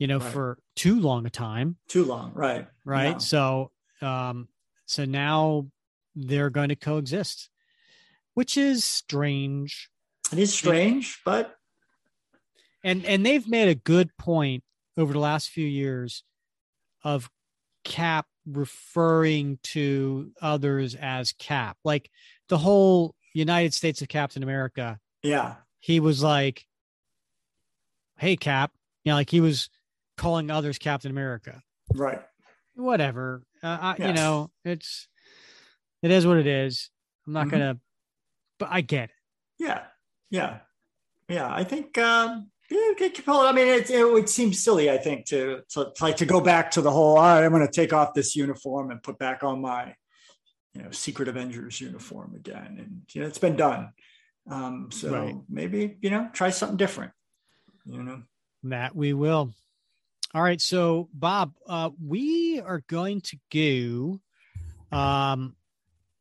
you 0.00 0.08
know, 0.08 0.18
Right. 0.18 0.32
for 0.32 0.58
too 0.74 0.98
long 0.98 1.24
a 1.26 1.30
time, 1.30 1.76
Too 1.86 2.04
long. 2.04 2.32
Right. 2.34 2.66
right? 2.84 3.10
Yeah. 3.12 3.18
So, 3.18 3.70
um, 4.00 4.48
so 4.86 5.04
now 5.04 5.70
they're 6.16 6.50
going 6.50 6.70
to 6.70 6.74
coexist, 6.76 7.48
which 8.34 8.56
is 8.56 8.82
strange. 8.84 9.88
It 10.32 10.38
is 10.40 10.52
strange, 10.52 11.20
but 11.24 11.56
And 12.82 13.04
and 13.04 13.24
they've 13.24 13.46
made 13.46 13.68
a 13.68 13.74
good 13.74 14.16
point 14.16 14.64
over 14.96 15.12
the 15.12 15.18
last 15.20 15.50
few 15.50 15.66
years 15.66 16.24
of 17.04 17.30
Cap 17.84 18.26
referring 18.46 19.58
to 19.62 20.32
others 20.40 20.94
as 20.94 21.32
Cap, 21.32 21.76
like 21.84 22.10
the 22.48 22.58
whole 22.58 23.14
United 23.34 23.74
States 23.74 24.00
of 24.02 24.08
Captain 24.08 24.42
America. 24.42 24.98
yeah. 25.22 25.56
he 25.78 26.00
was 26.00 26.22
like, 26.22 26.66
"Hey, 28.18 28.36
Cap," 28.36 28.72
you 29.04 29.12
know, 29.12 29.16
like 29.16 29.30
he 29.30 29.40
was 29.40 29.68
calling 30.20 30.50
others 30.50 30.78
Captain 30.78 31.10
America. 31.10 31.62
Right. 31.94 32.20
Whatever, 32.74 33.42
uh, 33.62 33.94
I, 33.98 34.06
you 34.08 34.12
know, 34.12 34.50
it's 34.64 35.08
it 36.02 36.10
is 36.10 36.26
what 36.26 36.36
it 36.36 36.46
is. 36.46 36.90
I'm 37.26 37.32
not 37.32 37.46
Mhm. 37.46 37.50
gonna, 37.50 37.80
but 38.58 38.68
I 38.70 38.82
get 38.82 39.04
it. 39.10 39.16
Yeah. 39.58 39.84
Yeah. 40.30 40.60
Yeah. 41.28 41.52
I 41.52 41.64
think 41.64 41.96
um 41.98 42.50
yeah, 42.70 43.08
Capella. 43.08 43.48
I 43.48 43.52
mean, 43.52 43.66
it, 43.66 43.90
it 43.90 44.04
would 44.04 44.28
seem 44.28 44.52
silly, 44.52 44.88
I 44.92 44.96
think, 44.98 45.26
to, 45.26 45.62
to 45.70 45.92
like 46.00 46.18
to 46.18 46.24
go 46.26 46.40
back 46.40 46.70
to 46.72 46.80
the 46.80 46.90
whole, 46.92 47.16
all 47.18 47.24
right, 47.24 47.42
I'm 47.44 47.50
going 47.50 47.66
to 47.66 47.72
take 47.72 47.92
off 47.92 48.14
this 48.14 48.36
uniform 48.36 48.92
and 48.92 49.02
put 49.02 49.18
back 49.18 49.42
on 49.42 49.60
my, 49.60 49.92
you 50.74 50.82
know, 50.82 50.92
Secret 50.92 51.26
Avengers 51.26 51.80
uniform 51.80 52.36
again. 52.36 52.76
And, 52.78 53.02
you 53.12 53.22
know, 53.22 53.26
it's 53.26 53.38
been 53.38 53.56
done. 53.56 53.92
Um, 54.48 54.90
so 54.92 55.10
Right. 55.12 55.34
maybe, 55.48 55.96
you 56.00 56.10
know, 56.10 56.30
try 56.32 56.50
something 56.50 56.76
different. 56.76 57.10
You 57.86 58.04
know 58.04 58.22
that 58.62 58.94
we 58.94 59.14
will. 59.14 59.52
All 60.32 60.42
right, 60.42 60.60
so 60.60 61.08
Bob, 61.12 61.54
uh, 61.66 61.90
we 62.00 62.60
are 62.60 62.84
going 62.86 63.20
to 63.22 63.38
go 63.52 64.20
um, 64.96 65.56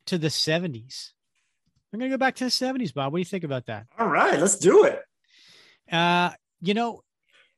to 0.07 0.17
the 0.17 0.31
seventies. 0.31 1.13
I'm 1.93 1.99
going 1.99 2.09
to 2.09 2.17
go 2.17 2.19
back 2.19 2.35
to 2.37 2.45
the 2.45 2.49
seventies, 2.49 2.91
Bob. 2.91 3.11
What 3.11 3.17
do 3.17 3.21
you 3.21 3.25
think 3.25 3.43
about 3.43 3.67
that? 3.67 3.85
All 3.99 4.07
right, 4.07 4.39
let's 4.39 4.57
do 4.57 4.85
it. 4.85 4.99
Uh, 5.91 6.31
you 6.59 6.73
know, 6.73 7.03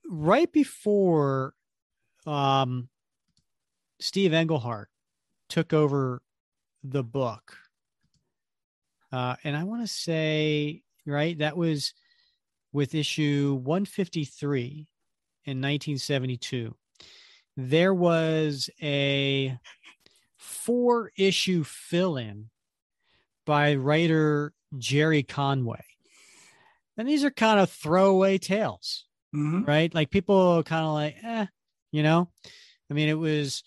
right 0.05 0.51
before 0.51 1.53
um, 2.25 2.89
Steve 4.01 4.33
Englehart 4.33 4.89
took 5.47 5.71
over 5.71 6.21
the 6.83 7.03
book, 7.03 7.55
uh, 9.13 9.37
and 9.45 9.55
I 9.55 9.63
want 9.63 9.83
to 9.83 9.87
say, 9.87 10.81
right, 11.05 11.37
that 11.39 11.55
was 11.55 11.93
with 12.73 12.93
issue 12.93 13.57
153 13.63 14.89
in 15.45 15.57
1972. 15.61 16.75
There 17.57 17.93
was 17.93 18.69
a 18.81 19.57
four 20.37 21.11
issue 21.17 21.63
fill 21.63 22.17
in 22.17 22.49
by 23.45 23.75
writer 23.75 24.53
Gerry 24.77 25.23
Conway. 25.23 25.83
And 26.97 27.07
these 27.07 27.23
are 27.23 27.31
kind 27.31 27.59
of 27.59 27.69
throwaway 27.71 28.37
tales, 28.37 29.05
Mhm. 29.33 29.67
right? 29.67 29.93
Like 29.93 30.09
people 30.11 30.61
kind 30.63 30.85
of 30.85 30.93
like, 30.93 31.15
eh, 31.23 31.45
you 31.91 32.03
know. 32.03 32.29
I 32.89 32.93
mean, 32.93 33.09
it 33.09 33.17
was 33.17 33.63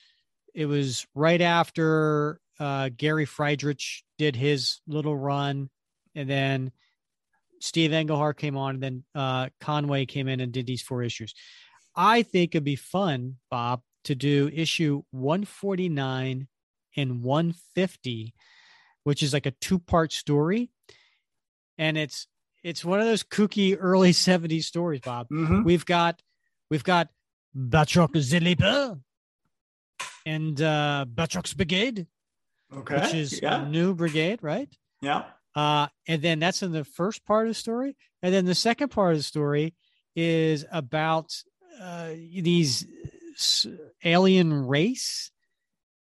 it 0.54 0.66
was 0.66 1.06
right 1.14 1.40
after 1.40 2.40
uh, 2.60 2.88
Gary 2.96 3.24
Friedrich 3.24 4.04
did 4.18 4.36
his 4.36 4.80
little 4.86 5.16
run, 5.16 5.68
and 6.14 6.30
then 6.30 6.70
Steve 7.60 7.92
Englehart 7.92 8.36
came 8.38 8.56
on, 8.56 8.74
and 8.76 8.82
then 8.82 9.04
uh, 9.16 9.48
Conway 9.60 10.06
came 10.06 10.28
in 10.28 10.38
and 10.40 10.52
did 10.52 10.66
these 10.66 10.82
four 10.82 11.02
issues. 11.02 11.34
I 11.96 12.22
think 12.22 12.54
it'd 12.54 12.64
be 12.64 12.76
fun, 12.76 13.36
Bob, 13.50 13.82
to 14.04 14.14
do 14.14 14.50
issue 14.52 15.02
149 15.12 16.48
and 16.96 17.22
150, 17.22 18.34
which 19.04 19.22
is 19.22 19.32
like 19.32 19.46
a 19.46 19.50
two-part 19.52 20.12
story, 20.12 20.70
and 21.78 21.96
it's 21.98 22.26
it's 22.62 22.84
one 22.84 23.00
of 23.00 23.06
those 23.06 23.22
kooky 23.22 23.76
early 23.78 24.12
70s 24.12 24.64
stories, 24.64 25.00
Bob. 25.00 25.28
Mhm. 25.30 25.64
We've 25.64 25.84
got 25.86 26.22
we've 26.70 26.84
got 26.84 27.08
Batroc 27.56 28.16
Ze 28.18 28.40
Leaper 28.40 28.98
and 30.26 30.60
uh 30.60 31.04
Batroc's 31.12 31.54
Brigade, 31.54 32.06
Okay. 32.72 33.00
which 33.00 33.14
is 33.14 33.40
yeah. 33.42 33.62
a 33.62 33.68
new 33.68 33.94
brigade, 33.94 34.40
right? 34.42 34.68
Yeah. 35.00 35.24
Uh, 35.54 35.86
and 36.08 36.20
then 36.20 36.40
that's 36.40 36.62
in 36.64 36.72
the 36.72 36.84
first 36.84 37.24
part 37.24 37.46
of 37.46 37.50
the 37.50 37.54
story. 37.54 37.96
And 38.22 38.34
then 38.34 38.44
the 38.44 38.54
second 38.56 38.88
part 38.88 39.12
of 39.12 39.18
the 39.18 39.22
story 39.22 39.74
is 40.16 40.64
about 40.72 41.32
uh, 41.80 42.08
these 42.08 42.86
alien 44.04 44.66
race. 44.66 45.30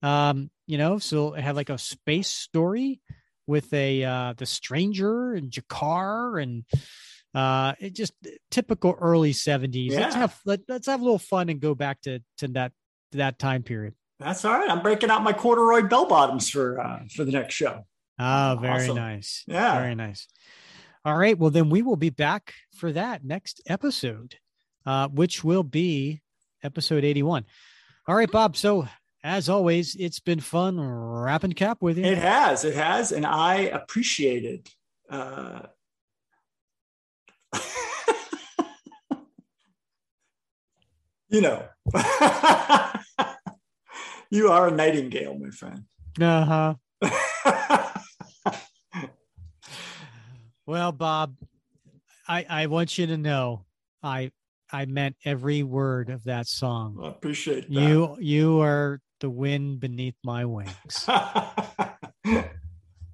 Um, 0.03 0.49
you 0.67 0.77
know, 0.77 0.97
so 0.99 1.33
it 1.33 1.41
had 1.43 1.55
like 1.55 1.69
a 1.69 1.77
space 1.77 2.29
story 2.29 3.01
with 3.47 3.73
a 3.73 4.03
uh, 4.03 4.33
the 4.37 4.45
stranger 4.45 5.33
and 5.33 5.51
Jakar 5.51 6.41
and 6.41 6.63
uh, 7.33 7.73
it 7.79 7.93
just 7.93 8.13
typical 8.49 8.97
early 8.99 9.33
seventies. 9.33 9.95
Let's 9.95 10.15
have 10.15 10.39
let, 10.45 10.61
let's 10.67 10.87
have 10.87 11.01
a 11.01 11.03
little 11.03 11.19
fun 11.19 11.49
and 11.49 11.59
go 11.59 11.75
back 11.75 12.01
to 12.01 12.19
to 12.39 12.47
that 12.49 12.71
to 13.11 13.19
that 13.19 13.39
time 13.39 13.63
period. 13.63 13.93
That's 14.19 14.45
all 14.45 14.53
right. 14.53 14.69
I'm 14.69 14.81
breaking 14.81 15.09
out 15.09 15.23
my 15.23 15.33
corduroy 15.33 15.81
bell 15.81 16.07
bottoms 16.07 16.49
for 16.49 16.79
uh, 16.79 16.99
for 17.15 17.23
the 17.23 17.31
next 17.31 17.53
show. 17.55 17.85
Oh, 18.19 18.57
very 18.61 18.83
Awesome. 18.83 18.95
nice. 18.95 19.43
Yeah. 19.47 19.79
Very 19.79 19.95
nice. 19.95 20.27
All 21.03 21.17
right. 21.17 21.37
Well, 21.37 21.49
then 21.49 21.69
we 21.69 21.81
will 21.81 21.95
be 21.95 22.11
back 22.11 22.53
for 22.75 22.91
that 22.91 23.25
next 23.25 23.61
episode, 23.65 24.35
uh, 24.85 25.07
which 25.07 25.43
will 25.43 25.63
be 25.63 26.21
episode 26.63 27.03
81. 27.03 27.45
All 28.07 28.15
right, 28.15 28.31
Bob. 28.31 28.55
So, 28.57 28.87
as 29.23 29.49
always, 29.49 29.95
it's 29.95 30.19
been 30.19 30.39
fun 30.39 30.79
wrapping 30.79 31.53
cap 31.53 31.81
with 31.81 31.97
you. 31.97 32.05
It 32.05 32.17
has, 32.17 32.65
it 32.65 32.75
has, 32.75 33.11
and 33.11 33.25
I 33.25 33.55
appreciate 33.55 34.45
it. 34.45 34.69
Uh, 35.09 35.61
you 41.29 41.41
know, 41.41 41.63
you 44.31 44.49
are 44.49 44.67
a 44.69 44.71
nightingale, 44.71 45.37
my 45.37 45.49
friend. 45.49 45.83
Uh 46.19 46.45
huh. 46.45 46.75
Well, 50.71 50.93
Bob, 50.93 51.35
I, 52.27 52.45
I 52.47 52.67
want 52.67 52.97
you 52.97 53.07
to 53.07 53.17
know 53.17 53.65
I 54.01 54.31
I 54.71 54.85
meant 54.85 55.15
every 55.25 55.63
word 55.63 56.09
of 56.09 56.23
that 56.25 56.47
song. 56.47 56.99
I 57.03 57.09
appreciate 57.09 57.67
that. 57.67 57.73
You 57.73 58.17
you 58.19 58.61
are 58.61 59.01
the 59.19 59.29
wind 59.29 59.79
beneath 59.79 60.15
my 60.23 60.45
wings. 60.45 61.07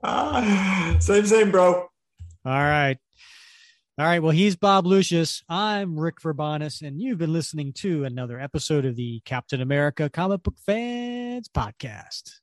Ah, 0.04 0.96
same, 1.00 1.26
same, 1.26 1.52
bro. 1.52 1.74
All 1.74 1.90
right. 2.46 2.98
All 3.98 4.06
right. 4.06 4.20
Well, 4.20 4.32
he's 4.32 4.56
Bob 4.56 4.86
Lucius. 4.86 5.44
I'm 5.50 6.00
Rick 6.00 6.22
Verbanis, 6.22 6.82
and 6.82 7.02
you've 7.02 7.18
been 7.18 7.34
listening 7.34 7.74
to 7.78 8.06
another 8.06 8.40
episode 8.40 8.86
of 8.86 8.96
the 8.96 9.22
Captain 9.26 9.60
America 9.60 10.08
Comic 10.10 10.44
Book 10.44 10.56
Fans 10.66 11.50
Podcast. 11.50 12.40